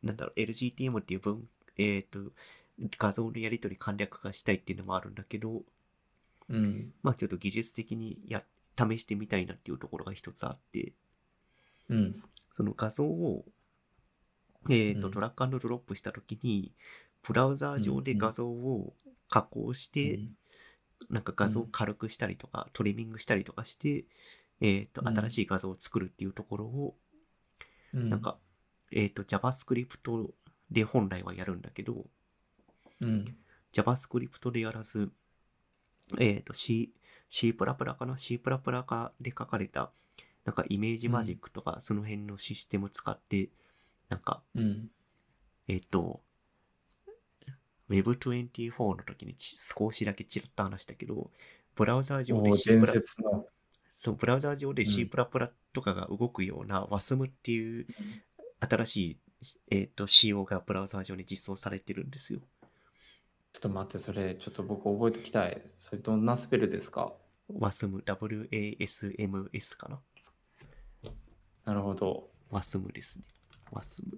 [0.01, 1.47] なんだろう、LGTM っていう文、
[1.77, 2.19] えっ、と、
[2.97, 5.63] 画像のやり取り簡略化したいっていうのもあるんだけど、
[6.49, 6.91] うん。
[7.01, 8.43] まあ、ちょっと技術的にや、
[8.77, 10.91] 試してみたいなっていうところが一つあって、
[11.89, 12.23] うん。
[12.57, 13.45] その画像を、
[14.69, 16.73] えっ、と、うんドラッグアンドドロップしたときに、
[17.21, 18.93] ブラウザー上で画像を
[19.33, 20.19] 加工して、
[21.09, 24.05] なんか画像を軽くしたりとか、トリミングしたりとかして、
[24.61, 26.95] えっ、と、うん新しい画像を作るっていうところを、
[27.95, 28.37] うん、なんか、
[28.91, 30.29] えっ、と、JavaScript
[30.69, 32.05] で本来はやるんだけど、
[33.01, 33.35] うん。
[33.73, 35.11] JavaScript でやらず、
[36.19, 36.93] えっ、と、C、
[37.27, 39.91] C++ かな ?C++ かで書かれた、
[40.45, 43.49] なんかイメージマジックとか、その辺のシステム使って、
[44.09, 44.91] なんか、うん。
[45.67, 46.21] えっ、と、
[47.89, 51.31] Web24 の時にち少しだけちらっと話したけど、
[51.75, 53.45] ブラウザー上で C++、伝説の。
[53.95, 55.09] そう、ブラウザー上でうん C++
[55.73, 57.87] とかが動くような WASM っていう
[58.59, 59.17] 新しい、
[59.71, 62.39] えっ、と、仕様がブラウザー上に実装されてるんですよ。
[63.51, 65.61] ちょっと待って、それ、ちょっと僕覚えておきたい。
[65.77, 67.13] それどんなスペルですか
[67.51, 69.99] ？WASM、WASMS かな
[71.65, 72.29] なるほど。
[72.51, 73.23] ?WASM ですね。
[73.71, 74.17] WASM。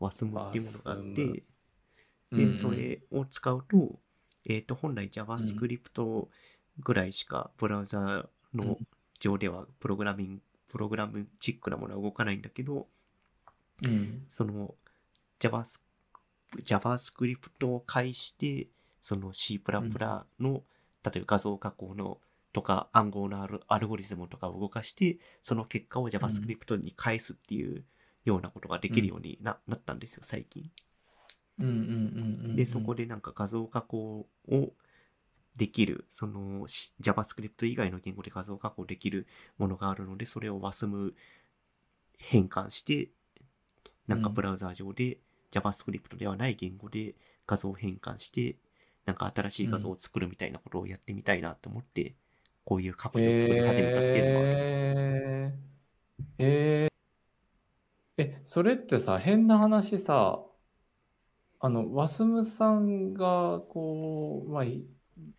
[0.00, 1.42] WASM っていうものがあって、
[2.32, 3.98] で、うんうんそれを使うと、
[4.44, 6.28] えっ、と、本来 JavaScript
[6.80, 8.78] ぐらいしかブラウザのうん
[9.22, 12.86] 上ではプログラミング、プログラムチックなものは動かないんだけど、
[13.84, 14.26] うん。
[14.30, 14.74] その
[15.40, 18.68] JavaScript を介して、
[19.02, 19.60] その C++
[20.40, 20.62] の、
[21.04, 22.18] 例えば画像加工の
[22.52, 27.84] とか暗号のアルアルゴリズムとかを動かして、その結果を JavaScript に返すっていう
[28.24, 30.70] ようなことができるようにな,、なったんですよ、最近。
[32.54, 34.72] で、そこでなんか画像加工を
[35.56, 39.26] できる、そのし JavaScript 以外の言語で画像加工できる
[39.58, 41.12] ものがあるので、それを WASM
[42.18, 43.10] 変換して、
[44.06, 45.18] なんかうんブラウザー上で
[45.50, 47.14] JavaScript ではない言語で
[47.46, 48.56] 画像を変換して、
[49.04, 52.14] なんか新しい画像を作るみたいなことをやってみたいなと思って、
[52.64, 55.54] こういう拡張を作り始めたっていうのは、へ
[56.38, 56.92] えへえ
[58.18, 60.44] え、それってさ、変な話さ、
[61.64, 64.84] あの、ワスムさんが、こう、まあ、ひ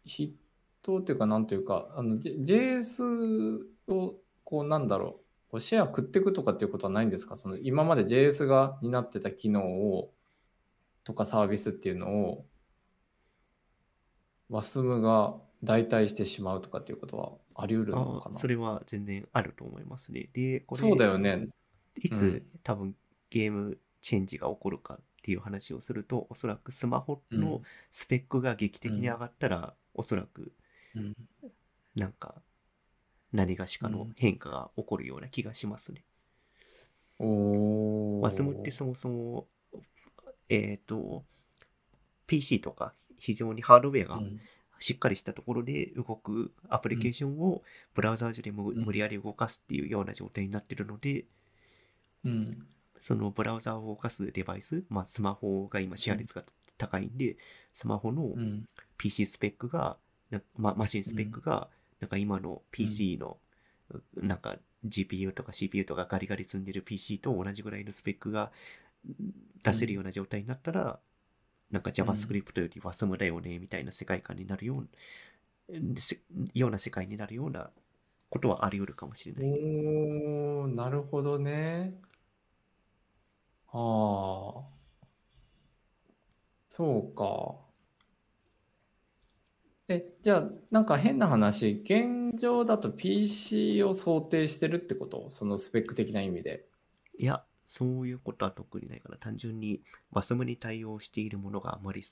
[0.08, 0.32] 筆
[0.82, 3.60] 頭っていうか、なんていうか、あの、J- JS
[3.90, 5.20] を、こう、なんだろ
[5.50, 7.36] う、こうシェア食っていくとかっていうことはないんですか？
[7.36, 10.14] その、今まで JS が担ってた機能を、
[11.04, 12.46] とかサービスっていうのを、
[14.50, 17.32] ワスムが代替してしまうとかっていうことは
[17.62, 18.36] あり得るのかな？
[18.38, 20.30] あそれは全然あると思いますね。
[20.34, 21.48] で、これ、そうだよね。
[22.02, 22.96] いつ、うん多分
[23.30, 27.42] ゲームチェンジが起こるかっていう話をすると、おそらくスマホうん。
[27.42, 30.52] のスペックが劇的に上がったら、おそらく
[30.96, 31.16] うん。
[31.96, 32.36] なんか
[33.32, 34.14] 何がしかのうん。
[34.18, 36.04] 変化が起こるような気がしますね。
[37.20, 38.22] おー。
[38.22, 39.48] マスムってそもそも、
[40.50, 41.24] えっ、と、
[42.28, 44.40] PC とか非常にハードウェアがうん。
[44.80, 47.62] しっかりしたところで動くアプリケーションを
[47.94, 51.24] ブラウザー上で無理やり動かすっていうような状態になってるので、
[52.26, 52.68] うん
[53.04, 56.46] そのブラウザを動かすデバイス、まあスマホが今シェア率が
[56.78, 57.36] 高いんで、
[57.74, 58.66] スマホのうん
[58.98, 59.98] PC スペックが、
[60.32, 61.68] なま、マシンスペックが、
[62.00, 63.38] なんか今の PC の、
[64.16, 64.58] なんか
[64.88, 68.54] GPU とか CPU とかガリガリ積んでる PC と同じぐらいのスペックが
[69.64, 70.98] 出せるような状態になったら、
[71.72, 74.88] なんか JavaScript より WASM だよね、みたいな世界観になるよう
[75.74, 76.22] な、せ
[76.54, 77.70] ような世界になるような
[78.30, 79.44] ことはあり得るかもしれない。
[79.44, 81.96] おーなるほどね。
[83.74, 84.64] ああ。
[86.70, 87.56] そうか。
[89.90, 95.30] え、じゃあ、なんか変な話、現状だと PC を想定してるってこと？
[95.30, 96.66] そのスペック的な意味で。
[97.18, 99.18] いや、そういうことは特にないかな。
[99.18, 99.82] 単純に
[100.14, 102.04] WASM に対応しているものがあまり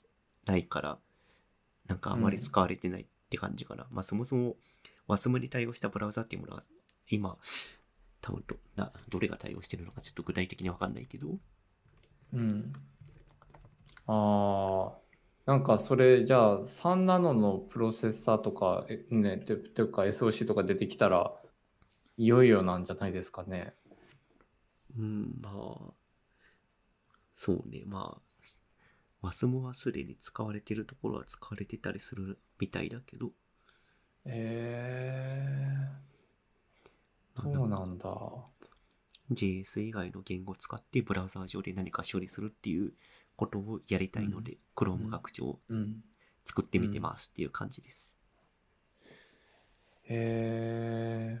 [0.44, 0.98] ないから、
[1.88, 3.86] なんかあまり使われてないって感じかな。
[3.90, 4.56] まあそもそも
[5.08, 6.62] WASM に対応したブラウザっていうものは
[7.08, 7.38] 今、
[8.20, 11.38] 多分どなどれが対応してるのかちょっと具体的にわかんないけど、
[12.32, 12.72] うん。
[14.06, 15.02] ああ。
[15.44, 21.32] なんかそれじゃあ3ナノのプロセッサーとか、えね、てていうか SOC とか出てきたら
[22.16, 23.74] いよいよなんじゃないですかね。
[24.96, 25.92] うん、まあ、
[27.34, 28.20] そうね、ま
[29.22, 33.30] あ、WASM はすでに使われてるところは使われてたりするみたいだけど、
[34.24, 38.51] えー、そうなんだ。
[39.34, 42.92] JS 以外の言語を使ってブラウザー上で何か処理するっていう
[43.36, 46.02] ことをやりたいので、Chrome 拡張をうん。
[46.44, 48.16] 作ってみてますっていう感じです。
[50.04, 51.38] へ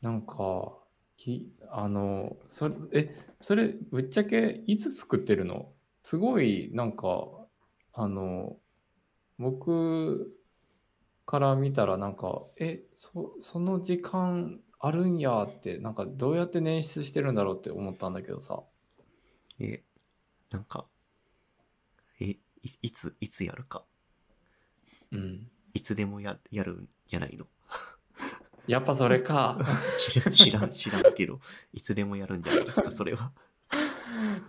[0.00, 0.78] なんか、
[1.16, 5.72] き、あの、それ、え、それ、ぶっちゃけいつ作ってるの？
[6.02, 7.28] すごい、なんか、
[7.92, 8.56] あの、
[9.38, 10.36] 僕
[11.26, 18.62] から見たら、なんか、え、そ、その時間あるんやって、なんか、どうやって捻出してるんだろうって思ったんだけどさ。
[19.60, 19.84] え、
[20.50, 20.86] なんか、
[22.20, 22.40] え、い
[22.82, 23.84] いつ、いつやるか？
[25.12, 25.50] うん。
[25.72, 27.46] いつでもややるんじゃないの？
[28.66, 29.58] やっぱそれか。
[29.98, 31.40] 知らん、知らん、知らんけど、
[31.72, 33.32] いつでもやるんじゃないですか、それは。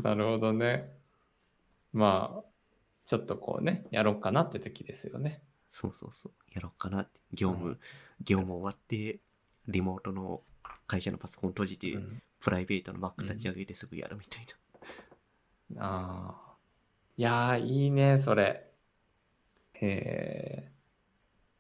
[0.02, 0.92] なるほどね。
[1.92, 2.50] まあ、
[3.06, 5.44] ちょっとこうね、やろうかなって時ですよね。
[5.70, 7.20] そうそうそう、やろうかなって。
[7.34, 7.80] 業務、
[8.20, 9.20] 業務終わって、
[9.68, 10.42] リモートの
[10.88, 14.46] 会社のパソコン閉じて、うんプライベートの Mac 立ち上げてすぐやるみたい
[15.74, 15.82] な。
[15.82, 16.56] ああ。
[17.16, 18.70] いやー、いいね、それ。
[19.76, 20.72] へえ。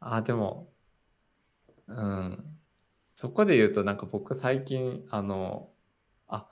[0.01, 0.73] あー、でも、
[1.87, 2.59] うん。
[3.15, 5.69] そこで言うと、なんか僕最近、あの、
[6.27, 6.49] あ、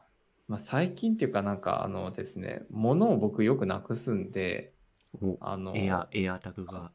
[0.47, 4.73] まあ、最近っていうかなんかあのですね、物を僕よくなくすんで、
[5.21, 6.91] おあの、エア、エアタグが。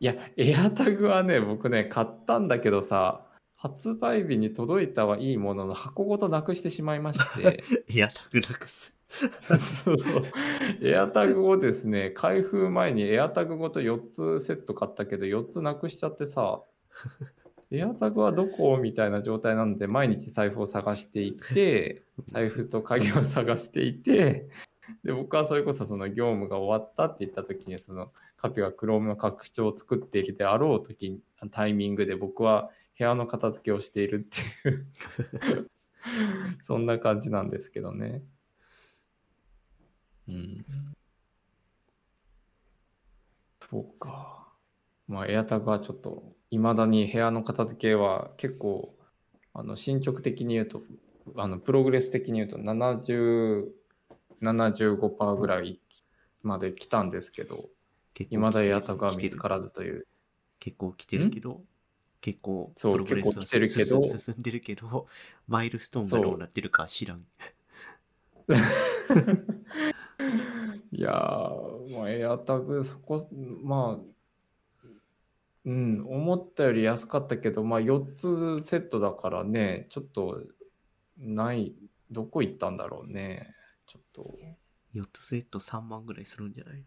[0.00, 3.26] いや、エアタグはね、僕ね、買ったんだけどさ、
[3.56, 8.94] 発売日に届いたはいいものの箱ごとなくしてしまいまして、エアタグなくす。
[9.84, 10.22] そうそう。
[10.80, 16.62] エアタグをですね、開封前にエアタグごと4つセット買ったけど、4つなくしちゃってさ、
[17.70, 24.48] エアタグはどこみたいな状態なので、毎日財布を探していて、財布と鍵を探していて、
[25.04, 31.20] で、僕はそれこそその業務が終わったって言った時に、そのカピが Chrome の拡張を作っているであろう時
[31.50, 35.70] タイミングで僕は部屋の片付けをしているっていう
[36.62, 38.22] そんな感じなんですけどね。
[40.28, 40.64] うん。
[43.60, 44.48] そうか。
[45.06, 48.94] まあ、エアタグはちょっと、いまだに部屋の片付けは結構、
[49.54, 50.82] あの進捗的に言うと、
[51.36, 53.68] あのプログレス的に言うと70、
[54.42, 55.80] 75%ぐらい
[56.42, 57.68] まで来たんですけど、
[58.30, 60.06] いまだエアタグは見つからずという。
[60.60, 61.62] 結構来てるけど、
[62.20, 65.06] 結構そう、結構来てるけど、進んでるけど、
[65.46, 67.24] マイルストーンがどうなってるか知らん。
[70.90, 73.18] いやー、まあ、エアタグ、そこ、
[73.62, 74.88] まあ、
[75.64, 80.42] うん、思ったより安かったけど、まあ、4つセットだからね、ちょっと、
[81.18, 81.74] ない、
[82.10, 83.54] どこ行ったんだろうね。
[84.24, 84.38] と。
[84.94, 86.82] 4つセット3万ぐらいするんじゃないの？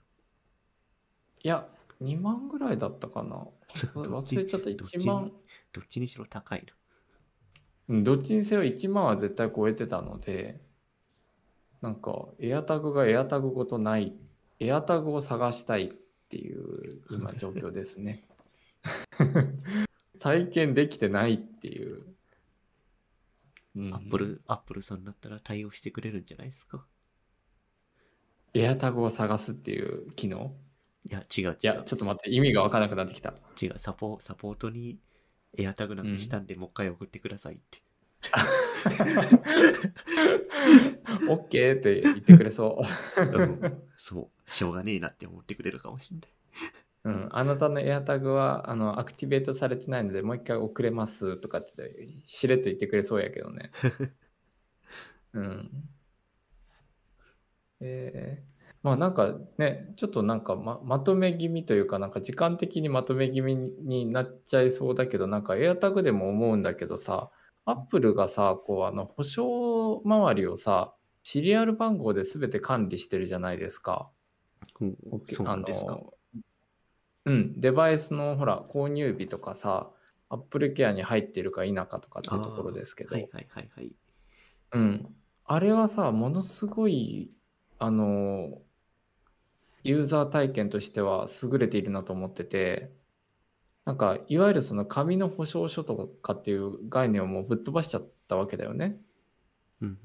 [1.43, 1.67] いや、
[2.01, 3.47] 2万ぐらいだったかな。
[3.95, 5.31] 忘れちゃった、1万。
[5.71, 6.07] どっちに？
[6.07, 6.65] しろ高い
[7.87, 7.95] の。
[7.95, 10.61] うん、どっちにせよ1万は絶対超えてたので、
[11.81, 14.15] なんか、エアタグがエアタグごとない、
[14.59, 15.93] エアタグを探したいっ
[16.29, 18.27] ていう今状況ですね。
[20.19, 22.15] 体験できてないっていう。
[23.75, 26.85] アップル、アップルさんだったら対応してくれるんじゃないですか？
[28.53, 30.55] AirTag を探すっていう機能？
[31.09, 31.57] いや、違う違う。
[31.61, 33.33] いや、ちょっと待って、意味が分からなくなってきた。
[33.61, 34.99] 違う、サポサポートに
[35.57, 37.81] AirTag なんかしたんで、もう一回送ってくださいって。
[41.29, 42.83] オッケーって言ってくれそ
[43.17, 43.21] う。
[43.21, 46.31] うん、そう、しょうがねえなって思ってくれるかもしんない。
[47.03, 53.71] うん、あなたの AirTag はあのアクティベートされてないのでもう一回送れますとかってしれっと言ってくれそうやけどね。
[55.33, 55.71] うん。
[57.81, 67.31] えー、まあなんかね、ちょっとなんかままとめ気味というか、なんか時間的にまとめ気味になっちゃいそうだけど、なんか AirTag でも思うんだけどさ、
[67.65, 70.93] Apple がさ、こうあの保証周りをさ、
[71.23, 74.09] シリアル番号で全て管理してるじゃないですか。
[74.79, 74.95] うん、
[75.63, 75.99] ですか？
[77.25, 79.91] うん、デバイスのほら、購入日とかさ、
[80.29, 83.91] Apple Care に入ってるか否かとかっていうところですけど、はいはいはいはい。
[84.73, 85.15] うん。
[85.45, 87.29] あれはさ、ものすごい、
[87.81, 88.61] あの、
[89.83, 92.91] ユーザー体験としては優れているなと思ってて、
[93.85, 99.01] なんか、いわゆるその紙の保証書とかっていう概念をもうぶっ飛ばしちゃったわけだよね。
[99.81, 99.97] うん、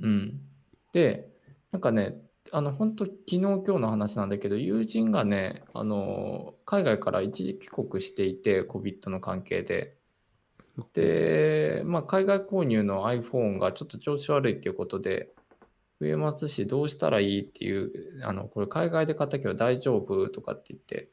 [0.00, 0.40] うん。
[0.92, 1.30] で、
[1.70, 2.20] なんかね、
[2.50, 9.96] あの、本当昨日今日の話なんだけど、友人がね、あの、海外から一時帰国していて、COVID の関係で。
[10.92, 15.34] で、まあ、海外購入の iPhone がちょっと調子悪いっていうことで、
[16.00, 17.42] 上松市どうしたらいい？
[17.42, 20.28] っていう、あの、これ海外で買ったけど大丈夫？
[20.28, 21.10] とかって言って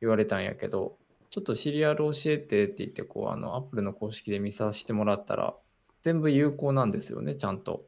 [0.00, 0.96] 言われたんやけど、
[1.30, 5.54] ちょっとシリアル教えてって言って、こう、あの、Apple の公式で見させてもらったら、
[6.02, 7.86] 全部有効なんですよね、ちゃんと。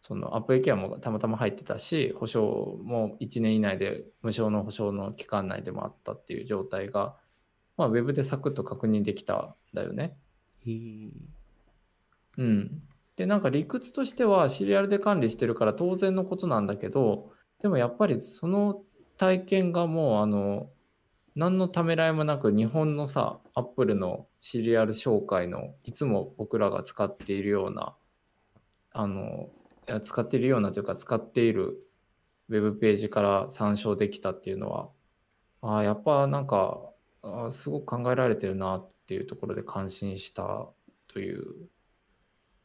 [0.00, 7.16] そのアップルケアもたまたま入ってたし、保証も1年以内で無償の保証の期間内でもあったっていう状態が、
[7.76, 10.16] まあ、ウェブでサクッと確認できたんだよね。
[12.36, 12.82] うん。
[13.18, 18.82] で、なんか理屈としてはシリアルで管理してるから当然のことなんだけど、でもやっぱりその
[19.16, 20.70] 体験がもうあの、
[21.34, 27.96] 何のためらいもなく日本のさ、アップルのシリアル紹介のいつも僕らが使っているような、
[28.92, 29.50] あの、
[30.04, 31.76] 使っているようなというか使っている
[32.50, 34.90] ウェブページから参照できたっていうのは、
[35.60, 36.92] ああ、やっぱなんか、
[37.22, 40.68] あすごく考えられてるなっていうところで感心した
[41.08, 41.68] という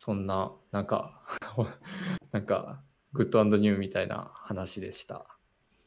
[0.05, 1.23] そんな、なんか
[2.33, 5.25] なんか、グッドニューみたいな話でした。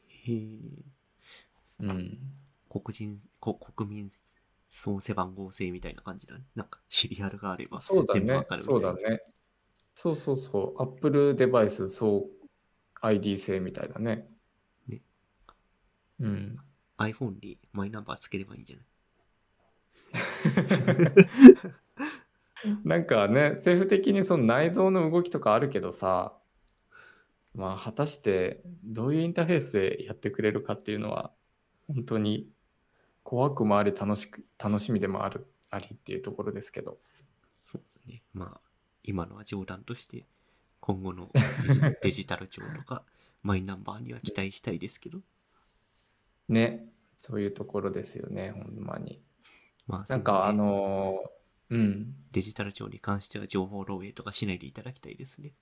[0.07, 0.59] へえ。
[1.81, 2.17] うん。
[2.67, 4.11] 黒人、こ国民
[4.69, 6.45] 総背番号制みたいな感じだね。
[6.55, 8.43] なんかシリアルがあればそうだね。
[8.55, 9.21] そうだね。
[9.93, 10.81] そうそうそう。
[10.81, 12.27] Apple デバイス総
[13.01, 14.27] ID 制みたいだね。
[14.87, 15.03] ね。
[16.21, 16.57] うん。
[16.97, 18.81] iPhone にマイナンバーつければいいんじゃな
[21.11, 21.77] い？
[22.83, 26.37] なんかね、政府的にその内臓の動きとかあるけどさ、
[27.53, 31.31] まあ、果たしてどういうインターフェースでやってくれるかっていうのは、
[31.87, 32.49] 本当に
[33.23, 36.97] 怖くもあり楽しく、楽しみでもある、ありっていうところですけど。
[37.63, 38.23] そうですね。
[38.33, 38.61] まあ、
[39.03, 40.25] 今のは冗談として、
[40.79, 41.31] 今後の
[42.01, 43.03] デジタル庁とか、
[43.43, 45.19] マイナンバーには期待したいですけど。
[46.49, 49.21] ね、そういうところですよね、ほんまに。
[49.87, 51.36] まあ、なんか、あのー
[51.69, 52.13] うん。
[52.31, 55.53] デジタル庁に関しては情報漏洩とかしないでいただきたいですね。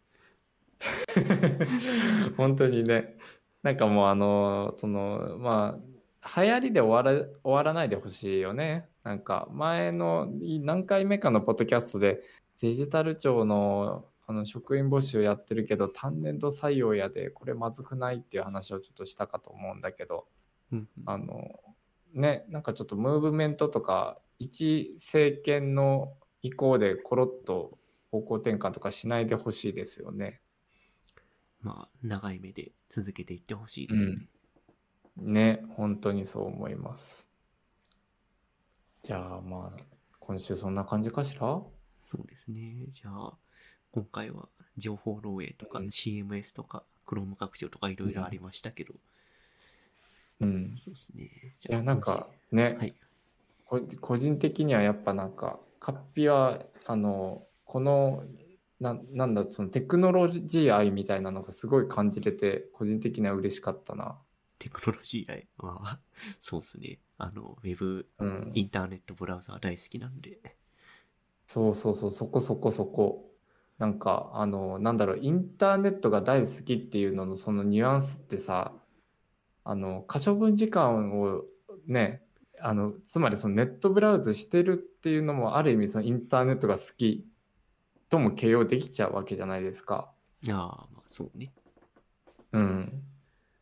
[2.37, 3.17] 本当にね。
[3.63, 8.89] なんかもうあの、その、まあ、流行りで終わら終わらないでほしいよね。
[9.03, 10.27] なんか前の
[10.61, 12.23] 何回目かのポッドキャストで
[12.61, 20.25] デジタル庁のあの職員募集やってるけど単年度採用やでこれまずくないっていう話をちょっとしたかと思うんだけど、
[20.71, 21.59] うんあの
[22.11, 27.77] ねなんかちょっとムーブメントとか一政権の意向でコロッと
[28.11, 30.41] 方向転換とかしないでほしいですよね。
[31.61, 34.27] まあ、長い目で続けていってほしいですね。
[35.17, 37.27] ね本当にそう思います。
[39.01, 39.83] じゃあまあ
[40.19, 41.39] 今週そんな感じかしら？
[41.39, 42.85] そうですね。
[42.89, 43.33] じゃあ、
[43.91, 44.47] 今回は
[44.77, 48.93] 情報漏洩とかうん CMS とか Chrome 拡張とかいろいろありましたけど、
[50.41, 50.77] うん。
[50.83, 51.29] そうですね。
[51.59, 52.93] じいやなんかね、はい。
[53.65, 58.23] こ個人的にはやっぱなんかカッピはあのこの
[58.79, 64.17] ななんだそのテクノロジー愛みたいなのがすごい感じれて個人的には嬉しかったな。
[64.59, 65.47] テクノロジー愛？
[65.57, 65.99] は、
[66.41, 66.99] そうですね。
[67.17, 70.39] あの、ウェブ、うん、インターネットブラウザー大好きなんで、
[71.45, 73.31] そうそうそうそこそこそこ
[73.77, 78.73] なんかあのなんだろうインターネットが大好きっていうののそのニュアンスってさ
[79.63, 81.43] あの可処分時間を
[81.87, 82.24] ね
[82.61, 87.25] あのつまりそのネットブラウズしてるっていうのもある意味そのインターネットが好き
[88.09, 90.11] とも形容できちゃうわけじゃないですか。
[90.49, 91.51] ああ、まあそうね。
[92.53, 93.03] うん、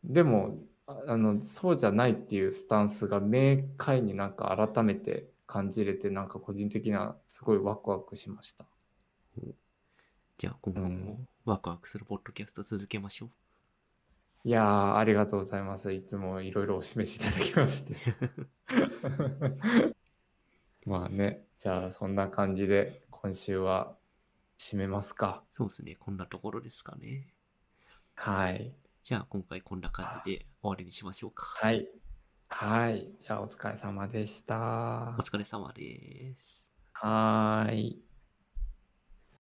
[0.04, 8.66] でもああのそうじゃないっていうスタンスが明快になんか改めて感じれてなんか個人的にはすごいワクワクしました。
[10.38, 13.43] じゃあ今後もうんワクワクするポッドキャスト続けましょう。
[14.46, 15.90] いやー、ありがとうございます。
[15.90, 17.96] いつもいろいろお示しいただきまして。
[20.84, 23.96] まあね、じゃあそんな感じで今週は
[24.58, 25.42] 締めますか。
[25.54, 25.96] そうですね。
[25.96, 27.32] こんなところですかね。
[28.16, 28.74] はい。
[29.02, 31.46] じゃあ今回こんな感じで終わりにしましょうか。
[31.46, 31.88] はい。
[32.48, 33.14] はい。
[33.18, 35.22] じゃあお疲れ様でしたお。
[35.22, 36.68] 疲れ様です。
[36.92, 38.13] はーい。